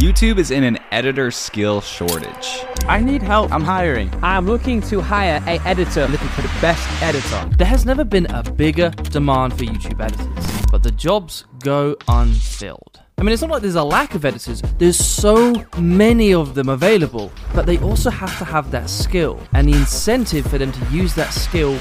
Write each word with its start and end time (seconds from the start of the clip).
YouTube 0.00 0.38
is 0.38 0.50
in 0.50 0.64
an 0.64 0.78
editor 0.92 1.30
skill 1.30 1.82
shortage. 1.82 2.64
I 2.88 3.00
need 3.00 3.20
help. 3.20 3.52
I'm 3.52 3.62
hiring. 3.62 4.10
I'm 4.22 4.46
looking 4.46 4.80
to 4.88 5.02
hire 5.02 5.44
a 5.46 5.60
editor. 5.68 6.08
Looking 6.08 6.28
for 6.28 6.40
the 6.40 6.56
best 6.62 7.02
editor. 7.02 7.54
There 7.58 7.66
has 7.66 7.84
never 7.84 8.02
been 8.02 8.24
a 8.30 8.42
bigger 8.42 8.88
demand 9.10 9.58
for 9.58 9.64
YouTube 9.64 10.02
editors, 10.02 10.66
but 10.70 10.82
the 10.82 10.90
jobs 10.92 11.44
go 11.58 11.96
unfilled. 12.08 13.02
I 13.18 13.22
mean, 13.24 13.34
it's 13.34 13.42
not 13.42 13.50
like 13.50 13.60
there's 13.60 13.74
a 13.74 13.84
lack 13.84 14.14
of 14.14 14.24
editors. 14.24 14.62
There's 14.78 14.96
so 14.96 15.52
many 15.78 16.32
of 16.32 16.54
them 16.54 16.70
available, 16.70 17.30
but 17.54 17.66
they 17.66 17.76
also 17.80 18.08
have 18.08 18.38
to 18.38 18.46
have 18.46 18.70
that 18.70 18.88
skill 18.88 19.38
and 19.52 19.68
the 19.68 19.74
incentive 19.76 20.46
for 20.46 20.56
them 20.56 20.72
to 20.72 20.84
use 20.86 21.14
that 21.16 21.28
skill 21.34 21.78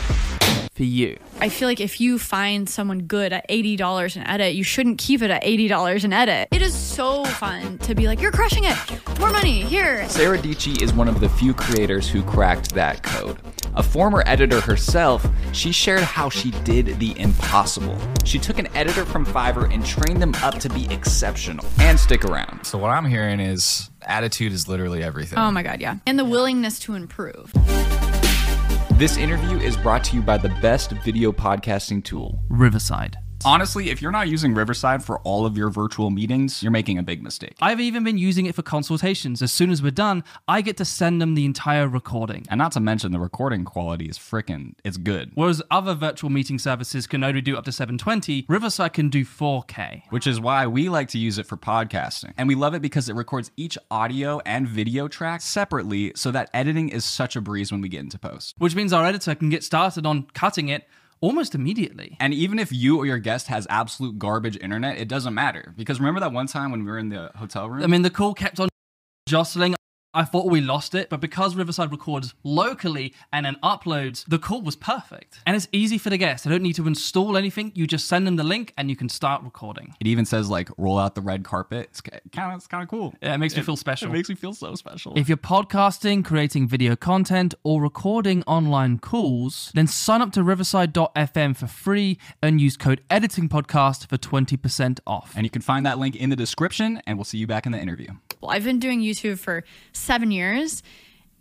for 0.80 0.86
you. 0.86 1.20
I 1.42 1.50
feel 1.50 1.68
like 1.68 1.82
if 1.82 2.00
you 2.00 2.18
find 2.18 2.70
someone 2.70 3.00
good 3.00 3.34
at 3.34 3.46
$80 3.50 4.16
an 4.16 4.26
edit, 4.26 4.56
you 4.56 4.64
shouldn't 4.64 4.98
keep 4.98 5.22
it 5.22 5.30
at 5.30 5.44
$80 5.44 6.06
an 6.06 6.14
edit. 6.14 6.48
It 6.52 6.62
is 6.62 6.74
so 6.74 7.26
fun 7.26 7.80
to 7.80 7.94
be 7.94 8.08
like, 8.08 8.22
you're 8.22 8.32
crushing 8.32 8.64
it. 8.64 8.78
More 9.20 9.30
money, 9.30 9.64
here. 9.64 10.08
Sara 10.08 10.38
Dietschy 10.38 10.82
is 10.82 10.94
one 10.94 11.10
of 11.10 11.20
the 11.20 11.28
few 11.28 11.54
creators 11.54 12.08
who 12.08 12.24
cracked 12.24 12.74
that 12.76 13.04
code. 13.04 13.38
A 13.76 13.84
former 13.84 14.24
editor 14.26 14.62
herself, 14.62 15.28
she 15.52 15.74
shared 15.74 16.00
how 16.00 16.30
she 16.30 16.52
did 16.64 16.98
the 16.98 17.14
impossible. 17.20 17.98
She 18.24 18.40
took 18.40 18.58
an 18.58 18.74
editor 18.74 19.04
from 19.04 19.26
Fiverr 19.26 19.70
and 19.74 19.86
trained 19.86 20.22
them 20.22 20.34
up 20.36 20.60
to 20.60 20.70
be 20.70 20.88
exceptional 20.94 21.66
and 21.80 22.00
stick 22.00 22.24
around. 22.24 22.64
So 22.64 22.78
what 22.78 22.92
I'm 22.92 23.06
hearing 23.06 23.42
is 23.42 23.90
attitude 24.04 24.54
is 24.54 24.70
literally 24.70 25.04
everything. 25.04 25.40
Oh 25.40 25.52
my 25.52 25.62
God, 25.62 25.82
yeah. 25.82 25.98
And 26.06 26.18
the 26.18 26.24
willingness 26.24 26.80
to 26.80 26.94
improve. 26.94 27.52
This 29.00 29.16
interview 29.16 29.58
is 29.60 29.78
brought 29.78 30.04
to 30.04 30.18
you 30.18 30.22
by 30.22 30.38
the 30.38 30.50
best 30.62 30.92
video 30.92 31.32
podcasting 31.32 32.04
tool, 32.04 32.38
Riverside. 32.50 33.16
Honestly, 33.46 33.90
if 33.90 34.02
you're 34.02 34.12
not 34.12 34.28
using 34.28 34.54
Riverside 34.54 35.02
for 35.02 35.20
all 35.20 35.46
of 35.46 35.56
your 35.56 35.70
virtual 35.70 36.10
meetings, 36.10 36.62
you're 36.62 36.74
making 36.74 36.98
a 36.98 37.04
big 37.04 37.24
mistake. 37.24 37.56
I've 37.62 37.80
even 37.80 38.04
been 38.04 38.18
using 38.18 38.48
it 38.48 38.56
for 38.56 38.64
consultations. 38.64 39.42
As 39.42 39.52
soon 39.52 39.70
as 39.70 39.82
we're 39.82 39.92
done, 39.92 40.26
I 40.50 40.62
get 40.62 40.76
to 40.78 40.86
send 40.86 41.22
them 41.22 41.36
the 41.36 41.46
entire 41.46 41.88
recording. 41.88 42.46
And 42.50 42.58
not 42.58 42.74
to 42.74 42.82
mention 42.82 43.14
the 43.14 43.20
recording 43.20 43.64
quality 43.64 44.08
is 44.08 44.18
freaking 44.18 44.74
it's 44.84 44.98
good. 44.98 45.32
Whereas 45.36 45.62
other 45.72 45.94
virtual 45.94 46.30
meeting 46.30 46.60
services 46.60 47.08
can 47.08 47.24
only 47.24 47.40
do 47.40 47.58
up 47.58 47.64
to 47.66 47.72
720, 47.72 48.46
Riverside 48.50 48.92
can 48.92 49.10
do 49.10 49.24
4K. 49.24 50.04
Which 50.10 50.28
is 50.28 50.42
why 50.42 50.68
we 50.68 50.90
like 50.90 51.08
to 51.10 51.18
use 51.18 51.38
it 51.38 51.46
for 51.46 51.56
podcasting. 51.56 52.34
And 52.38 52.48
we 52.48 52.56
love 52.56 52.74
it 52.74 52.82
because 52.82 53.08
it 53.08 53.14
records 53.14 53.52
each 53.56 53.78
audio 53.90 54.42
and 54.46 54.68
video 54.68 55.08
track 55.08 55.40
separately 55.42 56.12
so 56.16 56.32
that 56.32 56.50
editing 56.54 56.90
is 56.90 57.06
such 57.06 57.38
a 57.38 57.42
breeze 57.42 57.72
when 57.72 57.80
we 57.80 57.88
get 57.88 58.02
into 58.02 58.20
post. 58.20 58.56
Which 58.58 58.76
means 58.76 58.92
our 58.92 59.06
editor 59.06 59.34
can 59.34 59.50
get 59.50 59.64
started 59.64 60.06
on 60.06 60.28
cutting 60.34 60.68
it 60.68 60.86
almost 61.22 61.56
immediately. 61.56 62.18
And 62.20 62.34
even 62.34 62.60
if 62.60 62.72
you 62.72 62.98
or 62.98 63.06
your 63.06 63.18
guest 63.18 63.48
has 63.48 63.68
absolute 63.70 64.20
garbage 64.20 64.58
internet, 64.58 64.98
it 64.98 65.08
doesn't 65.08 65.34
matter. 65.34 65.74
Because 65.78 66.00
remember 66.00 66.20
that 66.22 66.32
one 66.32 66.48
time 66.48 66.72
when 66.72 66.84
we 66.84 66.92
were 66.92 67.00
in 67.00 67.10
the 67.10 67.32
hotel 67.36 67.70
room? 67.70 67.84
I 67.84 67.88
mean, 67.88 68.02
the 68.02 68.10
call 68.10 68.34
kept 68.34 68.60
on 68.60 68.70
jostling. 69.28 69.76
I 70.14 70.24
thought 70.26 70.48
we 70.50 70.60
lost 70.60 70.96
it, 70.96 71.08
but 71.10 71.20
because 71.22 71.56
Riverside 71.56 71.92
records 71.92 72.34
locally 72.44 73.14
and 73.32 73.46
then 73.46 73.58
uploads, 73.62 74.26
the 74.28 74.40
call 74.40 74.62
was 74.64 74.76
perfect. 74.76 75.40
And 75.46 75.56
it's 75.56 75.68
easy 75.72 76.00
for 76.00 76.10
the 76.10 76.18
guests. 76.18 76.46
They 76.46 76.50
don't 76.52 76.64
need 76.64 76.74
to 76.78 76.88
install 76.88 77.38
anything. 77.38 77.72
You 77.76 77.86
just 77.86 78.08
send 78.08 78.26
them 78.26 78.36
the 78.36 78.44
link 78.44 78.74
and 78.76 78.90
you 78.90 78.96
can 78.96 79.08
start 79.08 79.44
recording. 79.44 79.94
It 80.00 80.08
even 80.08 80.26
says 80.26 80.50
like 80.50 80.70
roll 80.78 80.98
out 80.98 81.14
the 81.14 81.22
red 81.22 81.44
carpet. 81.44 81.90
It's 81.92 82.02
kind 82.02 82.52
of 82.52 82.58
it's 82.58 82.66
kind 82.66 82.82
of 82.82 82.90
cool. 82.90 83.14
Yeah, 83.22 83.36
it 83.36 83.38
makes 83.38 83.56
me 83.56 83.62
feel 83.62 83.76
special. 83.76 84.00
It 84.10 84.14
makes 84.14 84.30
me 84.30 84.36
feel 84.36 84.54
so 84.54 84.74
special. 84.76 85.14
If 85.16 85.28
you're 85.30 85.38
podcasting, 85.38 86.26
creating 86.26 86.68
video 86.68 86.96
content, 86.96 87.54
or 87.64 87.80
recording 87.82 88.42
online 88.44 88.98
calls, 88.98 89.72
then 89.76 89.86
sign 89.86 90.22
up 90.22 90.32
to 90.32 90.42
riverside.fm 90.44 91.56
for 91.56 91.68
free 91.68 92.18
and 92.42 92.60
use 92.60 92.78
code 92.78 93.02
editingpodcast 93.12 94.08
for 94.10 94.18
20% 94.18 95.00
off. 95.06 95.34
and 95.36 95.46
you 95.46 95.50
can 95.52 95.62
find 95.62 95.86
that 95.86 96.00
link 96.00 96.16
in 96.16 96.30
the 96.32 96.36
description 96.36 97.02
and 97.06 97.18
we'll 97.18 97.26
see 97.26 97.38
you 97.38 97.46
back 97.46 97.66
in 97.68 97.72
the 97.72 97.80
interview. 97.80 98.08
Well, 98.42 98.52
I've 98.52 98.64
been 98.64 98.80
doing 98.80 99.02
YouTube 99.02 99.38
for 99.38 99.64
seven 100.00 100.32
years. 100.32 100.84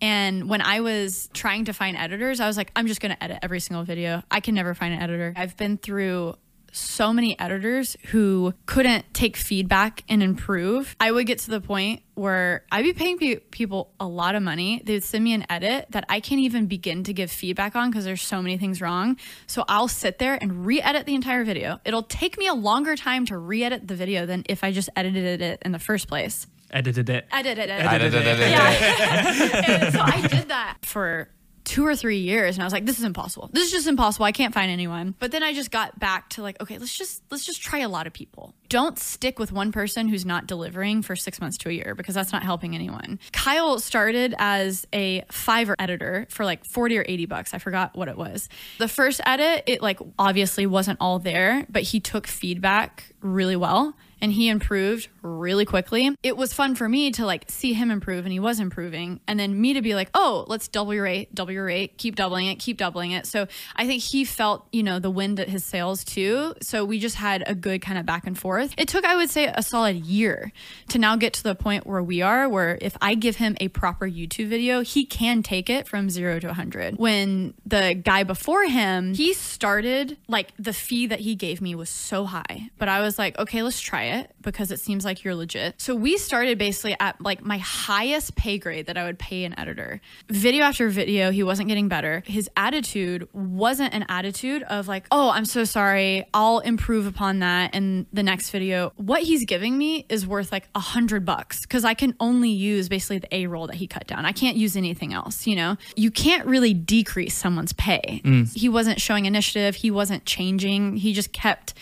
And 0.01 0.49
when 0.49 0.63
I 0.63 0.81
was 0.81 1.29
trying 1.33 1.65
to 1.67 1.73
find 1.73 1.97
editors, 1.97 2.41
I 2.41 2.47
was 2.47 2.57
like, 2.57 2.71
I'm 2.77 2.87
just 2.87 3.01
going 3.01 3.15
to 3.15 3.23
edit 3.23 3.39
every 3.43 3.61
single 3.61 3.85
video. 3.85 4.23
I 4.31 4.41
can 4.41 4.55
never 4.55 4.75
find 4.75 4.95
an 4.95 5.01
editor. 5.01 5.33
I've 5.37 5.57
been 5.57 5.77
through 5.77 6.37
so 6.73 7.13
many 7.13 7.39
editors 7.39 7.97
who 8.09 8.53
couldn't 8.67 9.13
take 9.15 9.37
feedback 9.37 10.05
and 10.09 10.23
improve. 10.23 10.95
I 11.01 11.11
would 11.11 11.27
get 11.27 11.39
to 11.41 11.51
the 11.51 11.61
point 11.61 12.03
where 12.15 12.65
I'd 12.71 12.85
be 12.85 12.93
paying 12.93 13.19
pe- 13.19 13.37
people 13.37 13.93
a 13.99 14.07
lot 14.07 14.35
of 14.35 14.43
money. 14.43 14.83
They'd 14.85 15.03
send 15.03 15.25
me 15.25 15.33
an 15.35 15.47
edit 15.51 15.87
that 15.91 16.05
I 16.09 16.21
can't 16.21 16.41
even 16.41 16.67
begin 16.67 17.05
to 17.05 17.13
give 17.13 17.31
feedback 17.31 17.77
on 17.77 17.91
because 17.91 18.05
there's 18.05 18.23
so 18.23 18.43
many 18.43 18.59
things 18.59 18.81
wrong. 18.81 19.17
So 19.47 19.65
I'll 19.69 19.89
sit 19.89 20.19
there 20.19 20.39
and 20.41 20.67
re 20.67 20.81
edit 20.81 21.07
the 21.07 21.15
entire 21.15 21.45
video. 21.45 21.81
It'll 21.85 22.03
take 22.03 22.39
me 22.39 22.47
a 22.47 22.55
longer 22.55 22.97
time 22.97 23.27
to 23.27 23.39
re 23.39 23.65
edit 23.65 23.89
the 23.89 23.95
video 23.95 24.27
than 24.27 24.45
if 24.49 24.65
I 24.65 24.73
just 24.73 24.91
edited 24.97 25.41
it 25.41 25.63
in 25.65 25.73
the 25.73 25.79
first 25.79 26.09
place. 26.09 26.47
Edited 26.71 27.09
it. 27.09 27.27
Edited 27.33 27.71
it. 27.71 27.71
Edited 27.71 28.27
it. 28.27 28.39
Yeah. 28.51 29.91
so 29.91 30.01
I 30.01 30.27
did 30.27 30.49
that 30.49 30.79
for 30.83 31.29
two 31.69 31.87
or 31.87 31.95
three 31.95 32.19
years 32.19 32.57
and 32.57 32.63
I 32.63 32.67
was 32.67 32.73
like, 32.73 32.87
this 32.87 32.99
is 32.99 33.05
impossible. 33.05 33.51
This 33.53 33.67
is 33.67 33.71
just 33.71 33.87
impossible. 33.87 34.25
I 34.25 34.33
can't 34.33 34.55
find 34.55 34.71
anyone. 34.71 35.15
But 35.19 35.33
then 35.33 35.43
I 35.43 35.53
just 35.53 35.71
got 35.71 35.99
back 35.99 36.31
to 36.31 36.43
like, 36.43 36.61
okay, 36.63 36.79
let's 36.79 36.97
just 36.97 37.23
let's 37.31 37.45
just 37.45 37.61
try 37.61 37.81
a 37.81 37.91
lot 37.91 38.07
of 38.07 38.15
people. 38.15 38.55
Don't 38.71 38.99
stick 38.99 39.39
with 39.39 39.53
one 39.53 39.71
person 39.71 40.09
who's 40.09 40.25
not 40.25 40.47
delivering 40.47 41.03
for 41.03 41.15
six 41.15 41.41
months 41.41 41.59
to 41.59 41.69
a 41.69 41.73
year 41.73 41.95
because 41.95 42.15
that's 42.15 42.33
not 42.33 42.43
helping 42.43 42.75
anyone. 42.75 43.19
Kyle 43.33 43.79
started 43.79 44.35
as 44.39 44.87
a 44.95 45.23
Fiverr 45.31 45.75
editor 45.79 46.27
for 46.31 46.47
like 46.47 46.65
40 46.65 46.99
or 46.99 47.05
80 47.07 47.27
bucks. 47.27 47.53
I 47.53 47.59
forgot 47.59 47.95
what 47.95 48.09
it 48.09 48.17
was. 48.17 48.49
The 48.79 48.89
first 48.89 49.21
edit, 49.27 49.65
it 49.67 49.83
like 49.83 50.01
obviously 50.19 50.65
wasn't 50.65 50.97
all 51.03 51.19
there, 51.19 51.67
but 51.69 51.83
he 51.83 52.01
took 52.01 52.27
feedback 52.27 53.13
really 53.21 53.57
well 53.57 53.95
and 54.21 54.33
he 54.33 54.49
improved 54.49 55.09
really 55.23 55.65
quickly. 55.65 56.15
It 56.23 56.37
was 56.37 56.53
fun 56.53 56.75
for 56.75 56.89
me 56.89 57.11
to 57.13 57.27
like 57.27 57.45
see 57.49 57.73
him 57.73 57.91
improve 57.91 58.25
and 58.25 58.33
he 58.33 58.41
was 58.41 58.61
improving 58.61 59.21
and 59.27 59.39
then 59.39 59.61
me 59.61 59.75
to 59.75 59.83
be 59.83 59.95
like, 59.95 60.11
"Oh, 60.15 60.45
let's 60.49 60.69
double 60.69 60.95
your 60.95 61.05
rate, 61.05 61.35
double 61.35 61.53
your 61.53 61.65
rate, 61.65 61.99
keep 61.99 62.17
doubling 62.17 62.47
it, 62.47 62.57
keep 62.57 62.77
doubling 62.77 63.13
it." 63.13 63.27
So, 63.27 63.47
I 63.77 63.87
think 63.87 64.03
he 64.03 64.25
felt, 64.25 64.67
you 64.73 64.83
know, 64.83 64.99
the 64.99 65.11
wind 65.11 65.41
at 65.41 65.49
his 65.49 65.65
sails 65.65 66.05
too. 66.05 66.55
So, 66.63 66.85
we 66.85 66.99
just 66.99 67.17
had 67.17 67.45
a 67.47 67.55
good 67.55 67.81
kind 67.83 67.99
of 67.99 68.07
back 68.07 68.27
and 68.27 68.39
forth. 68.39 68.75
It 68.77 68.89
took 68.89 69.05
I 69.05 69.17
would 69.17 69.31
say 69.31 69.47
a 69.47 69.63
solid 69.63 69.97
year 69.97 70.53
to 70.89 70.99
now 70.99 71.17
get 71.17 71.33
to 71.35 71.43
the 71.43 71.55
point 71.55 71.87
where 71.87 72.03
we 72.03 72.23
are 72.23 72.49
where 72.49 72.79
if 72.81 72.97
I 73.01 73.15
give 73.15 73.37
him 73.37 73.57
a 73.61 73.69
proper 73.69 74.09
YouTube 74.09 74.49
video, 74.49 74.83
he 74.83 75.05
can 75.05 75.43
take 75.43 75.71
it 75.71 75.87
from 75.87 76.11
0 76.11 76.41
to 76.41 76.47
100. 76.49 76.97
When 76.99 77.55
the 77.67 77.95
guy 77.95 78.25
before 78.25 78.65
him, 78.65 79.15
he 79.15 79.33
started 79.35 80.17
like 80.29 80.53
the 80.59 80.73
fee 80.73 81.07
that 81.07 81.21
he 81.21 81.35
gave 81.35 81.61
me 81.61 81.75
was 81.75 81.91
so 81.91 82.25
high, 82.25 82.71
but 82.79 82.89
I 82.89 83.01
was 83.01 83.19
like, 83.19 83.39
"Okay, 83.39 83.63
let's 83.63 83.81
try 83.81 84.05
it 84.05 84.08
because 84.43 84.71
it 84.71 84.81
seems 84.81 85.05
like 85.05 85.25
you're 85.25 85.35
legit. 85.35 85.81
So 85.81 85.95
we 85.95 86.17
started 86.17 86.59
basically 86.59 86.97
at 87.01 87.21
like 87.21 87.45
my 87.45 87.59
highest 87.59 88.35
pay 88.35 88.59
grade 88.59 88.87
that 88.87 88.97
I 88.97 89.05
would 89.05 89.19
pay 89.19 89.45
an 89.45 89.59
editor. 89.59 90.01
Video 90.29 90.65
after 90.65 90.89
video, 90.89 91.31
he 91.31 91.43
wasn't 91.43 91.69
getting 91.69 91.89
better. 91.89 92.23
His 92.27 92.49
attitude 92.57 93.29
wasn't 93.33 93.95
an 93.95 94.05
attitude 94.09 94.63
of 94.65 94.89
like, 94.89 95.07
oh, 95.11 95.31
I'm 95.31 95.45
so 95.45 95.65
sorry. 95.65 96.27
I'll 96.33 96.61
improve 96.61 97.07
upon 97.07 97.41
that 97.41 97.75
in 97.75 98.07
the 98.13 98.23
next 98.23 98.51
video. 98.51 98.93
What 98.97 99.23
he's 99.23 99.45
giving 99.45 99.77
me 99.77 100.07
is 100.09 100.27
worth 100.27 100.53
like 100.53 100.69
a 100.75 100.81
hundred 100.81 101.25
bucks 101.25 101.63
because 101.63 101.85
I 101.85 101.95
can 101.95 102.15
only 102.21 102.51
use 102.51 102.89
basically 102.89 103.19
the 103.19 103.35
A 103.35 103.47
roll 103.47 103.67
that 103.67 103.77
he 103.77 103.87
cut 103.87 104.07
down. 104.07 104.25
I 104.25 104.33
can't 104.33 104.57
use 104.57 104.77
anything 104.77 105.13
else, 105.13 105.47
you 105.47 105.57
know? 105.57 105.77
You 105.97 106.11
can't 106.11 106.47
really 106.47 106.75
decrease 106.75 107.35
someone's 107.35 107.73
pay. 107.73 108.21
Mm. 108.25 108.55
He 108.57 108.69
wasn't 108.69 109.01
showing 109.01 109.27
initiative, 109.27 109.75
he 109.77 109.91
wasn't 109.91 110.25
changing. 110.25 110.97
He 110.97 111.13
just 111.13 111.33
kept 111.33 111.75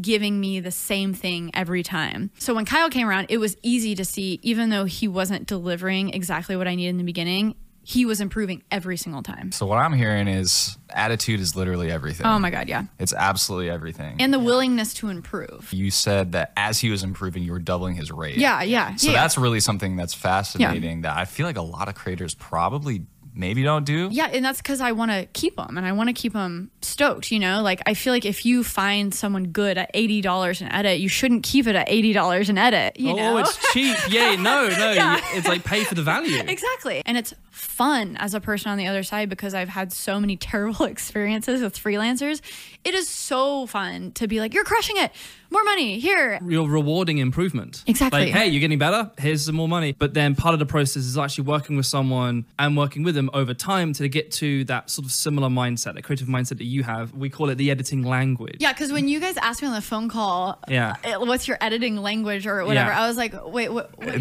giving 0.00 0.40
me 0.40 0.60
the 0.60 0.70
same 0.70 1.14
thing 1.14 1.50
every 1.54 1.82
time. 1.82 2.30
So 2.38 2.54
when 2.54 2.64
Kyle 2.64 2.90
came 2.90 3.08
around, 3.08 3.26
it 3.28 3.38
was 3.38 3.56
easy 3.62 3.94
to 3.94 4.04
see, 4.04 4.38
even 4.42 4.70
though 4.70 4.84
he 4.84 5.08
wasn't 5.08 5.46
delivering 5.46 6.10
exactly 6.10 6.56
what 6.56 6.68
I 6.68 6.74
needed 6.74 6.90
in 6.90 6.96
the 6.98 7.04
beginning, 7.04 7.54
he 7.82 8.04
was 8.04 8.20
improving 8.20 8.62
every 8.70 8.96
single 8.96 9.22
time. 9.22 9.52
So 9.52 9.66
what 9.66 9.78
I'm 9.78 9.92
hearing 9.92 10.28
is 10.28 10.76
attitude 10.90 11.40
is 11.40 11.56
literally 11.56 11.90
everything. 11.90 12.26
Oh 12.26 12.38
my 12.38 12.50
God, 12.50 12.68
yeah. 12.68 12.84
It's 12.98 13.12
absolutely 13.12 13.70
everything. 13.70 14.16
And 14.20 14.32
the 14.32 14.38
willingness 14.38 14.94
to 14.94 15.08
improve. 15.08 15.72
you 15.72 15.90
said 15.90 16.32
that 16.32 16.52
as 16.56 16.78
he 16.78 16.90
was 16.90 17.02
improving, 17.02 17.42
you 17.42 17.52
were 17.52 17.58
doubling 17.58 17.96
his 17.96 18.12
rate. 18.12 18.36
Yeah, 18.36 18.62
yeah. 18.62 18.94
So 18.96 19.10
yeah. 19.10 19.14
that's 19.14 19.38
really 19.38 19.60
something 19.60 19.96
that's 19.96 20.14
fascinating 20.14 21.02
that 21.02 21.16
I 21.16 21.24
feel 21.24 21.46
like 21.46 21.56
a 21.56 21.62
lot 21.62 21.88
of 21.88 21.94
creators 21.94 22.34
probably 22.34 23.06
maybe 23.34 23.62
don't 23.62 23.84
do. 23.84 24.08
Yeah, 24.10 24.28
and 24.32 24.44
that's 24.44 24.58
because 24.58 24.80
I 24.80 24.92
want 24.92 25.10
to 25.10 25.26
keep 25.32 25.56
them 25.56 25.76
and 25.76 25.86
I 25.86 25.92
want 25.92 26.08
to 26.08 26.12
keep 26.12 26.32
them 26.32 26.70
stoked. 26.82 27.30
You 27.30 27.38
know, 27.38 27.62
like 27.62 27.80
I 27.86 27.94
feel 27.94 28.12
like 28.12 28.24
if 28.24 28.44
you 28.44 28.64
find 28.64 29.14
someone 29.14 29.48
good 29.48 29.78
at 29.78 29.90
eighty 29.94 30.20
dollars 30.20 30.60
an 30.60 30.72
edit, 30.72 31.00
you 31.00 31.08
shouldn't 31.08 31.42
keep 31.42 31.66
it 31.66 31.74
at 31.74 31.88
eighty 31.88 32.12
dollars 32.12 32.48
an 32.48 32.58
edit. 32.58 32.98
You 32.98 33.12
oh, 33.12 33.16
know, 33.16 33.38
it's 33.38 33.72
cheap. 33.72 33.96
Yeah, 34.08 34.36
no, 34.36 34.68
no. 34.68 34.90
Yeah. 35.00 35.20
It's 35.34 35.46
like 35.46 35.64
pay 35.64 35.84
for 35.84 35.94
the 35.94 36.02
value. 36.02 36.40
exactly, 36.46 37.02
and 37.06 37.16
it's 37.16 37.32
fun 37.60 38.16
as 38.18 38.34
a 38.34 38.40
person 38.40 38.70
on 38.70 38.78
the 38.78 38.86
other 38.86 39.02
side 39.02 39.28
because 39.28 39.54
I've 39.54 39.68
had 39.68 39.92
so 39.92 40.18
many 40.20 40.36
terrible 40.50 40.86
experiences 40.86 41.62
with 41.62 41.76
freelancers. 41.78 42.40
It 42.84 42.94
is 42.94 43.08
so 43.08 43.66
fun 43.66 44.12
to 44.12 44.26
be 44.26 44.40
like, 44.40 44.54
"You're 44.54 44.64
crushing 44.64 44.96
it, 44.96 45.12
more 45.50 45.62
money 45.64 45.98
here." 46.00 46.40
You're 46.46 46.66
rewarding 46.66 47.18
improvement. 47.18 47.84
Exactly. 47.86 48.20
Like, 48.26 48.30
hey, 48.30 48.46
you're 48.48 48.60
getting 48.60 48.78
better. 48.78 49.10
Here's 49.18 49.44
some 49.44 49.54
more 49.54 49.68
money. 49.68 49.92
But 49.92 50.14
then 50.14 50.34
part 50.34 50.54
of 50.54 50.60
the 50.60 50.66
process 50.66 51.04
is 51.04 51.18
actually 51.18 51.44
working 51.44 51.76
with 51.76 51.84
someone 51.86 52.46
and 52.58 52.76
working 52.76 53.02
with 53.02 53.14
them 53.14 53.28
over 53.34 53.52
time 53.52 53.92
to 53.94 54.08
get 54.08 54.30
to 54.32 54.64
that 54.64 54.88
sort 54.88 55.04
of 55.04 55.12
similar 55.12 55.48
mindset, 55.48 55.94
that 55.94 56.02
creative 56.04 56.28
mindset 56.28 56.56
that 56.58 56.64
you 56.64 56.82
have. 56.82 57.12
We 57.12 57.28
call 57.28 57.50
it 57.50 57.56
the 57.56 57.70
editing 57.70 58.02
language. 58.02 58.56
Yeah, 58.60 58.72
because 58.72 58.92
when 58.92 59.06
you 59.08 59.20
guys 59.20 59.36
asked 59.36 59.60
me 59.60 59.68
on 59.68 59.74
the 59.74 59.82
phone 59.82 60.08
call, 60.08 60.58
Yeah. 60.68 60.96
eh, 61.04 61.16
what's 61.16 61.46
your 61.46 61.58
editing 61.60 61.96
language 61.96 62.46
or 62.46 62.64
whatever, 62.64 62.90
Yeah. 62.90 63.02
I 63.02 63.06
was 63.08 63.18
like, 63.18 63.34
wait, 63.44 63.68
what? 63.70 63.90
what 63.98 64.06
do 64.06 64.12
you- 64.14 64.18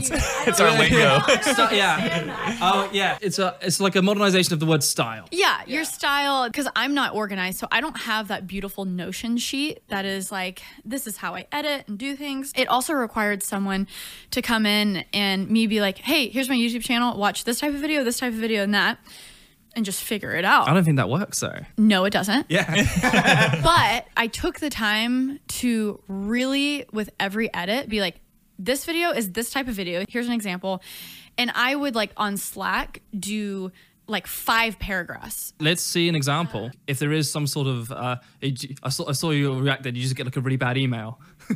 It's 0.47 0.59
our 0.59 0.77
lingo. 0.77 1.19
So- 1.56 1.69
yeah. 1.71 2.57
Oh, 2.62 2.89
yeah. 2.91 3.18
It's 3.30 3.38
a 3.38 3.56
it's 3.62 3.80
like 3.80 3.96
a 3.96 4.02
modernization 4.02 4.54
of 4.54 4.60
the 4.60 4.66
word 4.66 4.84
style. 4.84 5.28
Yeah, 5.31 5.62
your 5.68 5.84
style, 5.84 6.48
because 6.48 6.68
I'm 6.76 6.96
not 6.96 7.14
organized, 7.14 7.60
so 7.60 7.68
I 7.72 7.80
don't 7.80 7.96
have 8.00 8.30
that 8.30 8.48
beautiful 8.48 8.86
Notion 8.86 9.38
sheet 9.38 9.84
that 9.90 10.04
is 10.04 10.31
like, 10.31 10.64
this 10.84 11.06
is 11.06 11.18
how 11.18 11.36
I 11.36 11.46
edit 11.52 11.86
and 11.88 12.00
do 12.00 12.16
things. 12.16 12.52
It 12.56 12.68
also 12.68 12.94
required 12.94 13.44
someone 13.44 13.88
to 14.31 14.42
come 14.42 14.66
in 14.66 15.06
and 15.14 15.48
me 15.48 15.68
be 15.68 15.80
like, 15.80 16.00
hey, 16.00 16.30
here's 16.30 16.50
my 16.50 16.56
YouTube 16.56 16.81
channel, 16.81 17.16
watch 17.20 17.44
this 17.44 17.60
type 17.60 17.72
of 17.72 17.80
video, 17.80 18.04
this 18.04 18.18
type 18.18 18.34
of 18.34 18.40
video, 18.40 18.64
and 18.64 18.74
that, 18.74 18.98
and 19.75 19.86
just 19.86 20.02
figure 20.02 20.32
it 20.32 20.44
out. 20.44 20.68
I 20.68 20.74
don't 20.74 20.84
think 20.84 20.98
that 20.98 21.10
works 21.10 21.40
though. 21.40 21.60
no, 21.78 22.06
it 22.06 22.10
doesn't. 22.12 22.48
Yeah. 22.50 22.66
But 23.64 24.08
I 24.18 24.25
took 24.25 24.60
the 24.60 24.72
time 24.72 25.40
to 25.60 26.02
really, 26.08 26.86
with 26.92 27.12
every 27.20 27.54
edit, 27.54 27.90
be 27.90 28.02
like, 28.02 28.22
this 28.58 28.86
video 28.86 29.12
is 29.12 29.32
this 29.32 29.52
type 29.52 29.68
of 29.68 29.74
video. 29.75 30.04
Here's 30.10 30.28
an 30.28 30.34
example. 30.34 30.82
And 31.39 31.51
I 31.56 31.74
would 31.74 31.95
like 31.95 32.12
on 32.18 32.36
Slack 32.36 33.01
do 33.18 33.71
like 34.07 34.27
five 34.27 34.77
paragraphs. 34.77 35.53
Let's 35.59 35.81
see 35.81 36.09
an 36.09 36.15
example. 36.15 36.69
If 36.86 37.00
there 37.00 37.13
is 37.13 37.31
some 37.31 37.47
sort 37.47 37.68
of, 37.68 37.91
uh, 37.94 38.18
I 38.83 38.89
saw, 38.89 39.07
I 39.07 39.13
saw 39.13 39.31
you 39.31 39.57
react 39.57 39.83
that 39.83 39.95
you 39.95 40.01
just 40.01 40.15
get 40.15 40.25
like 40.25 40.36
a 40.36 40.41
really 40.41 40.57
bad 40.57 40.77
email. 40.77 41.21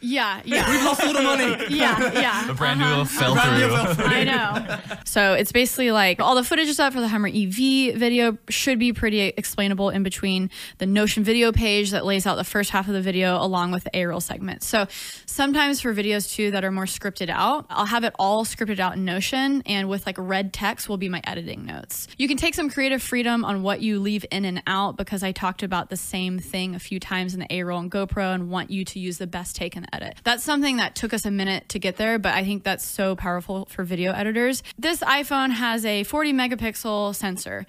Yeah, 0.00 0.40
yeah. 0.44 0.70
We've 0.70 0.84
lost 0.84 1.02
all 1.02 1.12
the 1.12 1.22
money. 1.22 1.56
Yeah, 1.70 2.12
yeah. 2.12 2.50
A 2.50 2.54
brand 2.54 2.82
uh-huh. 2.82 2.98
new 2.98 3.04
fell 3.04 3.34
through. 3.34 4.04
I 4.04 4.24
know. 4.24 4.96
So 5.04 5.34
it's 5.34 5.52
basically 5.52 5.92
like 5.92 6.20
all 6.20 6.34
the 6.34 6.44
footage 6.44 6.68
is 6.68 6.80
up 6.80 6.92
for 6.92 7.00
the 7.00 7.08
Hummer 7.08 7.28
EV 7.28 7.96
video 7.96 8.36
should 8.48 8.78
be 8.78 8.92
pretty 8.92 9.20
explainable 9.20 9.90
in 9.90 10.02
between 10.02 10.50
the 10.78 10.86
Notion 10.86 11.22
video 11.22 11.52
page 11.52 11.90
that 11.92 12.04
lays 12.04 12.26
out 12.26 12.36
the 12.36 12.44
first 12.44 12.70
half 12.70 12.88
of 12.88 12.94
the 12.94 13.00
video 13.00 13.36
along 13.40 13.72
with 13.72 13.84
the 13.84 13.96
A-roll 13.96 14.20
segment. 14.20 14.62
So 14.62 14.86
sometimes 15.26 15.80
for 15.80 15.94
videos 15.94 16.32
too 16.32 16.50
that 16.50 16.64
are 16.64 16.70
more 16.70 16.84
scripted 16.84 17.28
out, 17.28 17.66
I'll 17.70 17.86
have 17.86 18.04
it 18.04 18.14
all 18.18 18.44
scripted 18.44 18.78
out 18.78 18.96
in 18.96 19.04
Notion 19.04 19.62
and 19.66 19.88
with 19.88 20.06
like 20.06 20.16
red 20.18 20.52
text 20.52 20.88
will 20.88 20.98
be 20.98 21.08
my 21.08 21.20
editing 21.24 21.64
notes. 21.64 22.08
You 22.16 22.28
can 22.28 22.36
take 22.36 22.54
some 22.54 22.68
creative 22.68 23.02
freedom 23.02 23.44
on 23.44 23.62
what 23.62 23.80
you 23.80 24.00
leave 24.00 24.24
in 24.30 24.44
and 24.44 24.62
out 24.66 24.96
because 24.96 25.22
I 25.22 25.32
talked 25.32 25.62
about 25.62 25.90
the 25.90 25.96
same 25.96 26.38
thing 26.38 26.74
a 26.74 26.78
few 26.78 27.00
times 27.00 27.34
in 27.34 27.40
the 27.40 27.52
A-roll 27.52 27.80
and 27.80 27.90
GoPro 27.90 28.34
and 28.34 28.50
want 28.50 28.70
you 28.70 28.84
to 28.84 28.98
use 28.98 29.18
the 29.18 29.26
best 29.26 29.56
take 29.56 29.76
in 29.76 29.82
the 29.82 29.89
edit. 29.92 30.16
That's 30.24 30.44
something 30.44 30.76
that 30.78 30.94
took 30.94 31.12
us 31.12 31.24
a 31.24 31.30
minute 31.30 31.68
to 31.70 31.78
get 31.78 31.96
there, 31.96 32.18
but 32.18 32.34
I 32.34 32.44
think 32.44 32.64
that's 32.64 32.86
so 32.86 33.16
powerful 33.16 33.66
for 33.66 33.84
video 33.84 34.12
editors. 34.12 34.62
This 34.78 35.00
iPhone 35.00 35.50
has 35.50 35.84
a 35.84 36.04
40 36.04 36.32
megapixel 36.32 37.14
sensor. 37.14 37.66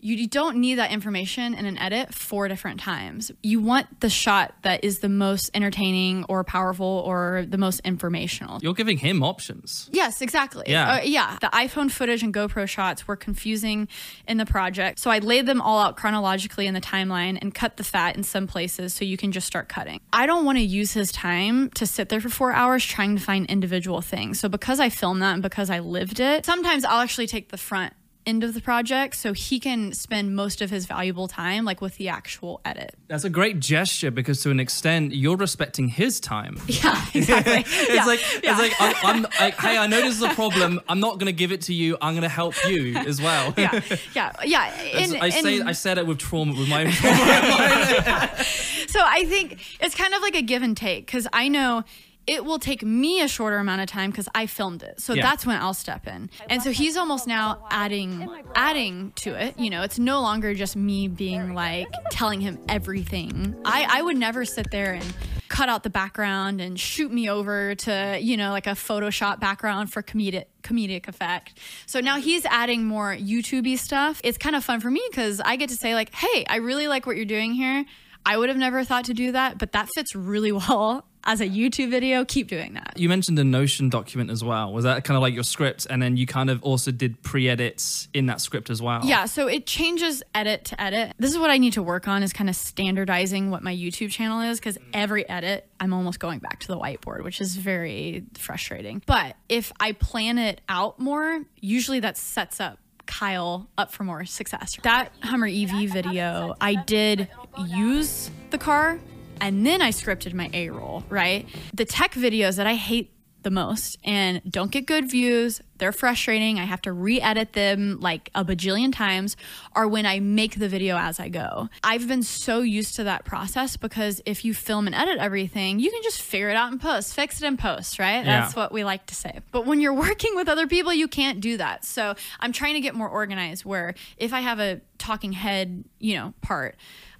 You 0.00 0.28
don't 0.28 0.58
need 0.58 0.76
that 0.76 0.92
information 0.92 1.54
in 1.54 1.66
an 1.66 1.78
edit 1.78 2.14
four 2.14 2.48
different 2.48 2.80
times. 2.80 3.32
You 3.42 3.60
want 3.60 4.00
the 4.00 4.08
shot 4.08 4.54
that 4.62 4.84
is 4.84 5.00
the 5.00 5.08
most 5.08 5.50
entertaining 5.54 6.24
or 6.28 6.44
powerful 6.44 7.02
or 7.04 7.44
the 7.48 7.58
most 7.58 7.80
informational. 7.80 8.60
You're 8.62 8.74
giving 8.74 8.98
him 8.98 9.22
options. 9.22 9.90
Yes, 9.92 10.20
exactly. 10.22 10.64
Yeah. 10.68 10.94
Uh, 10.94 11.00
yeah. 11.02 11.38
The 11.40 11.48
iPhone 11.48 11.90
footage 11.90 12.22
and 12.22 12.32
GoPro 12.32 12.68
shots 12.68 13.08
were 13.08 13.16
confusing 13.16 13.88
in 14.26 14.36
the 14.36 14.46
project. 14.46 14.98
So 14.98 15.10
I 15.10 15.18
laid 15.18 15.46
them 15.46 15.60
all 15.60 15.80
out 15.80 15.96
chronologically 15.96 16.66
in 16.66 16.74
the 16.74 16.80
timeline 16.80 17.38
and 17.40 17.54
cut 17.54 17.76
the 17.76 17.84
fat 17.84 18.16
in 18.16 18.22
some 18.22 18.46
places 18.46 18.94
so 18.94 19.04
you 19.04 19.16
can 19.16 19.32
just 19.32 19.46
start 19.46 19.68
cutting. 19.68 20.00
I 20.12 20.26
don't 20.26 20.44
want 20.44 20.58
to 20.58 20.64
use 20.64 20.92
his 20.92 21.10
time 21.12 21.70
to 21.70 21.86
sit 21.86 22.08
there 22.08 22.20
for 22.20 22.28
four 22.28 22.52
hours 22.52 22.84
trying 22.84 23.16
to 23.16 23.22
find 23.22 23.46
individual 23.46 24.00
things. 24.00 24.38
So 24.38 24.48
because 24.48 24.80
I 24.80 24.88
filmed 24.88 25.22
that 25.22 25.34
and 25.34 25.42
because 25.42 25.70
I 25.70 25.80
lived 25.80 26.20
it, 26.20 26.44
sometimes 26.46 26.84
I'll 26.84 27.00
actually 27.00 27.26
take 27.26 27.48
the 27.50 27.58
front 27.58 27.92
end 28.28 28.44
of 28.44 28.52
the 28.54 28.60
project 28.60 29.16
so 29.16 29.32
he 29.32 29.58
can 29.58 29.92
spend 29.92 30.36
most 30.36 30.60
of 30.60 30.68
his 30.70 30.84
valuable 30.86 31.28
time 31.28 31.64
like 31.64 31.80
with 31.80 31.96
the 31.96 32.08
actual 32.08 32.60
edit. 32.64 32.94
That's 33.08 33.24
a 33.24 33.30
great 33.30 33.58
gesture 33.58 34.10
because 34.10 34.42
to 34.42 34.50
an 34.50 34.60
extent 34.60 35.14
you're 35.14 35.36
respecting 35.36 35.88
his 35.88 36.20
time. 36.20 36.54
Yeah, 36.68 37.04
exactly. 37.14 37.64
It's 37.94 38.06
like 38.06 38.20
it's 38.44 38.58
like 38.64 38.74
I'm, 38.78 38.94
I'm 39.10 39.22
like, 39.40 39.54
hey, 39.64 39.76
I 39.78 39.86
know 39.86 40.00
this 40.00 40.16
is 40.16 40.22
a 40.22 40.34
problem. 40.34 40.80
I'm 40.88 41.00
not 41.00 41.18
gonna 41.18 41.32
give 41.42 41.52
it 41.52 41.62
to 41.62 41.74
you. 41.74 41.96
I'm 42.02 42.14
gonna 42.14 42.28
help 42.42 42.54
you 42.68 42.96
as 43.12 43.20
well. 43.20 43.54
yeah, 43.56 43.80
yeah, 44.14 44.32
yeah. 44.44 44.64
And- 44.94 45.16
I 45.26 45.30
say 45.30 45.60
and- 45.60 45.68
I 45.68 45.72
said 45.72 45.96
it 45.98 46.06
with 46.06 46.18
trauma 46.18 46.52
with 46.58 46.68
my 46.68 46.84
trauma. 46.90 48.44
So 48.88 49.00
I 49.04 49.24
think 49.26 49.58
it's 49.80 49.94
kind 49.94 50.14
of 50.14 50.22
like 50.22 50.34
a 50.36 50.42
give 50.42 50.62
and 50.62 50.76
take 50.76 51.06
because 51.06 51.26
I 51.32 51.48
know 51.48 51.84
it 52.28 52.44
will 52.44 52.58
take 52.58 52.82
me 52.82 53.22
a 53.22 53.26
shorter 53.26 53.56
amount 53.56 53.80
of 53.80 53.86
time 53.88 54.10
because 54.10 54.28
I 54.34 54.46
filmed 54.46 54.82
it. 54.82 55.00
So 55.00 55.14
Yeah. 55.14 55.22
that's 55.22 55.46
when 55.46 55.56
I'll 55.60 55.72
step 55.74 56.06
in. 56.06 56.28
And 56.50 56.62
so 56.62 56.70
he's 56.70 56.96
almost 56.96 57.26
now 57.26 57.66
adding 57.70 58.28
adding 58.54 59.12
to 59.16 59.30
it. 59.34 59.58
You 59.58 59.70
know, 59.70 59.82
it's 59.82 59.98
no 59.98 60.20
longer 60.20 60.52
just 60.54 60.76
me 60.76 61.08
being 61.08 61.54
like 61.54 61.88
telling 62.10 62.40
him 62.40 62.58
everything. 62.68 63.56
I, 63.64 63.86
I 63.88 64.02
would 64.02 64.16
never 64.18 64.44
sit 64.44 64.70
there 64.70 64.92
and 64.92 65.14
cut 65.48 65.70
out 65.70 65.82
the 65.82 65.90
background 65.90 66.60
and 66.60 66.78
shoot 66.78 67.10
me 67.10 67.30
over 67.30 67.74
to, 67.76 68.18
you 68.20 68.36
know, 68.36 68.50
like 68.50 68.66
a 68.66 68.70
Photoshop 68.76 69.40
background 69.40 69.90
for 69.90 70.02
comedic 70.02 70.44
comedic 70.62 71.08
effect. 71.08 71.58
So 71.86 72.00
now 72.00 72.18
he's 72.20 72.44
adding 72.44 72.84
more 72.84 73.14
YouTubey 73.16 73.78
stuff. 73.78 74.20
It's 74.22 74.36
kind 74.36 74.54
of 74.54 74.62
fun 74.62 74.80
for 74.80 74.90
me 74.90 75.00
because 75.10 75.40
I 75.40 75.56
get 75.56 75.70
to 75.70 75.76
say 75.76 75.94
like, 75.94 76.14
hey, 76.14 76.44
I 76.48 76.56
really 76.56 76.88
like 76.88 77.06
what 77.06 77.16
you're 77.16 77.24
doing 77.24 77.54
here. 77.54 77.86
I 78.26 78.36
would 78.36 78.50
have 78.50 78.58
never 78.58 78.84
thought 78.84 79.06
to 79.06 79.14
do 79.14 79.32
that, 79.32 79.56
but 79.56 79.72
that 79.72 79.88
fits 79.94 80.14
really 80.14 80.52
well 80.60 81.06
as 81.28 81.42
a 81.42 81.48
YouTube 81.48 81.90
video. 81.90 82.24
Keep 82.24 82.48
doing 82.48 82.72
that. 82.72 82.94
you 82.96 83.08
mentioned 83.08 83.38
a 83.38 83.44
Notion 83.44 83.90
document 83.90 84.30
as 84.30 84.42
well. 84.42 84.72
Was 84.72 84.84
that 84.84 85.04
kind 85.04 85.16
of 85.16 85.22
like 85.22 85.34
your 85.34 85.44
script, 85.44 85.86
and 85.88 86.02
then 86.02 86.16
you 86.16 86.26
kind 86.26 86.50
of 86.50 86.62
also 86.64 86.90
did 86.90 87.22
pre-edits 87.22 88.08
in 88.14 88.26
that 88.26 88.40
script 88.40 88.70
as 88.70 88.82
well? 88.82 89.02
Yeah, 89.04 89.26
so 89.26 89.46
it 89.46 89.66
changes 89.66 90.22
edit 90.34 90.64
to 90.66 90.80
edit. 90.80 91.14
This 91.18 91.30
is 91.30 91.38
what 91.38 91.50
I 91.50 91.58
need 91.58 91.74
to 91.74 91.82
work 91.82 92.08
on 92.08 92.22
is 92.22 92.32
kind 92.32 92.48
of 92.48 92.56
standardizing 92.56 93.50
what 93.50 93.62
my 93.62 93.74
YouTube 93.74 94.10
channel 94.10 94.40
is 94.40 94.58
because 94.58 94.78
mm. 94.78 94.84
every 94.94 95.28
edit 95.28 95.68
I'm 95.78 95.92
almost 95.92 96.18
going 96.18 96.38
back 96.38 96.60
to 96.60 96.66
the 96.66 96.78
whiteboard, 96.78 97.22
which 97.22 97.40
is 97.40 97.56
very 97.56 98.24
frustrating. 98.34 99.02
But 99.06 99.36
if 99.48 99.70
I 99.78 99.92
plan 99.92 100.38
it 100.38 100.62
out 100.68 100.98
more, 100.98 101.44
usually 101.60 102.00
that 102.00 102.16
sets 102.16 102.58
up 102.58 102.78
Kyle 103.06 103.68
up 103.78 103.92
for 103.92 104.04
more 104.04 104.24
success. 104.24 104.78
That 104.82 105.12
Hummer 105.22 105.46
EV 105.46 105.90
video, 105.90 106.54
I 106.60 106.74
did 106.74 107.28
use 107.66 108.30
the 108.50 108.58
car 108.58 108.98
and 109.40 109.66
then 109.66 109.82
I 109.82 109.90
scripted 109.90 110.34
my 110.34 110.50
A 110.52 110.70
roll, 110.70 111.04
right? 111.08 111.46
The 111.74 111.84
tech 111.84 112.12
videos 112.12 112.56
that 112.56 112.66
I 112.66 112.74
hate 112.74 113.12
the 113.42 113.50
most 113.50 113.96
and 114.04 114.42
don't 114.50 114.70
get 114.70 114.86
good 114.86 115.08
views, 115.10 115.60
they're 115.78 115.92
frustrating. 115.92 116.58
I 116.58 116.64
have 116.64 116.82
to 116.82 116.92
re 116.92 117.20
edit 117.20 117.52
them 117.52 118.00
like 118.00 118.30
a 118.34 118.44
bajillion 118.44 118.92
times, 118.92 119.36
are 119.74 119.86
when 119.86 120.06
I 120.06 120.20
make 120.20 120.58
the 120.58 120.68
video 120.68 120.96
as 120.96 121.20
I 121.20 121.28
go. 121.28 121.68
I've 121.84 122.08
been 122.08 122.22
so 122.22 122.60
used 122.60 122.96
to 122.96 123.04
that 123.04 123.24
process 123.24 123.76
because 123.76 124.20
if 124.26 124.44
you 124.44 124.54
film 124.54 124.86
and 124.86 124.94
edit 124.94 125.18
everything, 125.18 125.78
you 125.78 125.90
can 125.90 126.02
just 126.02 126.20
figure 126.20 126.50
it 126.50 126.56
out 126.56 126.72
in 126.72 126.78
post, 126.78 127.14
fix 127.14 127.40
it 127.40 127.46
in 127.46 127.56
post, 127.56 127.98
right? 127.98 128.24
Yeah. 128.24 128.40
That's 128.40 128.56
what 128.56 128.72
we 128.72 128.84
like 128.84 129.06
to 129.06 129.14
say. 129.14 129.40
But 129.52 129.66
when 129.66 129.80
you're 129.80 129.94
working 130.08 130.34
with 130.34 130.48
other 130.48 130.66
people, 130.66 130.92
you 130.92 131.08
can't 131.08 131.40
do 131.40 131.56
that. 131.58 131.84
So 131.84 132.14
I'm 132.40 132.52
trying 132.52 132.74
to 132.74 132.80
get 132.80 132.94
more 132.94 133.08
organized 133.08 133.64
where 133.64 133.94
if 134.16 134.32
I 134.32 134.40
have 134.40 134.58
a 134.58 134.80
talking 134.98 135.32
head, 135.32 135.84
you 136.00 136.16
know, 136.16 136.34
part, 136.42 136.76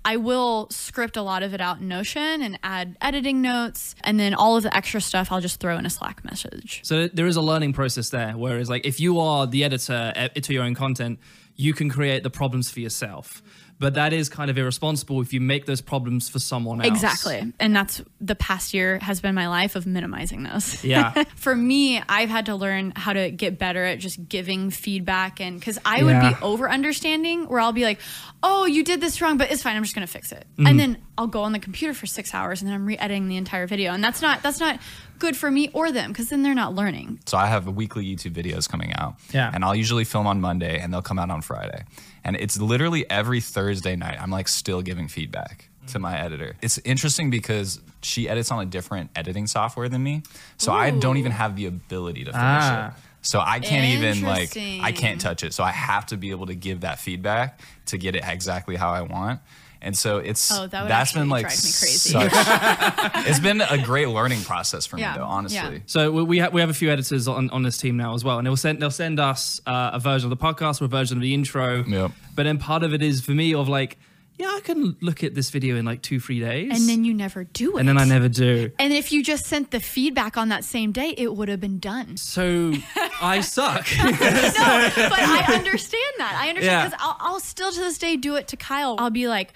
I 0.08 0.16
will 0.16 0.68
script 0.70 1.18
a 1.18 1.22
lot 1.22 1.42
of 1.42 1.52
it 1.52 1.60
out 1.60 1.80
in 1.80 1.88
Notion 1.88 2.40
and 2.40 2.58
add 2.62 2.96
editing 3.02 3.42
notes, 3.42 3.94
and 4.02 4.18
then 4.18 4.32
all 4.32 4.56
of 4.56 4.62
the 4.62 4.74
extra 4.74 5.02
stuff 5.02 5.30
I'll 5.30 5.42
just 5.42 5.60
throw 5.60 5.76
in 5.76 5.84
a 5.84 5.90
Slack 5.90 6.24
message. 6.24 6.80
So 6.82 7.08
there 7.08 7.26
is 7.26 7.36
a 7.36 7.42
learning 7.42 7.74
process 7.74 8.08
there. 8.08 8.32
Whereas, 8.32 8.70
like, 8.70 8.86
if 8.86 9.00
you 9.00 9.20
are 9.20 9.46
the 9.46 9.64
editor 9.64 10.30
to 10.34 10.52
your 10.54 10.62
own 10.62 10.74
content, 10.74 11.18
you 11.56 11.74
can 11.74 11.90
create 11.90 12.22
the 12.22 12.30
problems 12.30 12.70
for 12.70 12.80
yourself. 12.80 13.42
But 13.80 13.94
that 13.94 14.12
is 14.12 14.28
kind 14.28 14.50
of 14.50 14.58
irresponsible 14.58 15.20
if 15.20 15.32
you 15.32 15.40
make 15.40 15.66
those 15.66 15.80
problems 15.80 16.28
for 16.28 16.40
someone 16.40 16.80
else. 16.80 16.88
Exactly. 16.88 17.52
And 17.60 17.76
that's 17.76 18.02
the 18.20 18.34
past 18.34 18.74
year 18.74 18.98
has 18.98 19.20
been 19.20 19.36
my 19.36 19.46
life 19.46 19.76
of 19.76 19.86
minimizing 19.86 20.42
those. 20.42 20.82
Yeah. 20.82 21.24
For 21.36 21.54
me, 21.54 22.02
I've 22.08 22.28
had 22.28 22.46
to 22.46 22.56
learn 22.56 22.92
how 22.96 23.12
to 23.12 23.30
get 23.30 23.56
better 23.56 23.84
at 23.84 24.00
just 24.00 24.28
giving 24.28 24.70
feedback 24.70 25.40
and 25.40 25.60
because 25.60 25.78
I 25.84 26.02
would 26.02 26.20
be 26.20 26.42
over 26.42 26.68
understanding 26.68 27.46
where 27.46 27.60
I'll 27.60 27.72
be 27.72 27.84
like, 27.84 28.00
oh, 28.42 28.66
you 28.66 28.84
did 28.84 29.00
this 29.00 29.20
wrong, 29.20 29.36
but 29.36 29.50
it's 29.50 29.62
fine. 29.62 29.76
I'm 29.76 29.82
just 29.82 29.94
going 29.94 30.06
to 30.06 30.12
fix 30.12 30.30
it. 30.32 30.46
Mm-hmm. 30.52 30.66
And 30.66 30.80
then 30.80 30.98
I'll 31.16 31.26
go 31.26 31.42
on 31.42 31.52
the 31.52 31.58
computer 31.58 31.92
for 31.94 32.06
six 32.06 32.32
hours 32.34 32.60
and 32.62 32.68
then 32.68 32.74
I'm 32.74 32.86
re-editing 32.86 33.28
the 33.28 33.36
entire 33.36 33.66
video, 33.66 33.92
and 33.92 34.02
that's 34.02 34.22
not 34.22 34.42
that's 34.42 34.60
not 34.60 34.78
good 35.18 35.36
for 35.36 35.50
me 35.50 35.68
or 35.72 35.90
them 35.90 36.12
because 36.12 36.28
then 36.28 36.42
they're 36.44 36.54
not 36.54 36.74
learning. 36.74 37.18
So 37.26 37.36
I 37.36 37.46
have 37.46 37.66
weekly 37.66 38.04
YouTube 38.04 38.32
videos 38.32 38.68
coming 38.68 38.92
out. 38.94 39.16
Yeah. 39.32 39.50
And 39.52 39.64
I'll 39.64 39.74
usually 39.74 40.04
film 40.04 40.26
on 40.28 40.40
Monday 40.40 40.78
and 40.78 40.92
they'll 40.94 41.02
come 41.02 41.18
out 41.18 41.30
on 41.30 41.42
Friday. 41.42 41.82
And 42.22 42.36
it's 42.36 42.60
literally 42.60 43.08
every 43.10 43.40
Thursday 43.40 43.96
night, 43.96 44.16
I'm 44.20 44.30
like 44.30 44.46
still 44.46 44.80
giving 44.80 45.08
feedback 45.08 45.68
to 45.88 45.98
my 45.98 46.16
editor. 46.20 46.54
It's 46.62 46.78
interesting 46.84 47.30
because 47.30 47.80
she 48.02 48.28
edits 48.28 48.52
on 48.52 48.62
a 48.62 48.66
different 48.66 49.10
editing 49.16 49.46
software 49.48 49.88
than 49.88 50.02
me. 50.04 50.22
So 50.58 50.70
I 50.70 50.90
don't 50.90 51.16
even 51.16 51.32
have 51.32 51.56
the 51.56 51.66
ability 51.66 52.24
to 52.24 52.30
finish 52.32 52.36
Ah. 52.44 52.88
it. 52.88 52.92
So 53.22 53.40
I 53.40 53.60
can't 53.60 53.84
even 53.98 54.22
like 54.22 54.56
I 54.56 54.92
can't 54.92 55.20
touch 55.20 55.42
it. 55.42 55.52
So 55.52 55.64
I 55.64 55.70
have 55.72 56.06
to 56.06 56.16
be 56.16 56.30
able 56.30 56.46
to 56.46 56.54
give 56.54 56.80
that 56.82 56.98
feedback 56.98 57.60
to 57.86 57.98
get 57.98 58.14
it 58.16 58.22
exactly 58.26 58.76
how 58.76 58.90
I 58.90 59.02
want. 59.02 59.40
And 59.80 59.96
so 59.96 60.18
it's 60.18 60.50
Oh, 60.50 60.66
that 60.66 60.88
that's 60.88 61.12
been 61.12 61.28
like 61.28 61.42
drive 61.46 61.52
me 61.52 61.70
crazy. 61.78 62.10
such- 62.10 62.32
it's 63.28 63.38
been 63.38 63.60
a 63.60 63.78
great 63.80 64.08
learning 64.08 64.42
process 64.42 64.86
for 64.86 64.98
Yeah, 64.98 65.12
me 65.12 65.18
though, 65.18 65.24
yeah. 65.24 65.28
honestly. 65.28 65.82
So 65.86 66.10
we 66.10 66.22
we 66.24 66.38
have, 66.38 66.52
we 66.52 66.60
have 66.60 66.70
a 66.70 66.74
few 66.74 66.90
editors 66.90 67.28
on, 67.28 67.48
on 67.50 67.62
this 67.62 67.78
team 67.78 67.96
now 67.96 68.14
as 68.14 68.24
well, 68.24 68.38
and 68.38 68.46
they'll 68.46 68.56
send 68.56 68.80
they'll 68.82 68.90
send 68.90 69.20
us 69.20 69.60
uh, 69.66 69.90
a 69.92 70.00
version 70.00 70.32
of 70.32 70.36
the 70.36 70.44
podcast 70.44 70.80
or 70.82 70.86
a 70.86 70.88
version 70.88 71.16
of 71.16 71.22
the 71.22 71.32
intro. 71.32 71.84
Yep. 71.84 72.10
But 72.34 72.42
then 72.44 72.58
part 72.58 72.82
of 72.82 72.92
it 72.92 73.02
is 73.02 73.20
for 73.20 73.30
me 73.32 73.54
of 73.54 73.68
like, 73.68 73.98
yeah, 74.38 74.46
I 74.54 74.60
can 74.60 74.96
look 75.00 75.24
at 75.24 75.34
this 75.34 75.50
video 75.50 75.76
in 75.76 75.84
like 75.84 76.00
two 76.02 76.20
three 76.20 76.40
days, 76.40 76.70
And 76.72 76.88
then 76.88 77.04
you 77.04 77.12
never 77.12 77.44
do 77.44 77.76
it. 77.76 77.80
and 77.80 77.88
then 77.88 77.98
I 77.98 78.04
never 78.04 78.28
do. 78.28 78.70
And 78.78 78.92
if 78.92 79.10
you 79.12 79.22
just 79.22 79.46
sent 79.46 79.70
the 79.72 79.80
feedback 79.80 80.36
on 80.36 80.48
that 80.50 80.64
same 80.64 80.92
day, 80.92 81.14
it 81.16 81.34
would 81.34 81.48
have 81.48 81.60
been 81.60 81.78
done. 81.80 82.16
So 82.16 82.72
I 83.20 83.40
suck. 83.56 83.86
no, 83.96 84.10
but 84.12 85.20
I 85.20 85.44
understand 85.54 86.14
that. 86.18 86.38
I 86.40 86.48
understand 86.50 86.64
Yeah. 86.64 86.84
because 86.88 87.00
I'll, 87.02 87.16
I'll 87.20 87.40
still 87.40 87.72
to 87.72 87.80
this 87.80 87.98
day 87.98 88.16
do 88.16 88.36
it 88.36 88.48
to 88.48 88.56
Kyle. 88.56 88.94
I'll 88.98 89.10
be 89.10 89.28
like, 89.28 89.52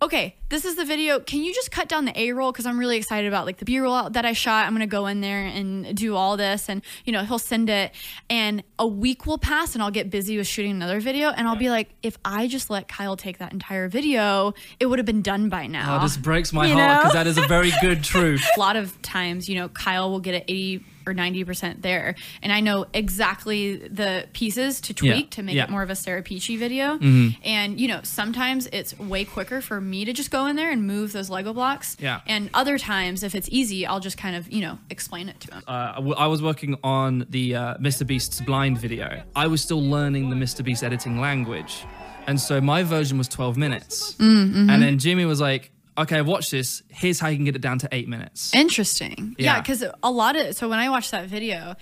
okay, 0.00 0.36
this 0.52 0.66
is 0.66 0.76
the 0.76 0.84
video. 0.84 1.18
Can 1.18 1.42
you 1.42 1.54
just 1.54 1.70
cut 1.70 1.88
down 1.88 2.04
the 2.04 2.12
A 2.20 2.32
roll? 2.32 2.52
Because 2.52 2.66
I'm 2.66 2.78
really 2.78 2.98
excited 2.98 3.26
about 3.26 3.46
like 3.46 3.56
the 3.56 3.64
B 3.64 3.78
roll 3.80 4.10
that 4.10 4.26
I 4.26 4.34
shot. 4.34 4.66
I'm 4.66 4.74
gonna 4.74 4.86
go 4.86 5.06
in 5.06 5.22
there 5.22 5.46
and 5.46 5.96
do 5.96 6.14
all 6.14 6.36
this, 6.36 6.68
and 6.68 6.82
you 7.06 7.12
know 7.12 7.24
he'll 7.24 7.38
send 7.38 7.70
it, 7.70 7.92
and 8.28 8.62
a 8.78 8.86
week 8.86 9.24
will 9.24 9.38
pass, 9.38 9.74
and 9.74 9.82
I'll 9.82 9.90
get 9.90 10.10
busy 10.10 10.36
with 10.36 10.46
shooting 10.46 10.72
another 10.72 11.00
video, 11.00 11.30
and 11.30 11.48
I'll 11.48 11.56
be 11.56 11.70
like, 11.70 11.88
if 12.02 12.18
I 12.22 12.48
just 12.48 12.68
let 12.68 12.86
Kyle 12.86 13.16
take 13.16 13.38
that 13.38 13.52
entire 13.54 13.88
video, 13.88 14.52
it 14.78 14.86
would 14.86 14.98
have 14.98 15.06
been 15.06 15.22
done 15.22 15.48
by 15.48 15.66
now. 15.66 15.98
Oh, 15.98 16.02
this 16.02 16.18
breaks 16.18 16.52
my 16.52 16.66
You 16.66 16.74
heart 16.74 17.00
because 17.00 17.14
that 17.14 17.26
is 17.26 17.38
a 17.38 17.46
very 17.46 17.72
good 17.80 18.04
truth. 18.12 18.46
a 18.54 18.60
lot 18.60 18.76
of 18.76 19.00
times, 19.00 19.48
you 19.48 19.54
know, 19.54 19.70
Kyle 19.70 20.10
will 20.10 20.20
get 20.20 20.34
it 20.34 20.44
80 20.48 20.84
or 21.06 21.14
90% 21.14 21.82
there. 21.82 22.14
And 22.42 22.52
I 22.52 22.60
know 22.60 22.86
exactly 22.94 23.76
the 23.76 24.26
pieces 24.32 24.80
to 24.82 24.94
tweak 24.94 25.24
Yeah, 25.24 25.30
to 25.30 25.42
make 25.42 25.56
yeah. 25.56 25.64
it 25.64 25.70
more 25.70 25.82
of 25.82 25.90
a 25.90 25.96
Sara 25.96 26.22
Peachy 26.22 26.56
video. 26.56 26.96
Mm-hmm. 26.98 27.40
And, 27.44 27.80
you 27.80 27.88
know, 27.88 28.00
sometimes 28.02 28.68
it's 28.72 28.98
way 28.98 29.24
quicker 29.24 29.60
for 29.60 29.80
me 29.80 30.04
to 30.04 30.12
just 30.12 30.30
go 30.30 30.41
in 30.46 30.56
there 30.56 30.70
and 30.70 30.86
move 30.86 31.12
those 31.12 31.30
Lego 31.30 31.52
blocks. 31.52 31.96
Yeah. 32.00 32.20
And 32.26 32.50
other 32.54 32.78
times, 32.78 33.22
if 33.22 33.34
it's 33.34 33.48
easy, 33.50 33.86
I'll 33.86 34.00
just 34.00 34.18
kind 34.18 34.36
of, 34.36 34.50
you 34.50 34.60
know, 34.60 34.78
explain 34.90 35.28
it 35.28 35.40
to 35.40 35.54
him. 35.54 35.62
uh, 35.66 36.12
I 36.16 36.26
was 36.26 36.42
working 36.42 36.76
on 36.84 37.26
the 37.28 37.54
uh, 37.54 37.74
Mr. 37.78 38.06
Beast's 38.06 38.40
blind 38.40 38.78
video. 38.78 39.22
I 39.36 39.46
was 39.46 39.60
still 39.62 39.82
learning 39.82 40.30
the 40.30 40.36
Mr. 40.36 40.64
Beast 40.64 40.82
editing 40.84 41.20
language. 41.20 41.84
And 42.26 42.40
so 42.40 42.60
my 42.60 42.82
version 42.84 43.18
was 43.18 43.28
12 43.28 43.56
minutes. 43.56 44.14
Mm-hmm. 44.14 44.70
And 44.70 44.82
then 44.82 44.98
Jimmy 44.98 45.24
was 45.24 45.40
like, 45.40 45.72
okay, 45.98 46.22
watch 46.22 46.50
this. 46.50 46.82
Here's 46.88 47.18
how 47.18 47.28
you 47.28 47.36
can 47.36 47.44
get 47.44 47.56
it 47.56 47.62
down 47.62 47.78
to 47.80 47.88
eight 47.92 48.08
minutes. 48.08 48.54
Interesting. 48.54 49.34
Yeah, 49.38 49.44
Yeah. 49.44 49.52
Mm-hmm. 49.54 49.60
because 49.62 49.84
a 50.02 50.10
lot 50.10 50.36
of 50.36 50.54
so 50.56 50.68
when 50.68 50.78
I 50.78 50.88
watched 50.90 51.10
that 51.10 51.26
video, 51.26 51.74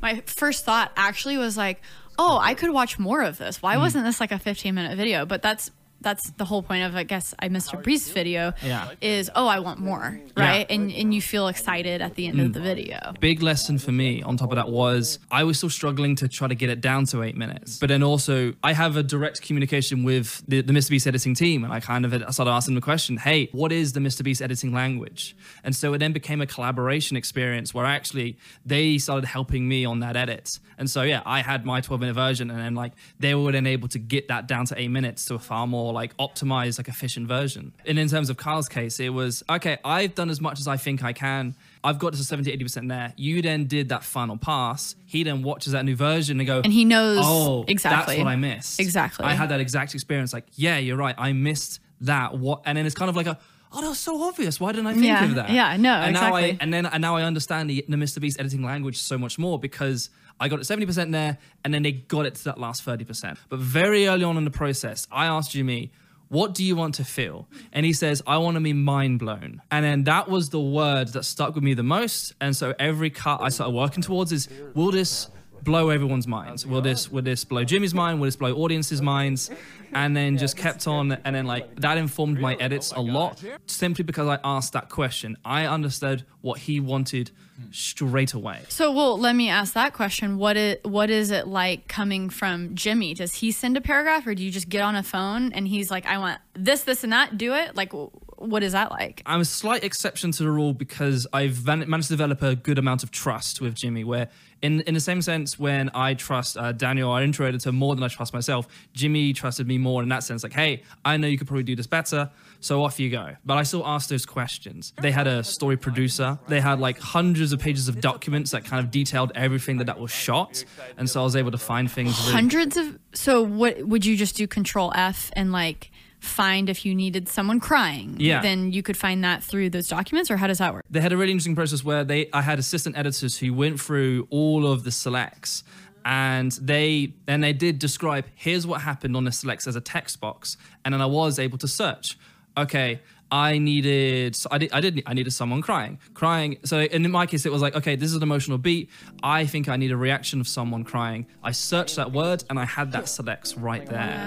my 0.00 0.22
first 0.26 0.64
thought 0.64 0.92
actually 0.96 1.36
was 1.36 1.56
like, 1.56 1.80
"Oh, 2.18 2.38
I 2.40 2.54
could 2.54 2.70
watch 2.70 2.98
more 2.98 3.22
of 3.22 3.38
this. 3.38 3.58
Mm. 3.58 3.62
Why 3.62 3.76
wasn't 3.76 4.04
this 4.04 4.20
like 4.20 4.32
a 4.32 4.38
15 4.38 4.74
minute 4.74 4.96
video?" 4.96 5.26
But 5.26 5.42
that's 5.42 5.70
that's 6.00 6.30
the 6.32 6.44
whole 6.44 6.62
point 6.62 6.84
of 6.84 6.94
I 6.96 7.02
guess 7.02 7.34
I 7.38 7.48
Mr. 7.48 7.82
Beast 7.82 8.12
video 8.12 8.52
Yeah. 8.62 8.90
is 9.00 9.30
oh 9.34 9.46
I 9.46 9.58
want 9.60 9.80
more 9.80 10.20
right 10.36 10.66
and 10.70 10.90
and 10.92 11.12
you 11.14 11.20
feel 11.20 11.48
excited 11.48 12.00
at 12.02 12.14
the 12.14 12.26
end 12.26 12.38
Mm. 12.38 12.46
of 12.46 12.52
the 12.52 12.60
video. 12.60 13.14
big 13.20 13.42
lesson 13.42 13.78
for 13.78 13.92
me 13.92 14.22
on 14.22 14.36
top 14.36 14.50
of 14.52 14.56
that 14.56 14.68
was 14.68 15.18
I 15.30 15.44
was 15.44 15.58
still 15.58 15.70
struggling 15.70 16.14
to 16.16 16.28
try 16.28 16.46
to 16.48 16.54
get 16.54 16.70
it 16.70 16.80
down 16.80 17.04
to 17.06 17.22
eight 17.22 17.36
minutes. 17.36 17.78
But 17.78 17.88
then 17.88 18.02
also, 18.02 18.54
I 18.62 18.72
have 18.72 18.96
a 18.96 19.02
direct 19.02 19.42
communication 19.42 20.04
with 20.04 20.42
the, 20.46 20.60
the 20.62 20.72
Mr. 20.72 20.90
Beast 20.90 21.06
editing 21.06 21.34
team. 21.34 21.64
And 21.64 21.72
I 21.72 21.80
kind 21.80 22.04
of 22.04 22.12
I 22.14 22.30
started 22.30 22.50
asking 22.52 22.74
the 22.76 22.80
question, 22.80 23.16
hey, 23.16 23.48
what 23.52 23.72
is 23.72 23.92
the 23.92 24.00
Mr. 24.00 24.22
Beast 24.22 24.40
editing 24.42 24.72
language? 24.72 25.36
And 25.64 25.74
so 25.74 25.92
it 25.94 25.98
then 25.98 26.12
became 26.12 26.40
a 26.40 26.46
collaboration 26.46 27.16
experience 27.16 27.74
where 27.74 27.84
actually 27.86 28.38
they 28.64 28.98
started 28.98 29.26
helping 29.26 29.68
me 29.68 29.84
on 29.84 30.00
that 30.00 30.16
edit. 30.16 30.58
And 30.78 30.88
so, 30.88 31.02
yeah, 31.02 31.22
I 31.26 31.40
had 31.42 31.64
my 31.66 31.80
12 31.80 32.00
minute 32.00 32.14
version. 32.14 32.50
And 32.50 32.58
then, 32.60 32.74
like, 32.74 32.92
they 33.18 33.34
were 33.34 33.50
then 33.52 33.66
able 33.66 33.88
to 33.88 33.98
get 33.98 34.28
that 34.28 34.46
down 34.46 34.64
to 34.66 34.78
eight 34.80 34.88
minutes 34.90 35.24
to 35.26 35.34
a 35.34 35.38
far 35.38 35.66
more, 35.66 35.87
like, 35.92 36.16
optimized, 36.16 36.78
like, 36.78 36.88
efficient 36.88 37.26
version. 37.28 37.72
And 37.86 37.98
in 37.98 38.08
terms 38.08 38.30
of 38.30 38.36
Kyle's 38.36 38.68
case, 38.68 39.00
it 39.00 39.10
was, 39.10 39.42
okay, 39.48 39.78
I've 39.84 40.14
done 40.14 40.30
as 40.30 40.40
much 40.40 40.60
as 40.60 40.68
I 40.68 40.76
think 40.76 41.02
I 41.02 41.12
can. 41.12 41.54
I've 41.84 41.98
got 41.98 42.12
to 42.14 42.18
70, 42.18 42.56
80% 42.58 42.88
there. 42.88 43.12
You 43.16 43.40
then 43.42 43.66
did 43.66 43.88
that 43.90 44.02
final 44.04 44.36
pass. 44.36 44.96
He 45.06 45.22
then 45.22 45.42
watches 45.42 45.72
that 45.72 45.84
new 45.84 45.96
version 45.96 46.40
and 46.40 46.46
go, 46.46 46.60
And 46.62 46.72
he 46.72 46.84
knows 46.84 47.20
oh, 47.22 47.64
exactly. 47.68 48.16
That's 48.16 48.24
what 48.24 48.30
I 48.30 48.36
missed. 48.36 48.80
Exactly. 48.80 49.24
I 49.24 49.34
had 49.34 49.48
that 49.50 49.60
exact 49.60 49.94
experience. 49.94 50.32
Like, 50.32 50.46
yeah, 50.54 50.78
you're 50.78 50.96
right. 50.96 51.14
I 51.18 51.32
missed 51.32 51.80
that. 52.02 52.36
What? 52.36 52.62
And 52.66 52.76
then 52.76 52.86
it's 52.86 52.94
kind 52.94 53.08
of 53.08 53.16
like 53.16 53.26
a, 53.26 53.38
oh, 53.72 53.80
that 53.80 53.88
was 53.88 53.98
so 53.98 54.22
obvious. 54.22 54.58
Why 54.60 54.72
didn't 54.72 54.86
I 54.88 54.92
think 54.94 55.04
Yeah, 55.06 55.24
of 55.24 55.34
that? 55.36 55.50
yeah, 55.50 55.76
no, 55.76 55.92
and 55.94 56.14
Now 56.14 56.34
I, 56.34 56.40
exactly. 56.40 56.58
and 56.60 56.72
then 56.74 56.86
and 56.86 57.00
now 57.00 57.16
I 57.16 57.22
understand 57.22 57.70
the, 57.70 57.84
the 57.88 57.96
Mr. 57.96 58.20
Beast 58.20 58.40
editing 58.40 58.62
language 58.62 58.98
so 58.98 59.16
much 59.18 59.38
more 59.38 59.58
because 59.58 60.10
I 60.40 60.48
got 60.48 60.60
it 60.60 60.62
70% 60.62 61.12
there, 61.12 61.38
and 61.64 61.72
then 61.74 61.82
they 61.82 61.92
got 61.92 62.26
it 62.26 62.34
to 62.36 62.44
that 62.44 62.58
last 62.58 62.84
30%. 62.84 63.36
But 63.48 63.58
very 63.58 64.06
early 64.06 64.24
on 64.24 64.36
in 64.36 64.44
the 64.44 64.50
process, 64.50 65.06
I 65.10 65.26
asked 65.26 65.52
Jimmy, 65.52 65.90
what 66.28 66.54
do 66.54 66.62
you 66.62 66.76
want 66.76 66.94
to 66.96 67.04
feel? 67.04 67.48
And 67.72 67.86
he 67.86 67.92
says, 67.92 68.22
I 68.26 68.36
want 68.38 68.56
to 68.56 68.60
be 68.60 68.72
mind 68.72 69.18
blown. 69.18 69.62
And 69.70 69.84
then 69.84 70.04
that 70.04 70.28
was 70.28 70.50
the 70.50 70.60
word 70.60 71.08
that 71.08 71.24
stuck 71.24 71.54
with 71.54 71.64
me 71.64 71.74
the 71.74 71.82
most. 71.82 72.34
And 72.40 72.54
so 72.54 72.74
every 72.78 73.10
cut 73.10 73.40
I 73.40 73.48
started 73.48 73.74
working 73.74 74.02
towards 74.02 74.30
is, 74.30 74.48
will 74.74 74.90
this 74.90 75.28
blow 75.62 75.88
everyone's 75.90 76.26
minds? 76.26 76.66
Will 76.66 76.80
this 76.80 77.10
will 77.10 77.22
this 77.22 77.44
blow 77.44 77.64
Jimmy's 77.64 77.94
mind? 77.94 78.20
Will 78.20 78.26
this 78.26 78.36
blow 78.36 78.54
audiences' 78.54 79.02
minds? 79.02 79.50
And 79.94 80.16
then 80.16 80.38
just 80.38 80.56
kept 80.56 80.86
on, 80.86 81.12
and 81.24 81.34
then 81.34 81.46
like 81.46 81.80
that 81.80 81.98
informed 81.98 82.40
my 82.40 82.54
edits 82.54 82.92
a 82.92 83.00
lot, 83.00 83.42
simply 83.66 84.04
because 84.04 84.28
I 84.28 84.38
asked 84.44 84.72
that 84.74 84.88
question. 84.88 85.36
I 85.44 85.66
understood 85.66 86.24
what 86.40 86.58
he 86.58 86.78
wanted 86.80 87.30
straight 87.70 88.34
away. 88.34 88.60
So, 88.68 88.92
well, 88.92 89.18
let 89.18 89.34
me 89.34 89.48
ask 89.48 89.74
that 89.74 89.92
question. 89.92 90.38
What 90.38 90.56
is 90.56 90.76
what 90.84 91.10
is 91.10 91.30
it 91.30 91.46
like 91.46 91.88
coming 91.88 92.30
from 92.30 92.74
Jimmy? 92.74 93.14
Does 93.14 93.34
he 93.34 93.50
send 93.50 93.76
a 93.76 93.80
paragraph, 93.80 94.26
or 94.26 94.34
do 94.34 94.44
you 94.44 94.50
just 94.50 94.68
get 94.68 94.82
on 94.82 94.94
a 94.94 95.02
phone 95.02 95.52
and 95.52 95.66
he's 95.66 95.90
like, 95.90 96.06
"I 96.06 96.18
want 96.18 96.40
this, 96.54 96.82
this, 96.82 97.04
and 97.04 97.12
that. 97.12 97.36
Do 97.36 97.54
it." 97.54 97.74
Like, 97.74 97.92
what 97.92 98.62
is 98.62 98.72
that 98.72 98.90
like? 98.90 99.22
I'm 99.26 99.40
a 99.40 99.44
slight 99.44 99.82
exception 99.84 100.30
to 100.32 100.42
the 100.44 100.50
rule 100.50 100.72
because 100.72 101.26
I've 101.32 101.66
managed 101.66 102.08
to 102.08 102.12
develop 102.12 102.42
a 102.42 102.54
good 102.54 102.78
amount 102.78 103.02
of 103.02 103.10
trust 103.10 103.60
with 103.60 103.74
Jimmy. 103.74 104.04
Where, 104.04 104.28
in 104.62 104.80
in 104.82 104.94
the 104.94 105.00
same 105.00 105.22
sense, 105.22 105.58
when 105.58 105.90
I 105.94 106.14
trust 106.14 106.56
uh, 106.56 106.72
Daniel, 106.72 107.10
our 107.10 107.22
intro 107.22 107.46
editor, 107.46 107.72
more 107.72 107.94
than 107.94 108.04
I 108.04 108.08
trust 108.08 108.32
myself, 108.32 108.68
Jimmy 108.92 109.32
trusted 109.32 109.66
me 109.66 109.77
more 109.78 110.02
in 110.02 110.08
that 110.10 110.22
sense. 110.22 110.42
Like, 110.42 110.52
hey, 110.52 110.82
I 111.04 111.16
know 111.16 111.26
you 111.26 111.38
could 111.38 111.46
probably 111.46 111.62
do 111.62 111.76
this 111.76 111.86
better, 111.86 112.30
so 112.60 112.82
off 112.84 112.98
you 113.00 113.10
go. 113.10 113.36
But 113.44 113.58
I 113.58 113.62
still 113.62 113.86
ask 113.86 114.08
those 114.08 114.26
questions. 114.26 114.92
They 115.00 115.10
had 115.10 115.26
a 115.26 115.42
story 115.44 115.76
producer. 115.76 116.38
They 116.48 116.60
had 116.60 116.80
like 116.80 116.98
hundreds 116.98 117.52
of 117.52 117.60
pages 117.60 117.88
of 117.88 118.00
documents 118.00 118.50
that 118.50 118.64
kind 118.64 118.84
of 118.84 118.90
detailed 118.90 119.32
everything 119.34 119.78
that 119.78 119.84
that 119.86 119.98
was 119.98 120.10
shot, 120.10 120.64
and 120.96 121.08
so 121.08 121.20
I 121.20 121.24
was 121.24 121.36
able 121.36 121.50
to 121.52 121.58
find 121.58 121.90
things. 121.90 122.18
Really- 122.20 122.32
Hundreds 122.32 122.76
of. 122.76 122.98
So, 123.14 123.42
what 123.42 123.82
would 123.86 124.04
you 124.04 124.16
just 124.16 124.36
do? 124.36 124.46
Control 124.46 124.92
F 124.94 125.30
and 125.34 125.52
like 125.52 125.90
find 126.20 126.68
if 126.68 126.84
you 126.84 126.94
needed 126.96 127.28
someone 127.28 127.60
crying. 127.60 128.16
Yeah. 128.18 128.42
Then 128.42 128.72
you 128.72 128.82
could 128.82 128.96
find 128.96 129.22
that 129.22 129.42
through 129.42 129.70
those 129.70 129.86
documents, 129.88 130.30
or 130.32 130.36
how 130.36 130.48
does 130.48 130.58
that 130.58 130.74
work? 130.74 130.84
they 130.90 131.00
had 131.00 131.12
a 131.12 131.16
really 131.16 131.30
interesting 131.30 131.54
process 131.54 131.84
where 131.84 132.02
they 132.02 132.28
I 132.32 132.42
had 132.42 132.58
assistant 132.58 132.96
editors 132.98 133.38
who 133.38 133.54
went 133.54 133.80
through 133.80 134.26
all 134.30 134.66
of 134.66 134.82
the 134.82 134.90
selects 134.90 135.62
and 136.08 136.52
they 136.52 137.12
and 137.26 137.44
they 137.44 137.52
did 137.52 137.78
describe 137.78 138.24
here's 138.34 138.66
what 138.66 138.80
happened 138.80 139.14
on 139.14 139.24
the 139.24 139.30
selects 139.32 139.66
as 139.66 139.76
a 139.76 139.80
text 139.80 140.20
box 140.20 140.56
and 140.84 140.92
then 140.94 141.02
I 141.02 141.06
was 141.06 141.38
able 141.38 141.58
to 141.58 141.68
search 141.68 142.18
okay 142.56 143.00
I 143.30 143.58
needed 143.58 144.34
so 144.34 144.48
I 144.50 144.56
did 144.56 144.72
I 144.72 144.80
did 144.80 145.02
I 145.04 145.12
needed 145.12 145.32
someone 145.34 145.60
crying 145.60 145.98
crying 146.14 146.56
so 146.64 146.80
in 146.80 147.10
my 147.10 147.26
case 147.26 147.44
it 147.44 147.52
was 147.52 147.60
like 147.60 147.76
okay 147.76 147.94
this 147.94 148.08
is 148.08 148.16
an 148.16 148.22
emotional 148.22 148.56
beat 148.56 148.88
I 149.22 149.44
think 149.44 149.68
I 149.68 149.76
need 149.76 149.92
a 149.92 149.98
reaction 149.98 150.40
of 150.40 150.48
someone 150.48 150.82
crying 150.82 151.26
I 151.44 151.52
searched 151.52 151.96
that 151.96 152.10
word 152.10 152.42
and 152.48 152.58
I 152.58 152.64
had 152.64 152.92
that 152.92 153.06
selects 153.08 153.56
right 153.58 153.84
there 153.86 154.26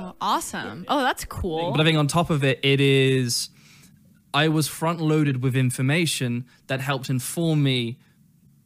Oh, 0.00 0.14
awesome! 0.22 0.86
Oh, 0.88 1.02
that's 1.02 1.24
cool. 1.26 1.72
but 1.72 1.80
I 1.82 1.84
think 1.84 1.98
on 1.98 2.06
top 2.06 2.30
of 2.30 2.42
it, 2.42 2.58
it 2.62 2.80
is 2.80 3.50
I 4.32 4.48
was 4.48 4.66
front 4.66 5.00
loaded 5.00 5.42
with 5.42 5.54
information 5.56 6.46
that 6.68 6.80
helped 6.80 7.10
inform 7.10 7.62
me 7.62 7.98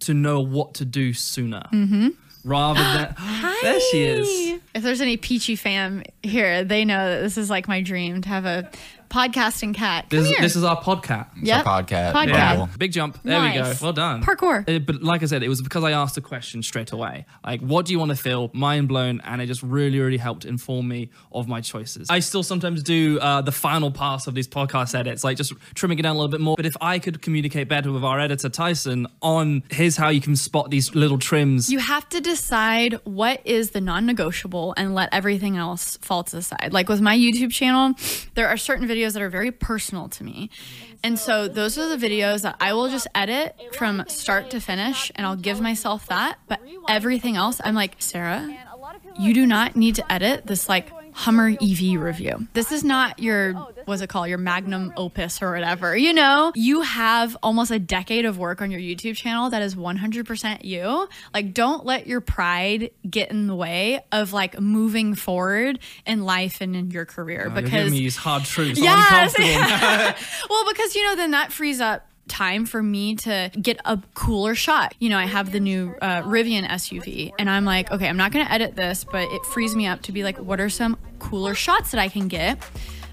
to 0.00 0.14
know 0.14 0.40
what 0.40 0.74
to 0.74 0.84
do 0.84 1.12
sooner. 1.12 1.62
Mm-hmm. 1.72 2.08
Rather 2.44 2.82
than 2.82 3.14
there 3.62 3.80
she 3.90 4.02
is. 4.02 4.60
If 4.74 4.82
there's 4.82 5.00
any 5.00 5.16
Peachy 5.16 5.56
fam 5.56 6.02
here, 6.22 6.64
they 6.64 6.84
know 6.84 7.10
that 7.10 7.20
this 7.20 7.38
is 7.38 7.50
like 7.50 7.68
my 7.68 7.82
dream 7.82 8.22
to 8.22 8.28
have 8.28 8.44
a 8.46 8.70
podcasting 9.12 9.74
cat. 9.74 10.08
Come 10.08 10.20
This, 10.20 10.28
here. 10.30 10.40
this 10.40 10.56
is 10.56 10.64
our 10.64 10.80
podcast. 10.82 11.28
Yep. 11.42 11.66
our 11.66 11.82
podcast. 11.82 12.12
Podcast. 12.12 12.56
Bumble. 12.58 12.68
Big 12.78 12.92
jump. 12.92 13.18
There 13.22 13.40
we 13.40 13.48
Nice. 13.58 13.78
go. 13.80 13.84
Well 13.86 13.92
done. 13.92 14.22
Parkour. 14.22 14.68
Uh, 14.68 14.78
but 14.78 15.02
like 15.02 15.22
I 15.22 15.26
said, 15.26 15.42
it 15.42 15.48
was 15.48 15.60
because 15.60 15.84
I 15.84 15.92
asked 15.92 16.14
the 16.14 16.20
question 16.22 16.62
straight 16.62 16.92
away. 16.92 17.26
Like, 17.44 17.60
what 17.60 17.84
do 17.86 17.92
you 17.92 17.98
want 17.98 18.10
to 18.10 18.16
feel? 18.16 18.50
Mind 18.54 18.88
blown. 18.88 19.20
And 19.24 19.42
it 19.42 19.46
just 19.46 19.62
really, 19.62 19.98
really 20.00 20.16
helped 20.16 20.44
inform 20.44 20.88
me 20.88 21.10
of 21.30 21.46
my 21.46 21.60
choices. 21.60 22.08
I 22.10 22.20
still 22.20 22.42
sometimes 22.42 22.82
do 22.82 23.18
uh, 23.20 23.42
the 23.42 23.52
final 23.52 23.90
pass 23.90 24.26
of 24.26 24.34
these 24.34 24.48
podcast 24.48 24.94
edits, 24.98 25.22
like 25.24 25.36
just 25.36 25.52
trimming 25.74 25.98
it 25.98 26.02
down 26.02 26.16
a 26.16 26.18
little 26.18 26.30
bit 26.30 26.40
more. 26.40 26.56
But 26.56 26.66
if 26.66 26.76
I 26.80 26.98
could 26.98 27.20
communicate 27.20 27.68
better 27.68 27.92
with 27.92 28.04
our 28.04 28.18
editor, 28.18 28.48
Tyson, 28.48 29.06
on 29.20 29.62
here's 29.70 29.96
how 29.96 30.08
you 30.08 30.20
can 30.20 30.36
spot 30.36 30.70
these 30.70 30.94
little 30.94 31.18
trims. 31.18 31.70
You 31.70 31.80
have 31.80 32.08
to 32.10 32.20
decide 32.20 32.94
what 33.04 33.40
is 33.44 33.70
the 33.72 33.80
non 33.80 34.06
negotiable 34.06 34.72
and 34.76 34.94
let 34.94 35.08
everything 35.12 35.56
else 35.56 35.98
fall 35.98 36.24
to 36.24 36.36
the 36.36 36.42
side. 36.42 36.70
Like 36.72 36.88
with 36.88 37.00
my 37.00 37.16
YouTube 37.16 37.50
channel, 37.52 37.94
there 38.34 38.48
are 38.48 38.56
certain 38.56 38.86
videos 38.88 39.01
that 39.10 39.22
are 39.22 39.28
very 39.28 39.50
personal 39.50 40.08
to 40.10 40.24
me. 40.24 40.50
And 41.02 41.18
so 41.18 41.48
those 41.48 41.78
are 41.78 41.88
the 41.88 42.04
videos 42.04 42.42
that 42.42 42.56
I 42.60 42.72
will 42.72 42.88
just 42.88 43.06
edit 43.14 43.56
from 43.72 44.04
start 44.08 44.50
to 44.50 44.60
finish 44.60 45.10
and 45.16 45.26
I'll 45.26 45.36
give 45.36 45.60
myself 45.60 46.06
that. 46.06 46.38
But 46.48 46.60
everything 46.88 47.36
else, 47.36 47.60
I'm 47.64 47.74
like, 47.74 47.96
Sara, 47.98 48.56
you 49.18 49.34
do 49.34 49.46
not 49.46 49.76
need 49.76 49.96
to 49.96 50.12
edit 50.12 50.46
this 50.46 50.68
like 50.68 50.90
Hummer 51.12 51.50
EV 51.60 52.00
review. 52.00 52.46
This 52.54 52.72
is 52.72 52.84
not 52.84 53.18
your 53.18 53.52
what's 53.84 54.02
it 54.02 54.08
called, 54.08 54.28
your 54.28 54.38
magnum 54.38 54.92
opus 54.96 55.42
or 55.42 55.52
whatever. 55.52 55.96
You 55.96 56.12
know, 56.12 56.52
you 56.54 56.82
have 56.82 57.36
almost 57.42 57.70
a 57.70 57.78
decade 57.78 58.24
of 58.24 58.38
work 58.38 58.62
on 58.62 58.70
your 58.70 58.80
YouTube 58.80 59.16
channel 59.16 59.50
that 59.50 59.62
is 59.62 59.74
100% 59.74 60.64
you. 60.64 61.08
Like 61.34 61.54
don't 61.54 61.84
let 61.84 62.06
your 62.06 62.20
pride 62.20 62.90
get 63.08 63.30
in 63.30 63.46
the 63.46 63.54
way 63.54 64.04
of 64.12 64.32
like 64.32 64.60
moving 64.60 65.14
forward 65.14 65.78
in 66.06 66.24
life 66.24 66.60
and 66.60 66.74
in 66.74 66.90
your 66.90 67.04
career 67.04 67.48
oh, 67.50 67.54
You're 67.54 67.62
because 67.62 67.90
me 67.90 67.98
these 67.98 68.16
hard 68.16 68.44
truths. 68.44 68.80
Yes. 68.80 69.36
well, 70.50 70.64
because 70.68 70.94
you 70.94 71.04
know, 71.04 71.16
then 71.16 71.32
that 71.32 71.52
frees 71.52 71.80
up 71.80 72.06
time 72.28 72.66
for 72.66 72.82
me 72.82 73.16
to 73.16 73.50
get 73.60 73.78
a 73.84 74.00
cooler 74.14 74.54
shot. 74.54 74.94
You 74.98 75.10
know, 75.10 75.18
I 75.18 75.26
have 75.26 75.52
the 75.52 75.60
new 75.60 75.94
uh, 76.00 76.22
Rivian 76.22 76.66
SUV, 76.66 77.32
and 77.38 77.50
I'm 77.50 77.64
like, 77.64 77.90
okay, 77.90 78.08
I'm 78.08 78.16
not 78.16 78.32
going 78.32 78.46
to 78.46 78.52
edit 78.52 78.76
this, 78.76 79.04
but 79.04 79.30
it 79.30 79.44
frees 79.46 79.74
me 79.74 79.86
up 79.86 80.02
to 80.02 80.12
be 80.12 80.22
like, 80.22 80.38
what 80.38 80.60
are 80.60 80.70
some 80.70 80.98
cooler 81.18 81.54
shots 81.54 81.90
that 81.90 82.00
I 82.00 82.08
can 82.08 82.28
get? 82.28 82.58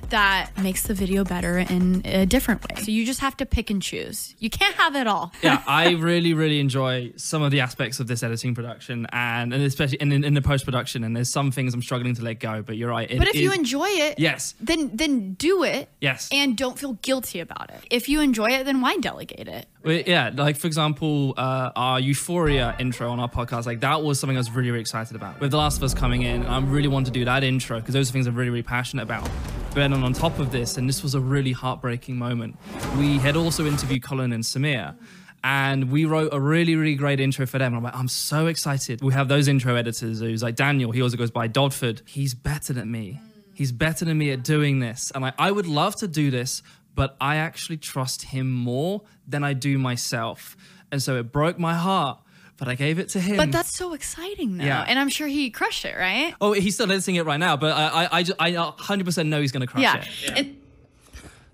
That 0.10 0.52
makes 0.62 0.84
the 0.84 0.94
video 0.94 1.24
better 1.24 1.58
in 1.60 2.02
a 2.06 2.26
different 2.26 2.62
way. 2.68 2.82
So 2.84 2.92
you 2.92 3.06
just 3.06 3.20
have 3.20 3.38
to 3.38 3.46
pick 3.46 3.70
and 3.70 3.82
choose. 3.82 4.36
You 4.40 4.50
can't 4.50 4.76
have 4.76 4.96
it 4.96 5.08
all. 5.08 5.32
yeah, 5.42 5.64
I 5.68 5.92
really, 5.92 6.34
really 6.34 6.60
enjoy 6.60 7.14
some 7.16 7.42
of 7.42 7.52
the 7.52 7.60
aspects 7.62 8.00
of 8.00 8.08
this 8.08 8.24
editing 8.24 8.56
production, 8.56 9.06
and, 9.12 9.54
and 9.54 9.64
especially 9.64 9.98
in, 9.98 10.12
in, 10.12 10.24
in 10.24 10.34
the 10.34 10.42
post 10.42 10.66
production. 10.66 11.04
And 11.04 11.16
there's 11.16 11.30
some 11.30 11.52
things 11.52 11.74
I'm 11.74 11.82
struggling 11.82 12.16
to 12.16 12.24
let 12.24 12.40
go. 12.40 12.62
But 12.62 12.78
you're 12.78 12.90
right. 12.90 13.10
it 13.10 13.18
But 13.18 13.28
if 13.28 13.36
you 13.36 13.52
enjoy 13.52 13.88
it, 13.88 14.20
Yes. 14.20 14.56
then 14.60 14.92
then 14.96 15.34
do 15.34 15.64
it. 15.64 15.90
Yes. 16.02 16.30
And 16.32 16.58
don't 16.58 16.78
feel 16.78 16.94
guilty 17.02 17.40
about 17.40 17.70
it. 17.70 17.82
If 17.90 18.10
you 18.10 18.22
enjoy 18.22 18.48
it, 18.48 18.66
then 18.66 18.82
why 18.82 18.98
delegate 18.98 19.48
it? 19.48 19.66
Well, 19.84 20.02
yeah, 20.06 20.32
like 20.36 20.58
for 20.58 20.68
example, 20.68 21.34
uh, 21.38 21.72
our 21.76 22.00
Euphoria 22.00 22.76
intro 22.80 23.10
on 23.12 23.20
our 23.20 23.30
podcast, 23.30 23.66
like 23.66 23.80
that 23.82 24.04
was 24.04 24.20
something 24.20 24.36
I 24.36 24.40
was 24.40 24.52
really, 24.52 24.72
really 24.72 24.82
excited 24.82 25.16
about. 25.16 25.40
With 25.40 25.52
The 25.52 25.58
Last 25.58 25.78
of 25.78 25.84
Us 25.84 25.94
coming 25.94 26.24
in, 26.24 26.46
I 26.46 26.60
really 26.60 26.88
wanted 26.90 27.14
to 27.14 27.20
do 27.20 27.26
that 27.26 27.44
intro 27.44 27.80
because 27.80 27.94
those 27.94 28.10
are 28.10 28.14
things 28.14 28.28
I'm 28.28 28.36
really, 28.36 28.50
really 28.50 28.64
passionate 28.64 29.04
about. 29.04 29.30
But 29.74 29.84
then 30.00 30.06
on 30.06 30.14
top 30.14 30.40
of 30.40 30.52
this, 30.52 30.78
and 30.78 30.88
this 30.88 31.04
was 31.04 31.14
a 31.14 31.20
really 31.20 31.52
heartbreaking 31.52 32.16
moment, 32.16 32.58
we 32.98 33.18
had 33.18 33.36
also 33.36 33.66
interviewed 33.66 34.02
Colin 34.02 34.32
and 34.32 34.44
Samir. 34.44 34.96
And 35.44 35.92
we 35.92 36.06
wrote 36.06 36.30
a 36.34 36.40
really, 36.40 36.76
really 36.76 36.96
great 36.96 37.20
intro 37.20 37.46
for 37.46 37.60
them. 37.60 37.74
And 37.74 37.78
I'm 37.78 37.84
like, 37.84 37.96
I'm 37.96 38.08
so 38.08 38.48
excited. 38.48 39.02
We 39.02 39.14
have 39.14 39.28
those 39.28 39.48
intro 39.48 39.76
editors 39.76 40.20
who's 40.20 40.44
like 40.44 40.56
Daniel, 40.56 40.92
he 40.92 41.02
also 41.02 41.18
goes 41.18 41.32
by 41.32 41.48
Dodford. 41.48 42.02
He's 42.08 42.34
better 42.34 42.74
than 42.74 42.92
me. 42.92 43.20
He's 43.54 43.72
better 43.74 44.06
than 44.06 44.18
me 44.18 44.32
at 44.32 44.44
doing 44.44 44.80
this. 44.80 45.12
And 45.14 45.26
I, 45.26 45.34
I 45.38 45.52
would 45.52 45.68
love 45.68 45.96
to 45.98 46.08
do 46.08 46.32
this, 46.32 46.62
but 46.96 47.18
I 47.20 47.38
actually 47.38 47.78
trust 47.78 48.24
him 48.24 48.52
more 48.52 49.02
than 49.28 49.44
I 49.44 49.54
do 49.54 49.78
myself. 49.78 50.56
And 50.92 51.02
so 51.02 51.18
it 51.18 51.32
broke 51.32 51.60
my 51.60 51.74
heart, 51.74 52.20
but 52.60 52.68
I 52.68 52.76
gave 52.76 53.00
it 53.00 53.10
to 53.10 53.20
him. 53.20 53.38
But 53.38 53.52
that's 53.52 53.76
so 53.76 53.94
exciting 53.94 54.58
though. 54.58 54.66
Yeah. 54.66 54.86
And 54.88 55.00
I'm 55.00 55.10
sure 55.10 55.28
he 55.28 55.50
crushed 55.50 55.86
it, 55.86 55.96
right? 55.98 56.36
oh, 56.42 56.52
he's 56.54 56.76
still 56.76 56.92
editing 56.92 57.16
it 57.16 57.26
right 57.26 57.40
now, 57.40 57.58
but 57.58 57.72
I, 57.72 58.06
I, 58.12 58.20
I, 58.20 58.26
I 58.40 58.52
100% 58.52 59.28
know 59.28 59.42
he's 59.42 59.52
going 59.52 59.62
to 59.62 59.68
crush 59.68 59.82
Yeah. 59.84 60.04
it. 60.36 60.38
It- 60.48 60.56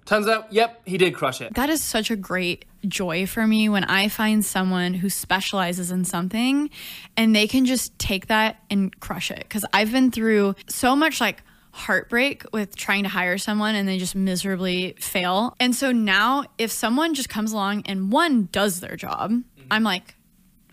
Turns 0.06 0.28
out, 0.28 0.54
yep, 0.54 0.84
he 0.86 1.00
did 1.00 1.16
crush 1.16 1.42
it. 1.42 1.56
that 1.56 1.68
is 1.72 1.84
such 1.84 2.12
a 2.12 2.16
great 2.16 2.66
joy 2.88 3.26
for 3.26 3.48
me 3.48 3.70
when 3.70 3.84
I 3.86 4.08
find 4.08 4.46
someone 4.46 4.94
who 4.94 5.10
specializes 5.10 5.90
in 5.90 6.06
something 6.06 6.70
and 7.18 7.36
they 7.36 7.48
can 7.48 7.66
just 7.66 7.98
take 7.98 8.28
that 8.28 8.58
and 8.70 8.98
crush 9.00 9.32
it. 9.32 9.50
Cause 9.50 9.66
I've 9.74 9.92
been 9.92 10.12
through 10.12 10.54
so 10.70 10.96
much 10.96 11.20
like 11.20 11.42
heartbreak 11.72 12.44
with 12.54 12.76
trying 12.76 13.04
to 13.04 13.10
hire 13.10 13.38
someone 13.40 13.74
and 13.76 13.88
they 13.88 13.98
just 13.98 14.16
miserably 14.16 14.96
fail. 15.00 15.56
And 15.60 15.76
so 15.76 15.92
now 15.92 16.46
if 16.60 16.72
someone 16.72 17.16
just 17.16 17.28
comes 17.30 17.52
along 17.52 17.84
and 17.88 18.12
one 18.12 18.48
does 18.52 18.80
their 18.82 18.96
job, 18.96 19.32
mm-hmm. 19.32 19.68
I'm 19.72 19.84
like, 19.84 20.15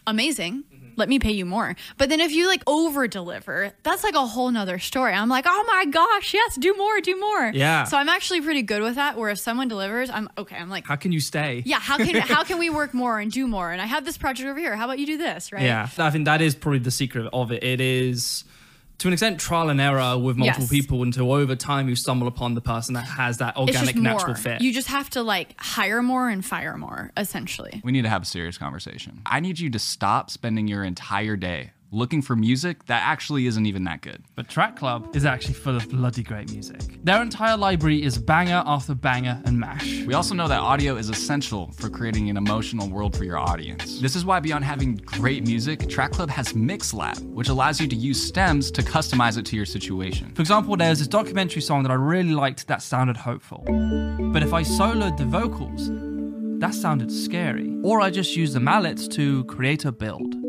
amazing. 0.06 0.64
Mm-hmm. 0.64 0.78
Let 0.94 1.08
me 1.08 1.18
pay 1.18 1.32
you 1.32 1.46
more. 1.46 1.74
But 1.96 2.10
then 2.10 2.20
if 2.20 2.32
you 2.32 2.46
like 2.46 2.62
over 2.66 3.08
deliver, 3.08 3.72
that's 3.82 4.04
like 4.04 4.14
a 4.14 4.26
whole 4.26 4.50
nother 4.50 4.78
story. 4.78 5.14
I'm 5.14 5.30
like, 5.30 5.46
oh 5.48 5.64
my 5.66 5.86
gosh, 5.90 6.34
yes, 6.34 6.56
do 6.56 6.74
more, 6.76 7.00
do 7.00 7.18
more. 7.18 7.50
Yeah. 7.54 7.84
So 7.84 7.96
I'm 7.96 8.10
actually 8.10 8.42
pretty 8.42 8.60
good 8.60 8.82
with 8.82 8.96
that. 8.96 9.16
Where 9.16 9.30
if 9.30 9.38
someone 9.38 9.68
delivers, 9.68 10.10
I'm 10.10 10.28
okay. 10.36 10.56
I'm 10.56 10.68
like, 10.68 10.86
How 10.86 10.96
can 10.96 11.10
you 11.10 11.20
stay? 11.20 11.62
yeah, 11.64 11.80
how 11.80 11.96
can 11.96 12.14
how 12.20 12.44
can 12.44 12.58
we 12.58 12.68
work 12.68 12.92
more 12.92 13.18
and 13.18 13.32
do 13.32 13.46
more? 13.46 13.70
And 13.72 13.80
I 13.80 13.86
have 13.86 14.04
this 14.04 14.18
project 14.18 14.46
over 14.46 14.58
here. 14.58 14.76
How 14.76 14.84
about 14.84 14.98
you 14.98 15.06
do 15.06 15.16
this, 15.16 15.50
right? 15.50 15.62
Yeah, 15.62 15.88
I 15.96 16.10
think 16.10 16.26
that 16.26 16.42
is 16.42 16.54
probably 16.54 16.80
the 16.80 16.90
secret 16.90 17.26
of 17.32 17.52
it. 17.52 17.64
It 17.64 17.80
is, 17.80 18.44
to 19.02 19.08
an 19.08 19.12
extent, 19.14 19.40
trial 19.40 19.68
and 19.68 19.80
error 19.80 20.16
with 20.16 20.36
multiple 20.36 20.62
Yes. 20.62 20.70
people 20.70 21.02
until 21.02 21.32
over 21.32 21.56
time 21.56 21.88
you 21.88 21.96
stumble 21.96 22.28
upon 22.28 22.54
the 22.54 22.60
person 22.60 22.94
that 22.94 23.04
has 23.04 23.38
that 23.38 23.56
organic, 23.56 23.96
natural 23.96 24.34
fit. 24.36 24.60
You 24.60 24.72
just 24.72 24.88
have 24.88 25.10
to 25.10 25.22
like 25.22 25.54
hire 25.60 26.02
more 26.02 26.28
and 26.28 26.44
fire 26.44 26.76
more, 26.76 27.10
essentially. 27.16 27.80
We 27.82 27.90
need 27.92 28.02
to 28.02 28.08
have 28.08 28.22
a 28.22 28.26
serious 28.26 28.56
conversation. 28.58 29.22
I 29.26 29.40
need 29.40 29.58
you 29.58 29.70
to 29.70 29.78
stop 29.80 30.30
spending 30.30 30.68
your 30.68 30.84
entire 30.84 31.34
day 31.36 31.72
looking 31.92 32.22
for 32.22 32.34
music 32.34 32.86
that 32.86 33.02
actually 33.04 33.46
isn't 33.46 33.66
even 33.66 33.84
that 33.84 34.00
good. 34.00 34.24
But 34.34 34.48
Track 34.48 34.76
Club 34.76 35.14
is 35.14 35.26
actually 35.26 35.54
full 35.54 35.76
of 35.76 35.88
bloody 35.90 36.22
great 36.22 36.50
music. 36.50 36.80
Their 37.04 37.20
entire 37.20 37.56
library 37.56 38.02
is 38.02 38.16
banger 38.16 38.62
after 38.64 38.94
banger 38.94 39.42
and 39.44 39.60
mash. 39.60 40.02
We 40.04 40.14
also 40.14 40.34
know 40.34 40.48
that 40.48 40.58
audio 40.58 40.96
is 40.96 41.10
essential 41.10 41.70
for 41.72 41.90
creating 41.90 42.30
an 42.30 42.38
emotional 42.38 42.88
world 42.88 43.14
for 43.14 43.24
your 43.24 43.36
audience. 43.36 44.00
This 44.00 44.16
is 44.16 44.24
why, 44.24 44.40
beyond 44.40 44.64
having 44.64 44.96
great 44.96 45.46
music, 45.46 45.86
Track 45.90 46.12
Club 46.12 46.30
has 46.30 46.54
MixLab, 46.54 47.20
which 47.34 47.50
allows 47.50 47.78
you 47.78 47.86
to 47.88 47.96
use 47.96 48.22
stems 48.22 48.70
to 48.70 48.82
customize 48.82 49.36
it 49.36 49.44
to 49.46 49.56
your 49.56 49.66
situation. 49.66 50.34
For 50.34 50.40
example, 50.40 50.76
there's 50.76 50.98
this 50.98 51.08
documentary 51.08 51.60
song 51.60 51.82
that 51.82 51.92
I 51.92 51.96
really 51.96 52.32
liked 52.32 52.66
that 52.68 52.80
sounded 52.80 53.18
hopeful. 53.18 53.64
But 54.32 54.42
if 54.42 54.54
I 54.54 54.62
soloed 54.62 55.18
the 55.18 55.26
vocals, 55.26 55.90
that 56.60 56.74
sounded 56.74 57.12
scary. 57.12 57.76
Or 57.82 58.00
I 58.00 58.08
just 58.08 58.34
used 58.34 58.54
the 58.54 58.60
mallets 58.60 59.06
to 59.08 59.44
create 59.44 59.84
a 59.84 59.92
build. 59.92 60.41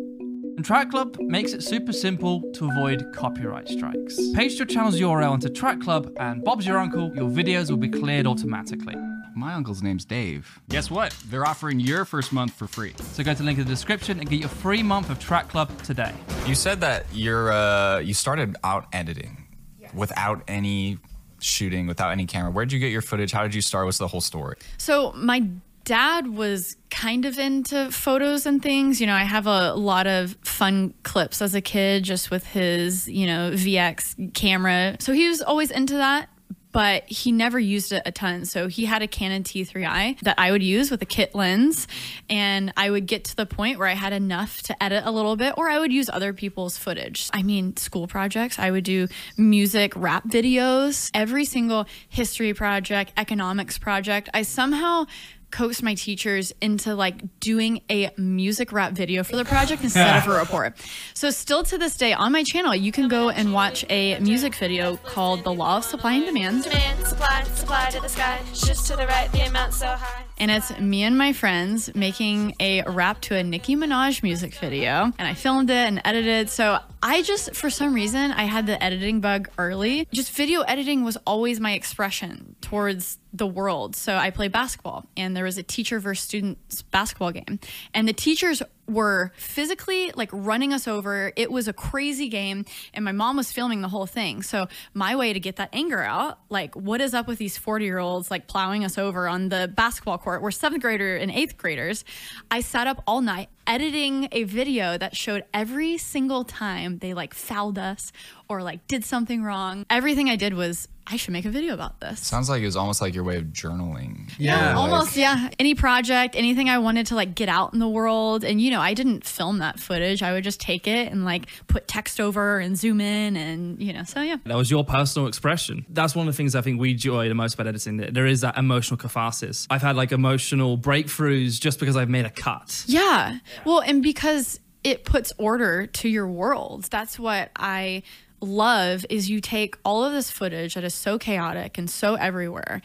And 0.64 0.68
Track 0.68 0.92
Club 0.92 1.18
makes 1.20 1.52
it 1.52 1.62
super 1.62 1.92
simple 1.92 2.42
to 2.54 2.70
avoid 2.70 3.12
copyright 3.14 3.68
strikes. 3.68 4.18
Paste 4.34 4.58
your 4.58 4.66
channel's 4.66 4.98
URL 4.98 5.34
into 5.34 5.50
Track 5.50 5.82
Club, 5.82 6.10
and 6.22 6.42
Bob's 6.42 6.66
your 6.66 6.78
uncle, 6.78 7.14
your 7.14 7.30
videos 7.30 7.70
will 7.70 7.76
be 7.76 7.90
cleared 7.90 8.26
automatically. 8.26 8.96
My 9.36 9.56
uncle's 9.56 9.84
name's 9.84 10.06
Dave. 10.06 10.62
Guess 10.70 10.90
what? 10.90 11.14
They're 11.26 11.46
offering 11.46 11.82
your 11.82 12.06
first 12.06 12.32
month 12.32 12.54
for 12.54 12.66
free. 12.66 12.94
So 13.12 13.26
go 13.26 13.34
to 13.34 13.40
the 13.40 13.44
link 13.44 13.60
in 13.60 13.66
the 13.66 13.70
description 13.70 14.22
and 14.22 14.30
get 14.30 14.40
your 14.40 14.48
free 14.48 14.82
month 14.82 15.10
of 15.10 15.20
Track 15.20 15.50
Club 15.50 15.70
today. 15.84 16.14
You 16.48 16.56
said 16.56 16.80
that 16.80 17.08
you're 17.12 17.52
uh, 17.52 18.00
you 18.00 18.14
started 18.14 18.56
out 18.64 18.88
editing 18.94 19.46
without 19.94 20.44
any 20.48 20.98
shooting, 21.42 21.88
without 21.88 22.12
any 22.12 22.26
camera. 22.26 22.52
Where'd 22.52 22.72
you 22.72 22.80
get 22.80 22.94
your 22.94 23.02
footage? 23.02 23.34
How 23.34 23.44
did 23.44 23.54
you 23.54 23.62
start? 23.62 23.84
What's 23.84 23.98
the 23.98 24.08
whole 24.08 24.22
story? 24.22 24.56
So 24.78 25.12
my 25.12 25.46
dad 25.86 26.28
was 26.28 26.78
kind 26.90 27.26
of 27.26 27.38
into 27.38 27.92
photos 27.92 28.46
and 28.46 28.62
things. 28.62 29.02
You 29.02 29.08
know, 29.08 29.16
I 29.16 29.24
have 29.24 29.48
a 29.48 29.74
lot 29.74 30.08
of 30.08 30.38
fun 30.44 30.94
clips 31.04 31.42
as 31.42 31.56
a 31.56 31.62
kid 31.62 32.04
just 32.04 32.32
with 32.32 32.46
his, 32.46 33.08
you 33.08 33.28
know, 33.28 33.52
VX 33.52 34.34
camera. 34.34 34.98
So 35.00 35.14
he 35.14 35.28
was 35.28 35.42
always 35.42 35.72
into 35.72 35.96
that. 35.96 36.30
But 36.72 37.04
he 37.04 37.32
never 37.32 37.60
used 37.60 37.92
it 37.92 38.02
a 38.04 38.12
ton. 38.12 38.46
So 38.46 38.68
he 38.68 38.86
had 38.86 39.04
a 39.04 39.08
Canon 39.08 39.44
T3i 39.44 40.20
that 40.22 40.40
I 40.40 40.50
would 40.50 40.64
use 40.64 40.90
with 40.90 41.04
a 41.04 41.06
kit 41.06 41.36
lens. 41.36 41.88
And 42.32 42.74
I 42.76 42.90
would 42.90 43.06
get 43.06 43.26
to 43.26 43.36
the 43.36 43.46
point 43.46 43.78
where 43.78 43.88
I 43.88 43.94
had 43.94 44.12
enough 44.12 44.64
to 44.64 44.84
edit 44.84 45.04
a 45.06 45.12
little 45.12 45.36
bit, 45.36 45.54
or 45.56 45.70
I 45.70 45.78
would 45.78 45.94
use 45.94 46.10
other 46.10 46.34
people's 46.34 46.76
footage. 46.76 47.30
I 47.32 47.44
mean, 47.44 47.78
school 47.78 48.08
projects, 48.08 48.58
I 48.58 48.72
would 48.72 48.86
do 48.86 49.08
music, 49.38 49.94
rap 49.96 50.28
videos, 50.28 51.12
every 51.14 51.46
single 51.46 51.86
history 52.10 52.56
project, 52.56 53.14
economics 53.18 53.78
project. 53.78 54.30
I 54.34 54.42
somehow 54.42 55.06
coaxed 55.54 55.84
my 55.84 55.94
teachers 55.94 56.52
into 56.62 56.96
like 56.96 57.40
doing 57.40 57.82
a 57.90 58.10
music 58.18 58.74
rap 58.74 58.94
video 58.94 59.24
for 59.24 59.36
the 59.36 59.46
project 59.46 59.84
instead 59.84 60.18
of 60.18 60.28
a 60.28 60.38
report. 60.38 60.76
So 61.14 61.30
still 61.30 61.64
to 61.64 61.78
this 61.78 61.96
day 61.96 62.12
on 62.12 62.32
my 62.32 62.44
channel, 62.44 62.76
you 62.76 62.92
can 62.92 63.08
go 63.08 63.30
and 63.30 63.54
watch 63.54 63.86
a 63.90 64.20
music 64.20 64.56
video 64.56 64.98
called 64.98 65.44
The 65.44 65.54
Law 65.54 65.78
of 65.78 65.86
Supply 65.86 66.14
and 66.14 66.26
Demand. 66.26 66.64
Demand, 66.64 67.06
supply, 67.06 67.44
supply 67.54 67.90
to 67.92 68.02
the 68.02 68.10
sky. 68.10 68.40
Shifts 68.54 68.88
to 68.88 68.96
the 68.96 69.06
right, 69.06 69.32
the 69.32 69.42
amount 69.46 69.74
so 69.74 69.86
high. 69.86 70.33
And 70.38 70.52
it's 70.52 70.78
me 70.80 71.04
and 71.04 71.18
my 71.18 71.34
friends 71.34 71.94
making 71.96 72.56
a 72.60 72.84
rap 72.84 73.22
to 73.22 73.36
a 73.36 73.44
Nicki 73.44 73.76
Minaj 73.76 74.24
music 74.24 74.56
video. 74.56 75.12
And 75.18 75.28
I 75.28 75.34
filmed 75.34 75.70
it 75.70 75.76
and 75.76 76.02
edited. 76.04 76.50
So 76.50 76.80
I 77.02 77.22
just, 77.22 77.56
for 77.56 77.70
some 77.70 77.94
reason, 77.94 78.32
I 78.32 78.44
had 78.44 78.66
the 78.66 78.82
editing 78.84 79.22
bug 79.22 79.50
early. 79.58 80.08
Just 80.12 80.32
video 80.32 80.62
editing 80.62 81.04
was 81.04 81.18
always 81.28 81.60
my 81.60 81.74
expression 81.74 82.56
towards 82.62 83.20
the 83.34 83.48
world. 83.48 83.96
So 83.96 84.16
I 84.16 84.30
play 84.30 84.48
basketball, 84.48 85.06
and 85.18 85.36
there 85.36 85.44
was 85.44 85.58
a 85.58 85.64
teacher 85.64 86.00
versus 86.00 86.24
students 86.24 86.82
basketball 86.84 87.32
game. 87.32 87.60
And 87.94 88.08
the 88.08 88.14
teachers 88.14 88.62
were 88.88 89.32
physically 89.36 90.12
like 90.16 90.30
running 90.32 90.74
us 90.74 90.88
over. 90.88 91.32
It 91.36 91.52
was 91.52 91.68
a 91.68 91.74
crazy 91.74 92.30
game, 92.30 92.66
and 92.94 93.06
my 93.06 93.12
mom 93.12 93.38
was 93.38 93.52
filming 93.52 93.82
the 93.82 93.88
whole 93.88 94.06
thing. 94.06 94.42
So 94.42 94.68
my 94.94 95.16
way 95.16 95.34
to 95.34 95.40
get 95.40 95.58
that 95.58 95.70
anger 95.74 96.02
out, 96.02 96.40
like 96.50 96.76
what 96.76 97.02
is 97.02 97.14
up 97.14 97.28
with 97.28 97.38
these 97.38 97.58
40 97.58 97.86
year 97.86 98.00
olds 98.00 98.30
like 98.30 98.48
plowing 98.48 98.84
us 98.84 98.98
over 98.98 99.28
on 99.28 99.50
the 99.50 99.72
basketball 99.74 100.18
court? 100.18 100.42
We're 100.42 100.52
seventh 100.52 100.82
grader 100.82 101.16
and 101.16 101.32
eighth 101.32 101.58
graders. 101.58 102.04
I 102.52 102.62
sat 102.62 102.88
up 102.88 103.04
all 103.08 103.22
night 103.22 103.50
editing 103.68 104.28
a 104.32 104.44
video 104.44 104.98
that 104.98 105.16
showed 105.16 105.44
every 105.54 105.98
single 105.98 106.44
time 106.44 107.00
they 107.00 107.14
like 107.14 107.34
fouled 107.34 107.78
us 107.78 108.12
or 108.50 108.62
like 108.62 108.86
did 108.88 109.04
something 109.06 109.44
wrong. 109.44 109.86
Everything 109.90 110.30
I 110.30 110.36
did 110.36 110.54
was 110.54 110.88
I 111.06 111.18
should 111.18 111.34
make 111.34 111.44
a 111.44 111.50
video 111.50 111.74
about 111.74 112.00
this. 112.00 112.22
Sounds 112.22 112.48
like 112.50 112.62
it 112.62 112.66
was 112.66 112.78
almost 112.78 113.02
like 113.02 113.14
your 113.14 113.26
way 113.26 113.36
of 113.36 113.46
journaling. 113.46 114.32
Yeah. 114.38 114.68
Like- 114.70 114.78
Almost, 114.78 115.18
yeah. 115.18 115.50
Any 115.60 115.76
project, 115.76 116.36
anything 116.38 116.70
I 116.70 116.78
wanted 116.78 117.08
to 117.08 117.16
like 117.16 117.36
get 117.36 117.50
out 117.50 117.74
in 117.74 117.80
the 117.80 117.90
world. 117.90 118.46
And, 118.46 118.62
you 118.62 118.72
know, 118.72 118.80
I 118.80 118.94
didn't 118.94 119.26
film 119.26 119.58
that 119.60 119.80
footage. 119.80 120.24
I 120.24 120.32
would 120.32 120.46
just 120.46 120.62
take 120.62 120.88
it 120.88 121.12
and 121.12 121.26
like 121.26 121.48
put 121.68 121.90
text 121.90 122.22
over 122.22 122.58
and 122.60 122.78
zoom 122.78 123.02
in 123.02 123.36
and, 123.36 123.82
you 123.82 123.92
know, 123.92 124.04
so 124.06 124.22
yeah. 124.22 124.38
That 124.46 124.56
was 124.56 124.72
your 124.72 124.86
personal 124.86 125.28
expression. 125.28 125.86
That's 125.90 126.16
one 126.16 126.26
of 126.28 126.34
the 126.34 126.38
things 126.38 126.56
I 126.56 126.62
think 126.62 126.80
we 126.80 126.92
enjoy 126.92 127.28
the 127.28 127.36
most 127.36 127.56
about 127.56 127.68
editing. 127.68 127.98
That 127.98 128.14
there 128.14 128.26
is 128.26 128.40
that 128.42 128.58
emotional 128.58 128.98
catharsis. 128.98 129.68
I've 129.70 129.82
had 129.82 129.98
like 129.98 130.14
emotional 130.14 130.78
breakthroughs 130.78 131.60
just 131.60 131.82
because 131.82 131.98
I've 131.98 132.10
made 132.10 132.26
a 132.26 132.30
cut. 132.30 132.84
Yeah. 132.88 133.40
Well, 133.66 133.82
and 133.82 134.04
because 134.04 134.60
it 134.84 135.06
puts 135.06 135.32
order 135.38 135.88
to 135.88 136.10
your 136.10 136.28
world. 136.28 136.84
That's 136.86 137.18
what 137.18 137.52
I 137.56 138.04
love 138.42 139.06
is 139.10 139.30
you 139.30 139.40
take 139.40 139.78
all 139.86 140.04
of 140.04 140.12
this 140.12 140.30
footage 140.30 140.74
that 140.74 140.84
is 140.84 140.94
so 140.94 141.18
chaotic 141.18 141.78
and 141.78 141.90
so 141.90 142.16
everywhere 142.16 142.82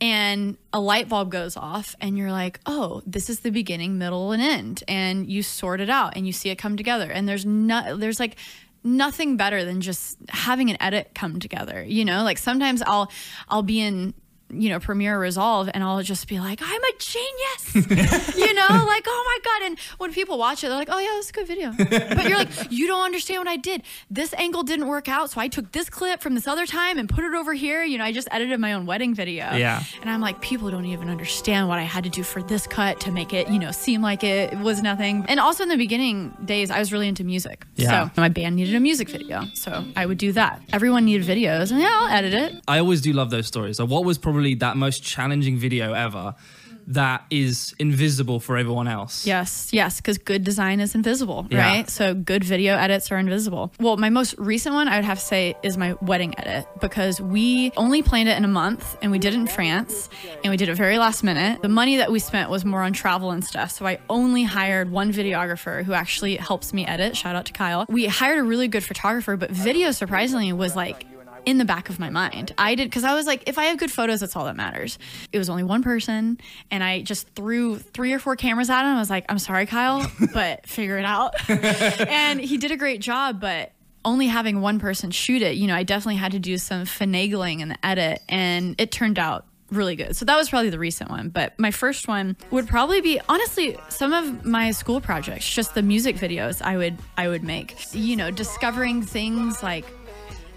and 0.00 0.56
a 0.72 0.80
light 0.80 1.08
bulb 1.08 1.30
goes 1.30 1.56
off 1.56 1.94
and 2.00 2.18
you're 2.18 2.30
like, 2.30 2.60
"Oh, 2.66 3.02
this 3.06 3.30
is 3.30 3.40
the 3.40 3.50
beginning, 3.50 3.96
middle 3.96 4.32
and 4.32 4.42
end." 4.42 4.82
And 4.88 5.30
you 5.30 5.42
sort 5.42 5.80
it 5.80 5.88
out 5.88 6.16
and 6.16 6.26
you 6.26 6.32
see 6.32 6.50
it 6.50 6.56
come 6.56 6.76
together. 6.76 7.10
And 7.10 7.28
there's 7.28 7.46
no 7.46 7.96
there's 7.96 8.20
like 8.20 8.36
nothing 8.82 9.36
better 9.36 9.64
than 9.64 9.80
just 9.80 10.18
having 10.28 10.68
an 10.70 10.76
edit 10.80 11.12
come 11.14 11.40
together. 11.40 11.82
You 11.82 12.04
know, 12.04 12.22
like 12.22 12.38
sometimes 12.38 12.82
I'll 12.82 13.10
I'll 13.48 13.62
be 13.62 13.80
in 13.80 14.14
you 14.60 14.68
know, 14.68 14.80
Premiere 14.80 15.18
Resolve, 15.18 15.70
and 15.72 15.82
I'll 15.82 16.02
just 16.02 16.28
be 16.28 16.38
like, 16.40 16.60
I'm 16.62 16.84
a 16.84 16.92
genius, 16.98 17.74
you 18.36 18.54
know, 18.54 18.66
like, 18.86 19.04
oh 19.06 19.24
my 19.26 19.38
God. 19.44 19.66
And 19.66 19.78
when 19.98 20.12
people 20.12 20.38
watch 20.38 20.64
it, 20.64 20.68
they're 20.68 20.76
like, 20.76 20.88
oh 20.90 20.98
yeah, 20.98 21.10
that's 21.14 21.30
a 21.30 21.32
good 21.32 21.46
video. 21.46 21.72
But 21.76 22.28
you're 22.28 22.38
like, 22.38 22.48
you 22.70 22.86
don't 22.86 23.04
understand 23.04 23.40
what 23.40 23.48
I 23.48 23.56
did. 23.56 23.82
This 24.10 24.32
angle 24.34 24.62
didn't 24.62 24.86
work 24.86 25.08
out. 25.08 25.30
So 25.30 25.40
I 25.40 25.48
took 25.48 25.72
this 25.72 25.88
clip 25.90 26.20
from 26.20 26.34
this 26.34 26.46
other 26.46 26.66
time 26.66 26.98
and 26.98 27.08
put 27.08 27.24
it 27.24 27.34
over 27.34 27.54
here. 27.54 27.82
You 27.82 27.98
know, 27.98 28.04
I 28.04 28.12
just 28.12 28.28
edited 28.30 28.60
my 28.60 28.72
own 28.72 28.86
wedding 28.86 29.14
video. 29.14 29.52
Yeah. 29.54 29.82
And 30.00 30.10
I'm 30.10 30.20
like, 30.20 30.40
people 30.40 30.70
don't 30.70 30.86
even 30.86 31.08
understand 31.08 31.68
what 31.68 31.78
I 31.78 31.82
had 31.82 32.04
to 32.04 32.10
do 32.10 32.22
for 32.22 32.42
this 32.42 32.66
cut 32.66 33.00
to 33.00 33.10
make 33.10 33.32
it, 33.32 33.48
you 33.48 33.58
know, 33.58 33.70
seem 33.70 34.02
like 34.02 34.24
it 34.24 34.56
was 34.58 34.82
nothing. 34.82 35.24
And 35.28 35.40
also 35.40 35.62
in 35.62 35.68
the 35.68 35.76
beginning 35.76 36.36
days, 36.44 36.70
I 36.70 36.78
was 36.78 36.92
really 36.92 37.08
into 37.08 37.24
music. 37.24 37.64
Yeah. 37.76 38.08
So 38.08 38.20
my 38.20 38.28
band 38.28 38.56
needed 38.56 38.74
a 38.74 38.80
music 38.80 39.08
video. 39.08 39.44
So 39.54 39.84
I 39.96 40.06
would 40.06 40.18
do 40.18 40.32
that. 40.32 40.60
Everyone 40.72 41.04
needed 41.04 41.26
videos, 41.26 41.70
and 41.70 41.80
yeah, 41.80 41.90
I'll 41.92 42.08
edit 42.08 42.34
it. 42.34 42.62
I 42.68 42.78
always 42.78 43.00
do 43.00 43.12
love 43.12 43.30
those 43.30 43.46
stories. 43.46 43.76
So, 43.76 43.84
what 43.84 44.04
was 44.04 44.18
probably 44.18 44.43
that 44.52 44.76
most 44.76 45.02
challenging 45.02 45.56
video 45.56 45.94
ever 45.94 46.34
that 46.86 47.24
is 47.30 47.74
invisible 47.78 48.38
for 48.38 48.58
everyone 48.58 48.86
else? 48.86 49.26
Yes, 49.26 49.70
yes, 49.72 49.96
because 50.02 50.18
good 50.18 50.44
design 50.44 50.80
is 50.80 50.94
invisible, 50.94 51.46
Yeah. 51.50 51.66
right? 51.66 51.88
So 51.88 52.12
good 52.12 52.44
video 52.44 52.76
edits 52.76 53.10
are 53.10 53.16
invisible. 53.16 53.72
Well, 53.80 53.96
my 53.96 54.10
most 54.10 54.34
recent 54.36 54.74
one 54.74 54.86
I 54.86 54.96
would 54.96 55.04
have 55.06 55.18
to 55.18 55.24
say 55.24 55.56
is 55.62 55.78
my 55.78 55.94
wedding 56.02 56.38
edit 56.38 56.66
because 56.82 57.22
we 57.22 57.72
only 57.78 58.02
planned 58.02 58.28
it 58.28 58.36
in 58.36 58.44
a 58.44 58.48
month 58.48 58.98
and 59.00 59.10
we 59.10 59.18
did 59.18 59.32
it 59.32 59.38
in 59.38 59.46
France 59.46 60.10
and 60.42 60.50
we 60.50 60.58
did 60.58 60.68
it 60.68 60.74
very 60.74 60.98
last 60.98 61.24
minute. 61.24 61.62
The 61.62 61.70
money 61.70 61.96
that 61.96 62.12
we 62.12 62.18
spent 62.18 62.50
was 62.50 62.66
more 62.66 62.82
on 62.82 62.92
travel 62.92 63.30
and 63.30 63.42
stuff. 63.42 63.70
So 63.70 63.86
I 63.86 63.98
only 64.10 64.42
hired 64.42 64.90
one 64.90 65.10
videographer 65.10 65.84
who 65.84 65.94
actually 65.94 66.36
helps 66.36 66.74
me 66.74 66.84
edit. 66.86 67.16
Shout 67.16 67.34
out 67.34 67.46
to 67.46 67.54
Kyle. 67.54 67.86
We 67.88 68.04
hired 68.08 68.40
a 68.40 68.42
really 68.42 68.68
good 68.68 68.84
photographer, 68.84 69.38
but 69.38 69.50
video 69.50 69.90
surprisingly 69.90 70.52
was 70.52 70.76
like 70.76 71.06
in 71.46 71.58
the 71.58 71.64
back 71.64 71.88
of 71.88 71.98
my 71.98 72.10
mind. 72.10 72.54
I 72.58 72.74
did 72.74 72.88
because 72.88 73.04
I 73.04 73.14
was 73.14 73.26
like, 73.26 73.48
if 73.48 73.58
I 73.58 73.64
have 73.64 73.78
good 73.78 73.90
photos, 73.90 74.20
that's 74.20 74.36
all 74.36 74.44
that 74.46 74.56
matters. 74.56 74.98
It 75.32 75.38
was 75.38 75.50
only 75.50 75.62
one 75.62 75.82
person, 75.82 76.38
and 76.70 76.82
I 76.82 77.02
just 77.02 77.28
threw 77.30 77.78
three 77.78 78.12
or 78.12 78.18
four 78.18 78.36
cameras 78.36 78.70
at 78.70 78.82
him. 78.82 78.96
I 78.96 78.98
was 78.98 79.10
like, 79.10 79.24
I'm 79.28 79.38
sorry, 79.38 79.66
Kyle, 79.66 80.10
but 80.34 80.66
figure 80.66 80.98
it 80.98 81.04
out. 81.04 81.34
and 81.48 82.40
he 82.40 82.56
did 82.56 82.70
a 82.70 82.76
great 82.76 83.00
job, 83.00 83.40
but 83.40 83.72
only 84.04 84.26
having 84.26 84.60
one 84.60 84.78
person 84.78 85.10
shoot 85.10 85.42
it, 85.42 85.56
you 85.56 85.66
know, 85.66 85.74
I 85.74 85.82
definitely 85.82 86.16
had 86.16 86.32
to 86.32 86.38
do 86.38 86.58
some 86.58 86.84
finagling 86.84 87.60
in 87.60 87.68
the 87.68 87.86
edit, 87.86 88.20
and 88.28 88.74
it 88.78 88.92
turned 88.92 89.18
out 89.18 89.46
really 89.70 89.96
good. 89.96 90.14
So 90.14 90.24
that 90.24 90.36
was 90.36 90.50
probably 90.50 90.70
the 90.70 90.78
recent 90.78 91.10
one, 91.10 91.28
but 91.30 91.58
my 91.58 91.70
first 91.70 92.06
one 92.06 92.36
would 92.50 92.66
probably 92.68 93.00
be 93.00 93.20
honestly 93.28 93.76
some 93.88 94.12
of 94.12 94.44
my 94.44 94.70
school 94.70 95.00
projects, 95.00 95.48
just 95.48 95.74
the 95.74 95.82
music 95.82 96.16
videos 96.16 96.62
I 96.62 96.76
would 96.76 96.98
I 97.16 97.28
would 97.28 97.42
make. 97.42 97.74
You 97.92 98.16
know, 98.16 98.30
discovering 98.30 99.02
things 99.02 99.62
like 99.62 99.86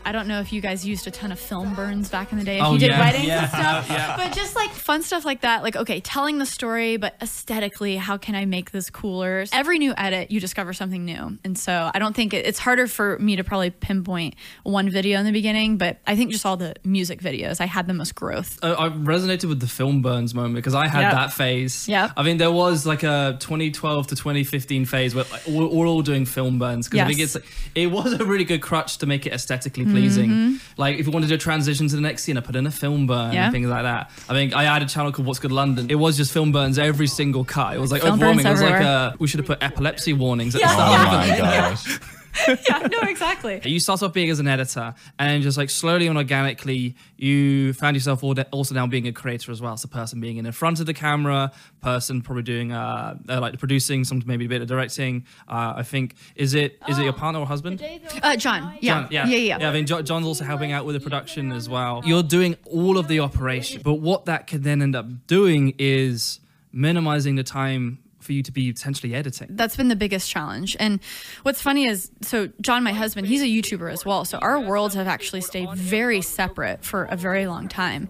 I 0.08 0.13
don't 0.13 0.28
know 0.30 0.39
if 0.39 0.54
you 0.54 0.62
guys 0.62 0.86
used 0.86 1.06
a 1.06 1.12
ton 1.12 1.34
of 1.34 1.39
film 1.39 1.74
burns 1.76 2.08
back 2.10 2.32
in 2.32 2.38
the 2.38 2.46
day. 2.46 2.60
If 2.60 2.63
Oh, 2.63 2.74
you 2.74 2.80
did 2.80 2.91
yeah. 2.91 3.00
weddings 3.02 3.28
Yeah. 3.28 3.41
and 3.41 3.50
stuff, 3.50 3.89
Yeah. 3.89 4.15
but 4.15 4.32
just 4.34 4.56
like 4.56 4.70
fun 4.72 5.04
stuff 5.04 5.26
like 5.26 5.41
that. 5.41 5.63
Like, 5.63 5.76
okay, 5.76 6.00
telling 6.00 6.38
the 6.38 6.46
story, 6.46 6.96
but 6.96 7.15
aesthetically, 7.22 7.98
how 7.98 8.15
can 8.15 8.34
I 8.34 8.46
make 8.46 8.72
this 8.72 8.89
cooler? 8.89 9.43
Every 9.52 9.80
new 9.80 9.93
edit, 9.98 10.32
you 10.32 10.39
discover 10.39 10.72
something 10.72 11.04
new, 11.04 11.38
and 11.43 11.58
so 11.58 11.91
I 11.93 12.00
don't 12.00 12.15
think 12.15 12.34
it, 12.34 12.46
it's 12.46 12.58
harder 12.60 12.88
for 12.88 13.20
me 13.20 13.36
to 13.36 13.43
probably 13.43 13.70
pinpoint 13.70 14.36
one 14.63 14.89
video 14.89 15.20
in 15.20 15.26
the 15.26 15.34
beginning, 15.34 15.78
but 15.78 15.98
I 16.08 16.15
think 16.15 16.32
just 16.32 16.46
all 16.46 16.56
the 16.56 16.74
music 16.86 17.20
videos, 17.22 17.60
I 17.60 17.65
had 17.65 17.86
the 17.88 17.93
most 17.93 18.15
growth. 18.15 18.58
I 18.63 18.72
I 18.74 18.89
resonated 18.89 19.50
with 19.50 19.60
the 19.60 19.67
film 19.67 20.02
burns 20.02 20.34
moment 20.34 20.56
because 20.56 20.74
I 20.74 20.88
had 20.88 21.02
Yep. 21.02 21.12
that 21.13 21.34
phase. 21.34 21.88
Yep. 21.89 22.12
I 22.15 22.24
mean, 22.24 22.38
there 22.38 22.52
was 22.52 22.86
like 22.86 23.04
a 23.04 23.36
2012 23.41 24.08
to 24.08 24.15
2015 24.15 24.86
phase 24.86 25.13
where 25.13 25.26
like, 25.32 25.46
we're, 25.48 25.67
we're 25.67 25.88
all 25.88 26.02
doing 26.02 26.26
film 26.26 26.60
burns 26.60 26.88
because 26.88 27.04
I 27.04 27.08
think 27.08 27.20
it's 27.20 27.36
it 27.76 27.88
was 27.91 28.13
a 28.13 28.24
really 28.24 28.46
good 28.46 28.62
crutch 28.62 29.00
to 29.00 29.06
make 29.06 29.26
it 29.26 29.34
aesthetically 29.34 29.84
pleasing. 29.84 29.97
Mm-hmm. 30.02 30.56
Like 30.82 30.98
if 31.00 31.06
you 31.06 31.12
wanted 31.12 31.26
to 31.28 31.30
do 31.30 31.36
a 31.36 31.38
transition 31.38 31.88
to 31.88 31.96
the 31.96 32.02
next 32.02 32.24
scene, 32.24 32.38
I 32.38 32.42
put 32.42 32.56
in 32.56 32.66
a 32.68 32.72
film 32.72 33.08
burn 33.08 33.34
Yeah. 33.34 33.46
and 33.46 33.54
things 33.54 33.68
like 33.68 33.84
that. 33.84 34.12
I 34.30 34.34
think 34.34 34.54
I 34.54 34.64
had 34.64 34.82
a 34.82 34.86
channel 34.86 35.12
called 35.12 35.28
What's 35.28 35.40
Good 35.40 35.52
London. 35.52 35.90
It 35.90 35.96
was 35.96 36.18
just 36.18 36.32
film 36.32 36.52
burns 36.52 36.78
every 36.80 37.08
single 37.08 37.44
cut. 37.44 37.76
It 37.76 37.80
was 37.80 37.92
like 37.92 38.02
Film 38.02 38.14
overwhelming. 38.16 38.42
It 38.42 38.50
burns 38.50 38.62
was 38.62 38.70
like 38.70 38.74
everywhere. 38.82 38.96
uh, 39.14 39.16
we 39.20 39.28
should 39.28 39.40
have 39.40 39.48
put 39.48 39.62
epilepsy 39.64 40.14
warnings 40.14 40.56
at 40.56 40.62
Yeah. 40.62 40.76
the 40.76 40.82
Oh 40.84 41.02
start. 41.02 41.28
my 41.28 41.38
gosh. 41.38 42.00
yeah, 42.47 42.88
no, 42.91 43.00
exactly. 43.02 43.62
You 43.67 43.80
start 43.80 44.02
off 44.02 44.13
big 44.13 44.30
as 44.30 44.39
an 44.39 44.47
editor, 44.47 44.93
and 45.19 45.43
just 45.43 45.58
like 45.58 45.69
slowly 45.69 46.08
and 46.08 46.17
organically, 46.17 46.95
you 47.17 47.73
found 47.73 47.95
yourself 47.95 48.23
also 48.23 48.73
now 48.73 48.88
being 48.88 49.08
a 49.08 49.12
creator 49.12 49.52
as 49.52 49.62
well. 49.62 49.78
So, 49.78 49.88
person 49.88 50.19
being 50.19 50.38
in 50.38 50.45
the 50.45 50.52
front 50.52 50.80
of 50.80 50.86
the 50.86 50.93
camera, 50.93 51.52
person 51.82 52.21
probably 52.21 52.43
doing 52.43 52.71
uh, 52.71 53.17
uh 53.28 53.39
like 53.39 53.60
producing, 53.60 54.04
some 54.04 54.23
maybe 54.26 54.45
a 54.45 54.50
bit 54.50 54.62
of 54.62 54.67
directing. 54.67 55.26
Uh, 55.47 55.73
I 55.78 55.84
think 55.84 56.15
is 56.36 56.54
it 56.54 56.82
is 56.88 56.97
it 56.97 57.04
your 57.04 57.13
partner 57.13 57.39
or 57.39 57.45
husband? 57.45 57.84
Uh, 58.23 58.36
John, 58.36 58.78
yeah, 58.80 59.02
John, 59.02 59.08
yeah, 59.12 59.26
yeah, 59.28 59.58
yeah. 59.58 59.69
I 59.69 59.73
mean, 59.73 59.86
John's 59.86 60.26
also 60.26 60.43
helping 60.43 60.71
out 60.71 60.86
with 60.86 60.95
the 60.95 61.02
production 61.02 61.52
as 61.52 61.67
well. 61.69 62.02
You're 62.06 62.23
doing 62.23 62.56
all 62.65 62.97
of 62.97 63.08
the 63.08 63.19
operation, 63.19 63.82
but 63.84 63.95
what 63.95 64.26
that 64.26 64.47
could 64.47 64.63
then 64.63 64.82
end 64.82 64.95
up 64.95 65.28
doing 65.28 65.73
is 65.78 66.39
minimizing 66.71 67.36
the 67.36 67.43
time 67.43 68.00
for 68.28 68.34
you 68.34 68.44
to 68.44 68.52
be 68.52 68.72
potentially 68.72 69.16
editing. 69.16 69.48
that's 69.52 69.76
been 69.76 69.88
the 69.88 69.96
biggest 69.96 70.30
challenge. 70.30 70.76
And 70.80 71.00
what's 71.44 71.62
funny 71.62 71.88
is, 71.88 72.12
so 72.22 72.50
John, 72.62 72.84
my 72.84 72.92
husband, 72.92 73.26
he's 73.26 73.42
a 73.42 73.46
YouTuber 73.46 73.92
as 73.92 74.06
well. 74.06 74.26
So 74.26 74.38
our 74.38 74.60
worlds 74.60 74.94
have 74.96 75.08
actually 75.08 75.42
stayed 75.42 75.74
very 75.74 76.22
separate 76.22 76.84
for 76.84 77.06
a 77.06 77.16
very 77.16 77.48
long 77.48 77.70
time. 77.70 78.10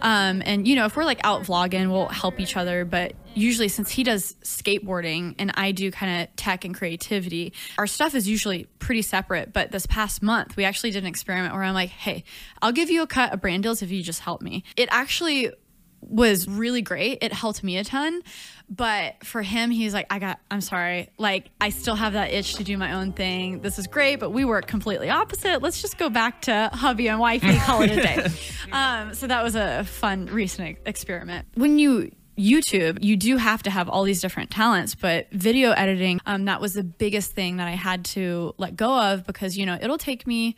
Um, 0.00 0.42
and 0.44 0.66
you 0.66 0.74
know, 0.74 0.86
if 0.86 0.96
we're 0.96 1.04
like 1.04 1.20
out 1.22 1.42
vlogging, 1.42 1.90
we'll 1.90 2.08
help 2.08 2.40
each 2.40 2.56
other. 2.56 2.84
But 2.84 3.12
usually, 3.34 3.68
since 3.68 3.90
he 3.90 4.02
does 4.02 4.34
skateboarding 4.42 5.34
and 5.38 5.52
I 5.54 5.72
do 5.72 5.90
kind 5.90 6.22
of 6.22 6.34
tech 6.36 6.64
and 6.64 6.74
creativity, 6.74 7.52
our 7.76 7.86
stuff 7.86 8.14
is 8.14 8.26
usually 8.26 8.64
pretty 8.78 9.02
separate. 9.02 9.52
But 9.52 9.70
this 9.70 9.86
past 9.86 10.22
month, 10.22 10.56
we 10.56 10.64
actually 10.64 10.92
did 10.92 11.02
an 11.02 11.08
experiment 11.08 11.52
where 11.52 11.62
I'm 11.62 11.74
like, 11.74 11.90
hey, 11.90 12.24
I'll 12.62 12.72
give 12.72 12.88
you 12.88 13.02
a 13.02 13.06
cut 13.06 13.34
of 13.34 13.40
brand 13.42 13.64
deals 13.64 13.82
if 13.82 13.90
you 13.90 14.02
just 14.02 14.20
help 14.20 14.40
me. 14.40 14.64
It 14.76 14.88
actually 14.90 15.52
was 16.00 16.48
really 16.48 16.82
great. 16.82 17.18
It 17.22 17.32
helped 17.32 17.62
me 17.62 17.78
a 17.78 17.84
ton. 17.84 18.22
But 18.70 19.24
for 19.24 19.40
him, 19.40 19.70
he's 19.70 19.94
like, 19.94 20.06
I 20.10 20.18
got, 20.18 20.40
I'm 20.50 20.60
sorry. 20.60 21.08
Like, 21.16 21.50
I 21.60 21.70
still 21.70 21.94
have 21.94 22.12
that 22.12 22.32
itch 22.32 22.56
to 22.56 22.64
do 22.64 22.76
my 22.76 22.94
own 22.94 23.12
thing. 23.12 23.60
This 23.62 23.78
is 23.78 23.86
great, 23.86 24.16
but 24.16 24.30
we 24.30 24.44
work 24.44 24.66
completely 24.66 25.08
opposite. 25.08 25.62
Let's 25.62 25.80
just 25.80 25.96
go 25.96 26.10
back 26.10 26.42
to 26.42 26.70
hubby 26.72 27.08
and 27.08 27.18
wifey, 27.18 27.56
call 27.60 27.82
it 27.82 27.90
a 27.90 27.96
day. 27.96 28.28
um, 28.72 29.14
so 29.14 29.26
that 29.26 29.42
was 29.42 29.54
a 29.54 29.84
fun 29.84 30.26
recent 30.26 30.78
experiment. 30.84 31.46
When 31.54 31.78
you 31.78 32.10
YouTube, 32.38 33.02
you 33.02 33.16
do 33.16 33.36
have 33.36 33.62
to 33.64 33.70
have 33.70 33.88
all 33.88 34.04
these 34.04 34.20
different 34.20 34.50
talents, 34.50 34.94
but 34.94 35.28
video 35.32 35.72
editing, 35.72 36.20
um, 36.24 36.44
that 36.44 36.60
was 36.60 36.74
the 36.74 36.84
biggest 36.84 37.32
thing 37.32 37.56
that 37.56 37.66
I 37.66 37.72
had 37.72 38.04
to 38.06 38.54
let 38.58 38.76
go 38.76 39.12
of 39.12 39.26
because, 39.26 39.56
you 39.56 39.66
know, 39.66 39.76
it'll 39.80 39.98
take 39.98 40.26
me 40.26 40.54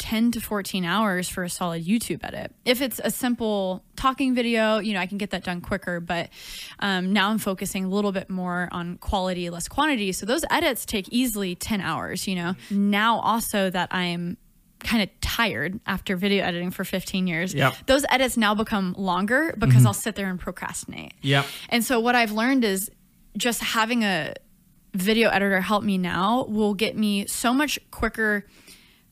10 0.00 0.32
to 0.32 0.40
14 0.40 0.84
hours 0.84 1.28
for 1.28 1.44
a 1.44 1.50
solid 1.50 1.84
YouTube 1.84 2.24
edit. 2.24 2.52
If 2.64 2.80
it's 2.80 3.00
a 3.04 3.10
simple 3.10 3.84
talking 3.96 4.34
video, 4.34 4.78
you 4.78 4.94
know, 4.94 4.98
I 4.98 5.06
can 5.06 5.18
get 5.18 5.30
that 5.30 5.44
done 5.44 5.60
quicker. 5.60 6.00
But 6.00 6.30
um, 6.78 7.12
now 7.12 7.28
I'm 7.28 7.38
focusing 7.38 7.84
a 7.84 7.88
little 7.88 8.10
bit 8.10 8.30
more 8.30 8.68
on 8.72 8.96
quality, 8.96 9.50
less 9.50 9.68
quantity. 9.68 10.12
So 10.12 10.24
those 10.24 10.42
edits 10.50 10.86
take 10.86 11.08
easily 11.10 11.54
10 11.54 11.82
hours, 11.82 12.26
you 12.26 12.34
know. 12.34 12.54
Now, 12.70 13.20
also 13.20 13.68
that 13.68 13.94
I'm 13.94 14.38
kind 14.80 15.02
of 15.02 15.10
tired 15.20 15.78
after 15.86 16.16
video 16.16 16.44
editing 16.44 16.70
for 16.70 16.82
15 16.82 17.26
years. 17.26 17.52
Yep. 17.52 17.74
Those 17.84 18.06
edits 18.08 18.38
now 18.38 18.54
become 18.54 18.94
longer 18.96 19.54
because 19.58 19.84
I'll 19.84 19.92
sit 19.92 20.14
there 20.14 20.30
and 20.30 20.40
procrastinate. 20.40 21.12
Yep. 21.20 21.44
And 21.68 21.84
so 21.84 22.00
what 22.00 22.14
I've 22.14 22.32
learned 22.32 22.64
is 22.64 22.90
just 23.36 23.60
having 23.60 24.02
a 24.02 24.32
video 24.94 25.28
editor 25.28 25.60
help 25.60 25.84
me 25.84 25.98
now 25.98 26.46
will 26.48 26.74
get 26.74 26.96
me 26.96 27.26
so 27.26 27.52
much 27.52 27.78
quicker 27.90 28.46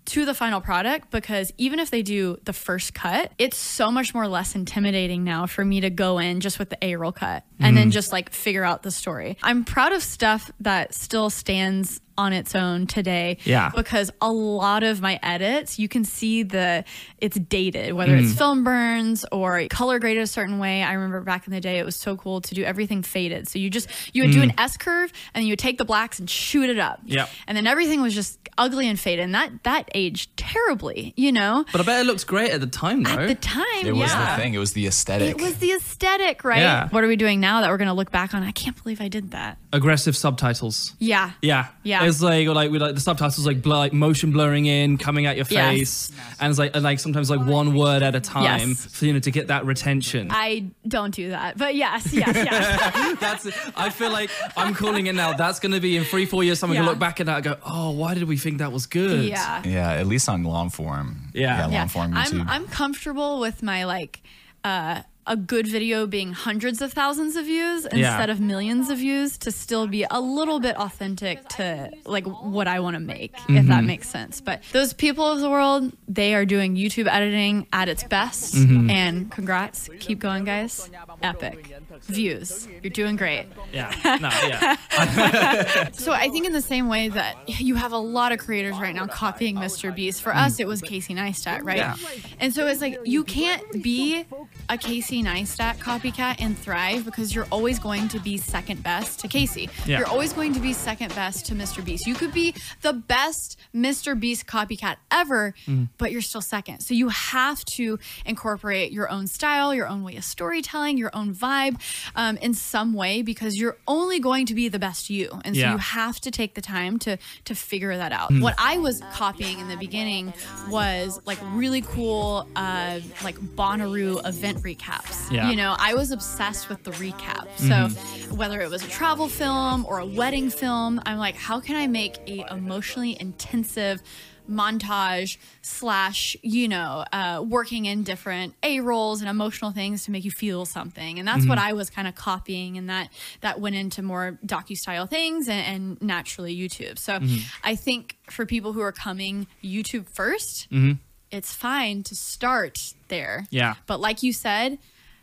to 0.09 0.25
the 0.25 0.35
final 0.35 0.61
product 0.61 1.11
because 1.11 1.53
even 1.59 1.79
if 1.79 1.91
they 1.91 2.03
do 2.03 2.39
the 2.45 2.53
first 2.53 2.95
cut, 2.95 3.33
it's 3.39 3.57
so 3.57 3.91
much 3.91 4.15
more 4.15 4.27
less 4.27 4.55
intimidating 4.55 5.23
now 5.23 5.47
for 5.47 5.65
me 5.65 5.81
to 5.81 5.91
go 5.91 6.19
in 6.19 6.41
just 6.41 6.59
with 6.59 6.71
the 6.71 6.79
A 6.83 6.97
roll 6.97 7.13
cut 7.13 7.45
and 7.61 7.77
then 7.77 7.89
mm. 7.89 7.93
just 7.93 8.11
like 8.11 8.31
figure 8.31 8.65
out 8.65 8.83
the 8.83 8.91
story. 8.91 9.37
I'm 9.43 9.65
proud 9.65 9.93
of 9.93 10.03
stuff 10.03 10.51
that 10.61 10.95
still 10.95 11.31
stands 11.31 12.01
on 12.19 12.33
its 12.33 12.55
own 12.55 12.87
today. 12.87 13.39
Yeah. 13.45 13.71
Because 13.75 14.11
a 14.21 14.31
lot 14.31 14.83
of 14.83 15.01
my 15.01 15.19
edits, 15.23 15.79
you 15.79 15.89
can 15.89 16.05
see 16.05 16.43
the 16.43 16.85
it's 17.19 17.39
dated, 17.39 17.95
whether 17.95 18.17
it's 18.17 18.33
mm. 18.33 18.39
film 18.39 18.65
burns 18.65 19.25
or 19.33 19.67
color 19.71 19.99
graded 20.01 20.23
a 20.23 20.27
certain 20.27 20.59
way. 20.59 20.83
I 20.83 20.93
remember 20.95 21.21
back 21.21 21.47
in 21.47 21.53
the 21.53 21.61
day, 21.61 21.79
it 21.79 21.85
was 21.85 21.97
so 21.97 22.17
cool 22.17 22.41
to 22.43 22.55
do 22.55 22.65
everything 22.65 23.03
faded. 23.03 23.49
So 23.49 23.59
you 23.59 23.71
just 23.71 23.89
you 24.13 24.25
would 24.25 24.33
do 24.33 24.43
an 24.43 24.51
mm. 24.51 24.61
S 24.61 24.77
curve 24.77 25.13
and 25.33 25.43
then 25.43 25.47
you 25.47 25.53
would 25.53 25.59
take 25.61 25.79
the 25.79 25.85
blacks 25.85 26.19
and 26.19 26.29
shoot 26.29 26.69
it 26.69 26.79
up. 26.79 27.01
Yep. 27.05 27.31
And 27.47 27.57
then 27.57 27.67
everything 27.67 28.03
was 28.03 28.15
just 28.15 28.39
ugly 28.59 28.89
and 28.89 28.99
faded. 28.99 29.25
And 29.25 29.35
that 29.35 29.63
that 29.63 29.89
aged 29.95 30.37
terribly, 30.37 31.15
you 31.17 31.31
know. 31.31 31.65
But 31.71 31.81
I 31.81 31.85
bet 31.85 32.01
it 32.01 32.07
looks 32.07 32.25
great 32.25 32.51
at 32.51 32.61
the 32.61 32.67
time, 32.67 33.05
though. 33.05 33.11
At 33.11 33.29
the 33.29 33.35
time, 33.37 33.87
It 33.87 33.93
was 33.93 34.11
yeah. 34.11 34.37
the 34.37 34.43
thing. 34.43 34.55
It 34.55 34.59
was 34.59 34.73
the 34.73 34.89
aesthetic. 34.89 35.31
It 35.31 35.41
was 35.41 35.59
the 35.59 35.73
aesthetic, 35.73 36.43
right? 36.43 36.59
Yeah. 36.59 36.89
What 36.89 37.05
are 37.05 37.09
we 37.09 37.17
doing 37.17 37.39
now 37.39 37.61
that 37.61 37.71
we're 37.71 37.79
gonna 37.79 37.95
look 37.95 38.11
back 38.11 38.35
on? 38.35 38.43
I 38.43 38.51
can't 38.51 38.81
believe 38.83 39.01
I 39.01 39.09
did 39.09 39.31
that. 39.31 39.59
Aggressive 39.71 40.17
subtitles. 40.17 40.95
Yeah. 40.99 41.33
Yeah, 41.43 41.67
Yeah. 41.83 42.05
It's 42.05 42.23
like 42.23 42.49
or 42.49 42.55
like 42.55 42.71
with 42.71 42.81
like 42.81 42.95
the 42.95 43.01
subtitles 43.03 43.47
like 43.47 43.61
blur, 43.61 43.77
like 43.77 43.93
motion 43.93 44.33
blurring 44.33 44.65
in, 44.65 44.97
coming 44.97 45.27
at 45.27 45.37
your 45.37 45.45
Yes. 45.51 46.09
face, 46.09 46.13
and 46.41 46.49
it's 46.49 46.59
like 46.59 46.75
and 46.75 46.83
like 46.83 46.99
sometimes 47.01 47.29
like 47.29 47.45
one 47.47 47.75
word 47.75 48.03
at 48.03 48.15
a 48.15 48.21
time, 48.21 48.71
Yes. 48.71 48.87
for 48.87 49.05
you 49.05 49.13
know 49.13 49.19
to 49.21 49.31
get 49.31 49.49
that 49.49 49.67
retention. 49.67 50.29
I 50.31 50.71
don't 50.87 51.15
do 51.15 51.31
that, 51.31 51.59
but 51.59 51.75
yes, 51.75 52.13
yes, 52.15 52.35
yes. 52.35 53.19
That's 53.21 53.45
it. 53.45 53.55
I 53.77 53.91
feel 53.91 54.11
like 54.11 54.31
I'm 54.57 54.73
calling 54.75 55.07
it 55.07 55.15
now. 55.15 55.35
That's 55.35 55.61
going 55.61 55.73
to 55.73 55.81
be 55.81 55.99
in 55.99 56.05
three, 56.05 56.25
four 56.25 56.43
years. 56.43 56.59
Someone 56.59 56.77
Yeah. 56.77 56.83
can 56.85 56.89
look 56.91 56.99
back 56.99 57.21
at 57.21 57.27
that 57.27 57.37
and 57.37 57.45
go, 57.45 57.57
"Oh, 57.67 57.91
why 57.91 58.15
did 58.15 58.25
we 58.25 58.39
think 58.39 58.59
that 58.59 58.73
was 58.73 58.87
good?" 58.87 59.27
yeah. 59.27 59.63
yeah, 59.67 59.93
at 59.93 60.07
least 60.07 60.31
on 60.31 60.45
long 60.45 60.71
form. 60.71 61.29
Yeah. 61.35 61.61
long 61.65 61.73
yeah. 61.73 61.87
form 61.89 62.13
YouTube. 62.15 62.41
I'm 62.41 62.49
I'm 62.49 62.67
comfortable 62.69 63.39
with 63.39 63.63
my 63.63 63.85
like 63.85 64.23
uh 64.65 65.03
a 65.29 65.37
good 65.37 65.67
video 65.67 66.07
being 66.07 66.33
hundreds 66.33 66.81
of 66.83 66.93
thousands 66.93 67.37
of 67.37 67.45
views 67.45 67.85
instead 67.87 68.31
of 68.31 68.41
millions 68.41 68.89
of 68.91 68.99
views 68.99 69.39
to 69.39 69.51
still 69.53 69.87
be 69.87 70.05
a 70.11 70.21
little 70.21 70.59
bit 70.59 70.77
authentic 70.77 71.47
to 71.51 71.91
like 72.07 72.25
what 72.27 72.67
I 72.67 72.81
want 72.81 72.95
to 72.95 73.01
make, 73.01 73.35
if 73.35 73.41
Mm-hmm. 73.47 73.69
that 73.69 73.85
makes 73.85 74.09
sense. 74.09 74.41
But 74.41 74.63
those 74.73 74.93
people 74.95 75.27
of 75.27 75.41
the 75.41 75.51
world, 75.51 75.93
they 76.09 76.35
are 76.35 76.45
doing 76.45 76.75
YouTube 76.77 77.07
editing 77.13 77.67
at 77.73 77.89
its 77.89 78.03
best. 78.05 78.55
Mm-hmm. 78.55 78.91
And 78.91 79.31
congrats. 79.31 79.89
Keep 80.01 80.19
going, 80.21 80.45
guys. 80.45 80.91
Epic. 81.23 81.75
Views. 82.05 82.69
You're 82.83 82.91
doing 82.91 83.17
great. 83.17 83.47
yeah, 83.73 83.91
no, 84.21 84.31
yeah, 84.49 85.91
So 85.93 86.13
I 86.13 86.29
think 86.29 86.47
in 86.47 86.53
the 86.53 86.61
same 86.61 86.89
way 86.89 87.09
that 87.09 87.37
you 87.61 87.75
have 87.75 87.93
a 87.93 87.99
lot 87.99 88.33
of 88.33 88.39
creators 88.39 88.79
right 88.79 88.95
now 88.95 89.07
copying 89.07 89.57
Mr. 89.57 89.95
Beast. 89.95 90.23
For 90.23 90.35
us, 90.35 90.61
it 90.61 90.67
was 90.67 90.81
Casey 90.81 91.15
Neistat, 91.15 91.63
right? 91.63 91.79
Yeah. 91.79 91.97
And 92.41 92.55
so 92.55 92.67
it's 92.67 92.81
like 92.81 92.99
you 93.05 93.25
can't 93.25 93.83
be 93.83 94.25
a 94.69 94.79
Casey 94.79 95.23
Neistat 95.23 95.79
copycat 95.79 96.37
and 96.41 96.59
thrive 96.59 97.05
because 97.05 97.35
you're 97.35 97.47
always 97.51 97.79
going 97.79 98.09
to 98.09 98.19
be 98.19 98.37
second 98.37 98.83
best 98.83 99.21
to 99.21 99.29
Casey. 99.29 99.69
Yeah. 99.87 99.99
You're 99.99 100.09
always 100.09 100.33
going 100.33 100.53
to 100.55 100.61
be 100.61 100.73
second 100.73 101.15
best 101.15 101.47
to 101.47 101.55
Mr. 101.55 101.85
Beast. 101.85 102.07
You 102.07 102.15
could 102.15 102.33
be 102.33 102.55
the 102.83 102.93
best 102.93 103.59
Mr. 103.75 104.19
Beast 104.19 104.47
copycat 104.47 104.97
ever, 105.11 105.55
mm-hmm. 105.67 105.85
but 105.99 106.13
you're 106.13 106.21
still 106.21 106.41
second. 106.41 106.81
So 106.81 106.95
you 106.95 107.09
have 107.09 107.65
to 107.67 107.99
incorporate 108.25 108.93
your 108.93 109.11
own 109.11 109.27
style, 109.27 109.75
your 109.75 109.87
own 109.87 110.03
way 110.03 110.17
of 110.17 110.25
storytelling, 110.25 110.99
your 110.99 111.11
own 111.15 111.35
vibe 111.35 111.81
um, 112.17 112.37
in 112.39 112.55
some 112.55 112.93
way 112.93 113.23
because 113.23 113.57
you're 113.57 113.77
only 113.87 114.19
going 114.21 114.47
to 114.47 114.55
be 114.55 114.69
the 114.69 114.79
best 114.79 115.11
you. 115.11 115.41
And 115.45 115.55
so 115.55 115.61
Yeah. 115.61 115.73
you 115.73 115.79
have 115.79 116.21
to 116.21 116.31
take 116.31 116.55
the 116.55 116.61
time 116.61 116.99
to 117.01 117.17
to 117.45 117.55
figure 117.55 117.97
that 117.97 118.13
out. 118.13 118.31
What 118.41 118.55
I 118.59 118.79
was 118.79 119.01
copying 119.13 119.59
in 119.61 119.69
the 119.69 119.77
beginning 119.77 120.33
was 120.69 121.21
like 121.25 121.39
really 121.53 121.83
cool 121.83 122.47
uh, 122.57 123.01
like 123.23 123.37
Bonnaroo 123.39 124.27
event 124.27 124.63
recaps. 124.63 125.31
Yeah. 125.31 125.51
You 125.51 125.57
know, 125.57 125.77
I 125.79 125.95
was 125.95 126.11
obsessed 126.11 126.69
with 126.69 126.85
the 126.85 126.93
recap. 126.93 127.47
So 127.57 127.89
whether 128.35 128.61
it 128.61 128.71
was 128.71 128.83
a 128.85 128.89
travel 128.89 129.29
film 129.29 129.87
or 129.87 129.99
a 129.99 130.07
wedding 130.07 130.51
film, 130.51 131.01
I'm 131.07 131.19
like, 131.19 131.35
how 131.37 131.61
can 131.61 131.77
I 131.77 131.87
make 131.87 132.19
a 132.27 132.45
emotionally 132.51 133.17
intensive 133.21 134.03
montage 134.49 135.37
slash 135.63 136.37
you 136.43 136.69
know 136.69 137.05
uh, 137.13 137.45
working 137.47 137.87
in 137.87 138.03
different 138.03 138.55
a 138.63 138.81
roles 138.81 139.21
and 139.21 139.29
emotional 139.29 139.71
things 139.71 140.05
to 140.05 140.11
make 140.11 140.25
you 140.25 140.31
feel 140.31 140.65
something. 140.65 141.19
And 141.19 141.27
that's 141.27 141.47
what 141.47 141.59
mm-hmm. 141.59 141.69
i 141.69 141.73
was 141.73 141.91
kind 141.91 142.09
of 142.09 142.15
copying 142.15 142.77
and 142.77 142.89
that 142.91 143.11
that 143.41 143.61
went 143.61 143.77
into 143.77 144.03
more 144.03 144.39
docu 144.45 144.77
style 144.77 145.07
things 145.07 145.49
and, 145.49 145.67
and 145.67 146.03
naturally 146.03 146.57
youtube. 146.57 146.99
So 146.99 147.15
mm-hmm. 147.15 147.37
i 147.63 147.75
think 147.75 148.17
for 148.31 148.47
people 148.47 148.73
who 148.73 148.81
are 148.81 148.93
coming 148.93 149.47
youtube 149.63 150.11
1st 150.13 150.69
mm-hmm. 150.69 150.93
it's 151.31 151.55
fine 151.55 152.03
to 152.05 152.15
start 152.15 152.79
there. 153.09 153.47
Yeah. 153.51 153.75
but 153.87 154.01
like 154.01 154.23
you 154.23 154.33
said 154.33 154.79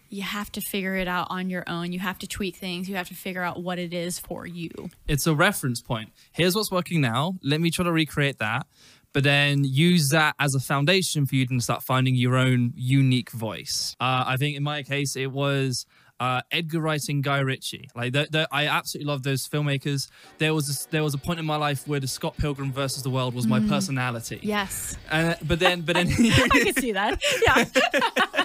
you 0.10 0.22
have 0.22 0.52
to 0.54 0.62
figure 0.62 0.96
it 0.96 1.08
out 1.08 1.28
on 1.30 1.50
your 1.50 1.64
own. 1.68 1.92
You 1.92 2.00
have 2.00 2.20
to 2.20 2.28
tweak 2.28 2.56
things. 2.56 2.88
You 2.88 2.96
have 2.96 3.08
to 3.10 3.16
figure 3.16 3.42
out 3.42 3.62
what 3.62 3.80
it 3.80 3.94
is 3.94 4.20
for 4.20 4.46
you. 4.46 4.70
It's 5.08 5.28
a 5.28 5.36
reference 5.36 5.82
point. 5.82 6.12
Here's 6.32 6.56
what's 6.56 6.72
working 6.72 7.02
now. 7.02 7.36
Let 7.44 7.62
me 7.62 7.72
try 7.72 7.86
to 7.86 7.92
recreate 7.92 8.40
that, 8.40 8.68
but 9.16 9.24
then 9.24 9.64
use 9.64 10.10
that 10.10 10.36
as 10.40 10.56
a 10.56 10.60
foundation 10.60 11.26
for 11.26 11.36
you 11.36 11.48
to 11.48 11.58
start 11.62 11.82
finding 11.82 12.16
your 12.16 12.36
own 12.36 12.74
unique 12.76 13.32
voice. 13.32 13.96
Uh, 13.98 14.26
I 14.28 14.36
think 14.36 14.58
in 14.58 14.64
my 14.64 14.84
case, 14.84 15.16
it 15.16 15.32
was. 15.32 15.86
Uh, 16.18 16.40
Edgar 16.50 16.80
Wright 16.80 17.02
and 17.10 17.22
Guy 17.22 17.40
Ritchie, 17.40 17.90
like 17.94 18.14
the, 18.14 18.26
the, 18.32 18.48
I 18.50 18.68
absolutely 18.68 19.12
love 19.12 19.24
those 19.24 19.50
filmmakers. 19.50 20.08
There 20.38 20.54
was 20.54 20.70
a, 20.70 20.90
there 20.90 21.04
was 21.04 21.14
a 21.14 21.18
point 21.18 21.40
in 21.42 21.46
my 21.46 21.58
life 21.58 21.86
where 21.90 22.00
the 22.00 22.08
Scott 22.08 22.38
Pilgrim 22.38 22.72
versus 22.72 23.04
the 23.04 23.10
World 23.10 23.34
was 23.36 23.48
my 23.48 23.60
personality. 23.60 24.40
yes 24.42 24.96
Uh, 25.12 25.34
but 25.46 25.60
then, 25.60 25.82
but 25.82 25.96
then, 25.96 26.08
i 26.10 26.48
can 26.64 26.74
see 26.76 26.94
that 26.94 27.22
yeah 27.46 28.45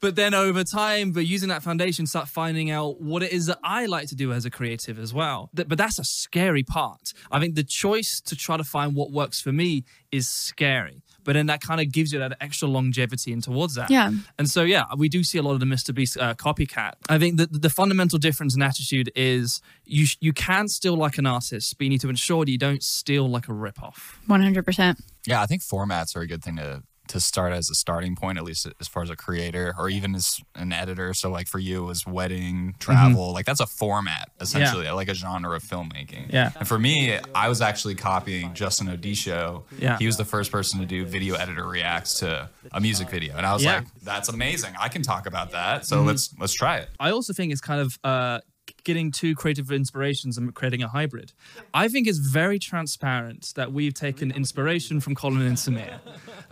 but 0.00 0.16
then 0.16 0.34
over 0.34 0.64
time, 0.64 1.12
but 1.12 1.26
using 1.26 1.48
that 1.48 1.62
foundation, 1.62 2.06
start 2.06 2.28
finding 2.28 2.70
out 2.70 3.00
what 3.00 3.22
it 3.22 3.32
is 3.32 3.46
that 3.46 3.58
I 3.62 3.86
like 3.86 4.08
to 4.08 4.14
do 4.14 4.32
as 4.32 4.44
a 4.44 4.50
creative 4.50 4.98
as 4.98 5.12
well. 5.14 5.50
But 5.54 5.78
that's 5.78 5.98
a 5.98 6.04
scary 6.04 6.62
part. 6.62 7.12
I 7.30 7.40
think 7.40 7.54
the 7.54 7.64
choice 7.64 8.20
to 8.22 8.36
try 8.36 8.56
to 8.56 8.64
find 8.64 8.94
what 8.94 9.10
works 9.10 9.40
for 9.40 9.52
me 9.52 9.84
is 10.12 10.28
scary. 10.28 11.02
But 11.24 11.32
then 11.32 11.46
that 11.46 11.60
kind 11.60 11.80
of 11.80 11.90
gives 11.90 12.12
you 12.12 12.20
that 12.20 12.36
extra 12.40 12.68
longevity 12.68 13.32
and 13.32 13.42
towards 13.42 13.74
that. 13.74 13.90
Yeah. 13.90 14.12
And 14.38 14.48
so, 14.48 14.62
yeah, 14.62 14.84
we 14.96 15.08
do 15.08 15.24
see 15.24 15.38
a 15.38 15.42
lot 15.42 15.54
of 15.54 15.60
the 15.60 15.66
Mr. 15.66 15.92
Beast 15.92 16.16
uh, 16.16 16.34
copycat. 16.34 16.92
I 17.08 17.18
think 17.18 17.36
that 17.38 17.62
the 17.62 17.68
fundamental 17.68 18.18
difference 18.20 18.54
in 18.54 18.62
attitude 18.62 19.10
is 19.16 19.60
you 19.84 20.06
sh- 20.06 20.18
you 20.20 20.32
can 20.32 20.68
steal 20.68 20.94
like 20.94 21.18
an 21.18 21.26
artist, 21.26 21.76
but 21.76 21.84
you 21.84 21.90
need 21.90 22.00
to 22.02 22.08
ensure 22.08 22.44
that 22.44 22.50
you 22.50 22.58
don't 22.58 22.82
steal 22.82 23.28
like 23.28 23.48
a 23.48 23.52
ripoff. 23.52 24.14
100% 24.28 25.00
Yeah, 25.26 25.42
I 25.42 25.46
think 25.46 25.62
formats 25.62 26.14
are 26.14 26.20
a 26.20 26.28
good 26.28 26.44
thing 26.44 26.56
to 26.56 26.84
to 27.08 27.20
start 27.20 27.52
as 27.52 27.70
a 27.70 27.74
starting 27.74 28.16
point, 28.16 28.38
at 28.38 28.44
least 28.44 28.66
as 28.80 28.88
far 28.88 29.02
as 29.02 29.10
a 29.10 29.16
creator 29.16 29.74
or 29.78 29.88
even 29.88 30.14
as 30.14 30.38
an 30.54 30.72
editor. 30.72 31.14
So, 31.14 31.30
like 31.30 31.48
for 31.48 31.58
you, 31.58 31.84
it 31.84 31.86
was 31.86 32.06
wedding, 32.06 32.74
travel. 32.78 33.32
Like 33.32 33.46
that's 33.46 33.60
a 33.60 33.66
format 33.66 34.30
essentially, 34.40 34.88
like 34.90 35.08
a 35.08 35.14
genre 35.14 35.56
of 35.56 35.62
filmmaking. 35.62 36.32
Yeah. 36.32 36.50
And 36.56 36.66
for 36.66 36.78
me, 36.78 37.18
I 37.34 37.48
was 37.48 37.60
actually 37.60 37.94
copying 37.94 38.54
Justin 38.54 38.88
Odisho. 38.88 39.62
Yeah. 39.78 39.98
He 39.98 40.06
was 40.06 40.16
the 40.16 40.24
first 40.24 40.50
person 40.50 40.80
to 40.80 40.86
do 40.86 41.04
video 41.04 41.34
editor 41.36 41.66
reacts 41.66 42.14
to 42.20 42.48
a 42.72 42.80
music 42.80 43.08
video, 43.10 43.36
and 43.36 43.46
I 43.46 43.52
was 43.52 43.62
Yeah. 43.64 43.76
like, 43.76 43.86
"That's 44.02 44.28
amazing! 44.28 44.74
I 44.78 44.88
can 44.88 45.02
talk 45.02 45.26
about 45.26 45.52
that. 45.52 45.86
So 45.86 46.02
let's 46.02 46.34
let's 46.38 46.54
try 46.54 46.78
it." 46.78 46.88
I 47.00 47.10
also 47.10 47.32
think 47.32 47.52
it's 47.52 47.60
kind 47.60 47.80
of 47.80 47.98
uh, 48.04 48.40
getting 48.86 49.10
two 49.10 49.34
creative 49.34 49.72
inspirations 49.72 50.38
and 50.38 50.54
creating 50.54 50.80
a 50.80 50.86
hybrid. 50.86 51.32
I 51.74 51.88
think 51.88 52.06
it's 52.06 52.18
very 52.18 52.60
transparent 52.60 53.52
that 53.56 53.72
we've 53.72 53.92
taken 53.92 54.30
inspiration 54.30 55.00
from 55.00 55.16
Colin 55.16 55.42
and 55.42 55.56
Samir, 55.56 55.98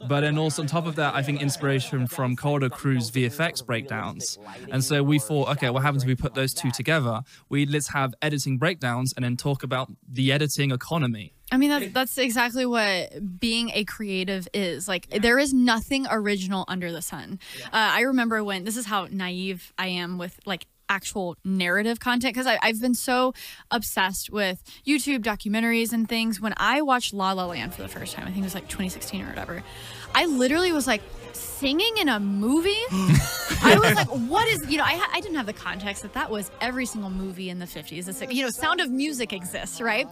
but 0.09 0.23
then 0.23 0.37
also 0.37 0.63
on 0.63 0.67
top 0.67 0.87
of 0.87 0.97
that, 0.97 1.15
I 1.15 1.23
think 1.23 1.41
inspiration 1.41 2.09
from 2.09 2.35
Corridor 2.35 2.71
Crew's 2.71 3.13
VFX 3.13 3.65
breakdowns. 3.65 4.37
And 4.69 4.83
so 4.83 5.05
we 5.05 5.21
thought, 5.21 5.49
okay, 5.51 5.71
what 5.71 5.85
happens 5.85 6.03
if 6.03 6.09
we 6.09 6.17
put 6.17 6.35
those 6.35 6.53
two 6.53 6.73
together? 6.73 7.23
We 7.49 7.67
let's 7.67 7.89
have 7.89 8.15
editing 8.21 8.59
breakdowns 8.59 9.13
and 9.13 9.25
then 9.25 9.37
talk 9.37 9.63
about 9.63 9.93
the 10.07 10.33
editing 10.33 10.73
economy. 10.73 11.35
I 11.53 11.57
mean, 11.57 11.71
that's, 11.71 11.93
that's 11.93 12.19
exactly 12.19 12.67
what 12.67 13.39
being 13.39 13.71
a 13.75 13.85
creative 13.85 14.49
is. 14.53 14.89
Like, 14.89 15.09
there 15.11 15.39
is 15.39 15.55
nothing 15.55 16.07
original 16.11 16.65
under 16.67 16.91
the 16.91 17.03
sun. 17.03 17.39
Uh, 17.67 17.69
I 17.73 18.01
remember 18.01 18.43
when, 18.43 18.65
this 18.65 18.77
is 18.77 18.87
how 18.87 19.07
naive 19.09 19.73
I 19.79 19.89
am 19.89 20.19
with 20.19 20.41
like 20.47 20.67
actual 20.89 21.37
narrative 21.45 22.01
content 22.01 22.35
because 22.35 22.47
I've 22.47 22.81
been 22.81 22.95
so 22.95 23.35
obsessed 23.71 24.31
with 24.31 24.63
YouTube 24.87 25.23
documentaries 25.23 25.93
and 25.93 26.09
things. 26.09 26.41
When 26.41 26.55
I 26.57 26.83
watched 26.83 27.13
La 27.15 27.33
La 27.33 27.47
Land 27.47 27.75
for 27.75 27.83
the 27.83 27.89
first 27.89 28.15
time, 28.15 28.25
I 28.27 28.31
think 28.31 28.41
it 28.41 28.45
was 28.45 28.55
like 28.55 28.69
2016 28.69 29.23
or 29.23 29.29
whatever, 29.29 29.63
I 30.15 30.27
literally 30.27 30.73
was 30.73 30.87
like, 30.87 31.03
singing 31.35 31.97
in 31.99 32.09
a 32.09 32.21
movie? 32.21 32.71
I 32.91 33.79
was 33.81 33.95
like, 33.95 34.09
what 34.09 34.47
is, 34.49 34.71
you 34.71 34.79
know, 34.79 34.85
I, 34.85 35.03
I 35.13 35.21
didn't 35.21 35.37
have 35.37 35.47
the 35.47 35.53
context 35.53 36.03
that 36.03 36.13
that 36.15 36.31
was 36.31 36.51
every 36.61 36.87
single 36.87 37.11
movie 37.11 37.51
in 37.51 37.59
the 37.59 37.67
50s. 37.67 38.09
It's 38.09 38.21
like, 38.21 38.33
you 38.33 38.43
know, 38.43 38.51
Sound 38.51 38.81
of 38.81 38.91
Music 38.91 39.33
exists, 39.33 39.81
right? 39.81 40.07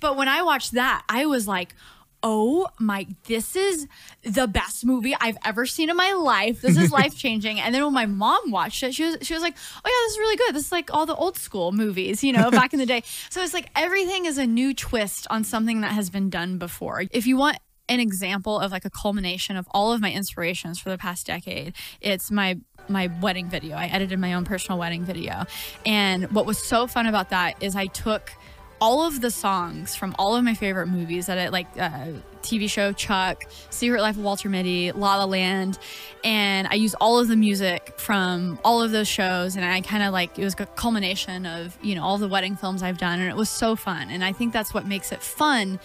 But 0.00 0.16
when 0.16 0.28
I 0.28 0.42
watched 0.42 0.72
that, 0.72 1.04
I 1.08 1.26
was 1.26 1.46
like, 1.46 1.74
oh 2.22 2.66
my 2.78 3.06
this 3.24 3.54
is 3.54 3.86
the 4.22 4.46
best 4.46 4.84
movie 4.84 5.14
i've 5.20 5.36
ever 5.44 5.64
seen 5.66 5.88
in 5.88 5.96
my 5.96 6.12
life 6.12 6.60
this 6.60 6.76
is 6.76 6.90
life 7.00 7.16
changing 7.16 7.60
and 7.60 7.74
then 7.74 7.84
when 7.84 7.94
my 7.94 8.06
mom 8.06 8.50
watched 8.50 8.82
it 8.82 8.94
she 8.94 9.04
was 9.04 9.18
she 9.22 9.34
was 9.34 9.42
like 9.42 9.54
oh 9.56 9.80
yeah 9.84 10.06
this 10.06 10.12
is 10.12 10.18
really 10.18 10.36
good 10.36 10.54
this 10.54 10.66
is 10.66 10.72
like 10.72 10.92
all 10.92 11.06
the 11.06 11.14
old 11.14 11.36
school 11.36 11.72
movies 11.72 12.24
you 12.24 12.32
know 12.32 12.50
back 12.58 12.72
in 12.72 12.78
the 12.78 12.86
day 12.86 13.02
so 13.30 13.42
it's 13.42 13.54
like 13.54 13.70
everything 13.76 14.26
is 14.26 14.38
a 14.38 14.46
new 14.46 14.74
twist 14.74 15.26
on 15.30 15.44
something 15.44 15.80
that 15.80 15.92
has 15.92 16.10
been 16.10 16.28
done 16.28 16.58
before 16.58 17.04
if 17.12 17.26
you 17.26 17.36
want 17.36 17.58
an 17.88 18.00
example 18.00 18.58
of 18.58 18.70
like 18.70 18.84
a 18.84 18.90
culmination 18.90 19.56
of 19.56 19.66
all 19.70 19.92
of 19.92 20.00
my 20.00 20.12
inspirations 20.12 20.78
for 20.78 20.90
the 20.90 20.98
past 20.98 21.26
decade. 21.26 21.74
It's 22.00 22.30
my 22.30 22.58
my 22.88 23.10
wedding 23.20 23.48
video. 23.48 23.76
I 23.76 23.86
edited 23.86 24.18
my 24.18 24.34
own 24.34 24.44
personal 24.44 24.78
wedding 24.78 25.04
video. 25.04 25.44
And 25.84 26.30
what 26.32 26.46
was 26.46 26.58
so 26.58 26.86
fun 26.86 27.06
about 27.06 27.30
that 27.30 27.62
is 27.62 27.76
I 27.76 27.86
took 27.86 28.32
all 28.80 29.06
of 29.06 29.20
the 29.20 29.30
songs 29.30 29.94
from 29.94 30.14
all 30.18 30.36
of 30.36 30.44
my 30.44 30.54
favorite 30.54 30.86
movies 30.86 31.26
that 31.26 31.38
I 31.38 31.48
like 31.48 31.66
uh, 31.78 32.06
TV 32.42 32.70
show 32.70 32.92
Chuck, 32.92 33.44
Secret 33.70 34.00
Life 34.00 34.16
of 34.16 34.22
Walter 34.22 34.48
Mitty, 34.48 34.92
La 34.92 35.16
La 35.16 35.24
Land, 35.24 35.78
and 36.24 36.68
I 36.68 36.74
used 36.74 36.94
all 37.00 37.18
of 37.18 37.28
the 37.28 37.36
music 37.36 37.94
from 37.98 38.58
all 38.64 38.82
of 38.82 38.90
those 38.90 39.08
shows 39.08 39.56
and 39.56 39.64
I 39.64 39.80
kind 39.80 40.02
of 40.02 40.12
like 40.12 40.38
it 40.38 40.44
was 40.44 40.54
a 40.58 40.66
culmination 40.66 41.46
of, 41.46 41.78
you 41.82 41.94
know, 41.94 42.04
all 42.04 42.18
the 42.18 42.28
wedding 42.28 42.56
films 42.56 42.82
I've 42.82 42.98
done 42.98 43.20
and 43.20 43.28
it 43.28 43.36
was 43.36 43.50
so 43.50 43.76
fun. 43.76 44.10
And 44.10 44.24
I 44.24 44.32
think 44.32 44.52
that's 44.52 44.72
what 44.72 44.86
makes 44.86 45.12
it 45.12 45.22
fun 45.22 45.78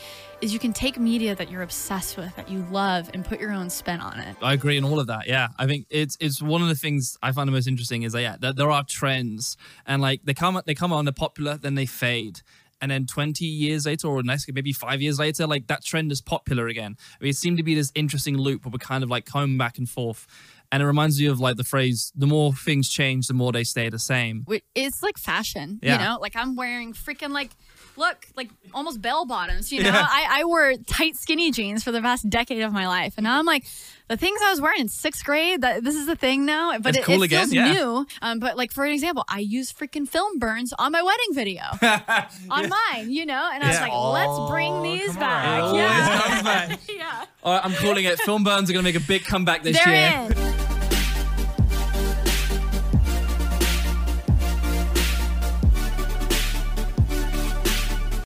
is 0.43 0.51
you 0.51 0.59
can 0.59 0.73
take 0.73 0.99
media 0.99 1.33
that 1.35 1.49
you're 1.49 1.61
obsessed 1.61 2.17
with, 2.17 2.35
that 2.35 2.49
you 2.49 2.65
love, 2.69 3.09
and 3.13 3.23
put 3.23 3.39
your 3.39 3.53
own 3.53 3.69
spin 3.69 4.01
on 4.01 4.19
it. 4.19 4.35
I 4.41 4.51
agree 4.51 4.75
in 4.75 4.83
all 4.83 4.99
of 4.99 5.07
that. 5.07 5.25
Yeah, 5.25 5.47
I 5.57 5.67
think 5.67 5.87
it's 5.89 6.17
it's 6.19 6.41
one 6.41 6.61
of 6.61 6.67
the 6.67 6.75
things 6.75 7.17
I 7.23 7.31
find 7.31 7.47
the 7.47 7.53
most 7.53 7.65
interesting 7.65 8.03
is 8.03 8.11
that 8.11 8.21
yeah, 8.21 8.35
that 8.41 8.57
there 8.57 8.69
are 8.69 8.83
trends, 8.83 9.55
and 9.87 10.01
like 10.01 10.19
they 10.25 10.33
come 10.33 10.61
they 10.65 10.75
come 10.75 10.91
on, 10.91 11.05
they're 11.05 11.13
popular, 11.13 11.55
then 11.55 11.75
they 11.75 11.85
fade. 11.85 12.41
And 12.83 12.91
then 12.91 13.05
20 13.05 13.45
years 13.45 13.85
later, 13.85 14.09
or 14.09 14.21
next, 14.23 14.51
maybe 14.53 14.73
five 14.73 15.01
years 15.01 15.17
later, 15.17 15.47
like 15.47 15.67
that 15.67 15.85
trend 15.85 16.11
is 16.11 16.19
popular 16.19 16.67
again. 16.67 16.97
I 16.99 17.23
mean, 17.23 17.29
it 17.29 17.37
seemed 17.37 17.55
to 17.55 17.63
be 17.63 17.75
this 17.75 17.93
interesting 17.95 18.35
loop 18.37 18.65
where 18.65 18.73
we're 18.73 18.77
kind 18.77 19.05
of 19.05 19.09
like 19.09 19.25
coming 19.25 19.57
back 19.57 19.77
and 19.77 19.87
forth. 19.87 20.27
And 20.69 20.83
it 20.83 20.85
reminds 20.85 21.21
you 21.21 21.31
of 21.31 21.39
like 21.39 21.55
the 21.55 21.63
phrase, 21.63 22.11
the 22.13 22.27
more 22.27 22.51
things 22.51 22.89
change, 22.89 23.27
the 23.27 23.33
more 23.35 23.53
they 23.53 23.63
stay 23.63 23.87
the 23.87 23.99
same. 23.99 24.45
It's 24.75 25.01
like 25.01 25.17
fashion, 25.17 25.79
Yeah. 25.81 25.93
you 25.93 26.03
know? 26.03 26.17
Like 26.19 26.35
I'm 26.35 26.57
wearing 26.57 26.91
freaking 26.91 27.29
like 27.29 27.51
look 27.95 28.25
like 28.35 28.49
almost 28.73 29.01
bell 29.01 29.25
bottoms 29.25 29.71
you 29.71 29.83
know? 29.83 29.91
I, 29.93 30.39
I 30.41 30.45
wore 30.45 30.73
tight 30.87 31.15
skinny 31.15 31.51
jeans 31.51 31.83
for 31.83 31.91
the 31.91 32.01
past 32.01 32.29
decade 32.29 32.61
of 32.61 32.73
my 32.73 32.87
life 32.87 33.13
and 33.17 33.23
now 33.25 33.37
i'm 33.37 33.45
like 33.45 33.65
the 34.09 34.17
things 34.17 34.39
i 34.43 34.49
was 34.49 34.59
wearing 34.59 34.81
in 34.81 34.89
sixth 34.89 35.23
grade 35.23 35.61
that 35.61 35.83
this 35.83 35.95
is 35.95 36.05
the 36.07 36.15
thing 36.15 36.45
now 36.45 36.77
but 36.79 36.89
It's 36.89 36.97
it, 36.99 37.03
cool 37.05 37.21
it 37.21 37.25
again, 37.25 37.49
feels 37.49 37.53
yeah. 37.53 37.73
new. 37.73 38.05
Um, 38.21 38.39
but 38.39 38.57
like 38.57 38.71
for 38.71 38.83
an 38.83 38.91
example 38.93 39.23
i 39.29 39.39
use 39.39 39.71
freaking 39.71 40.07
film 40.07 40.39
burns 40.39 40.73
on 40.77 40.91
my 40.91 41.01
wedding 41.01 41.33
video. 41.33 41.63
On 42.49 42.69
mine 42.69 43.11
you 43.11 43.25
know? 43.25 43.49
And 43.53 43.63
i 43.63 43.67
was 43.67 43.75
Yeah. 43.77 43.87
like 43.87 43.93
let's 43.93 44.49
bring 44.51 44.81
these 44.81 45.15
back. 45.15 45.57
It 45.59 45.61
always 45.61 45.81
yeah. 45.81 46.21
comes 46.21 46.43
back. 46.43 46.79
yeah. 46.89 47.25
All 47.43 47.53
right, 47.53 47.65
I'm 47.65 47.73
calling 47.73 48.05
it. 48.05 48.19
Film 48.19 48.43
burns 48.43 48.69
are 48.69 48.73
going 48.73 48.83
to 48.85 48.91
make 48.91 49.01
a 49.01 49.05
big 49.05 49.23
comeback 49.23 49.63
this 49.63 49.77
they're 49.83 49.93
year. 49.93 50.31
in 50.31 50.62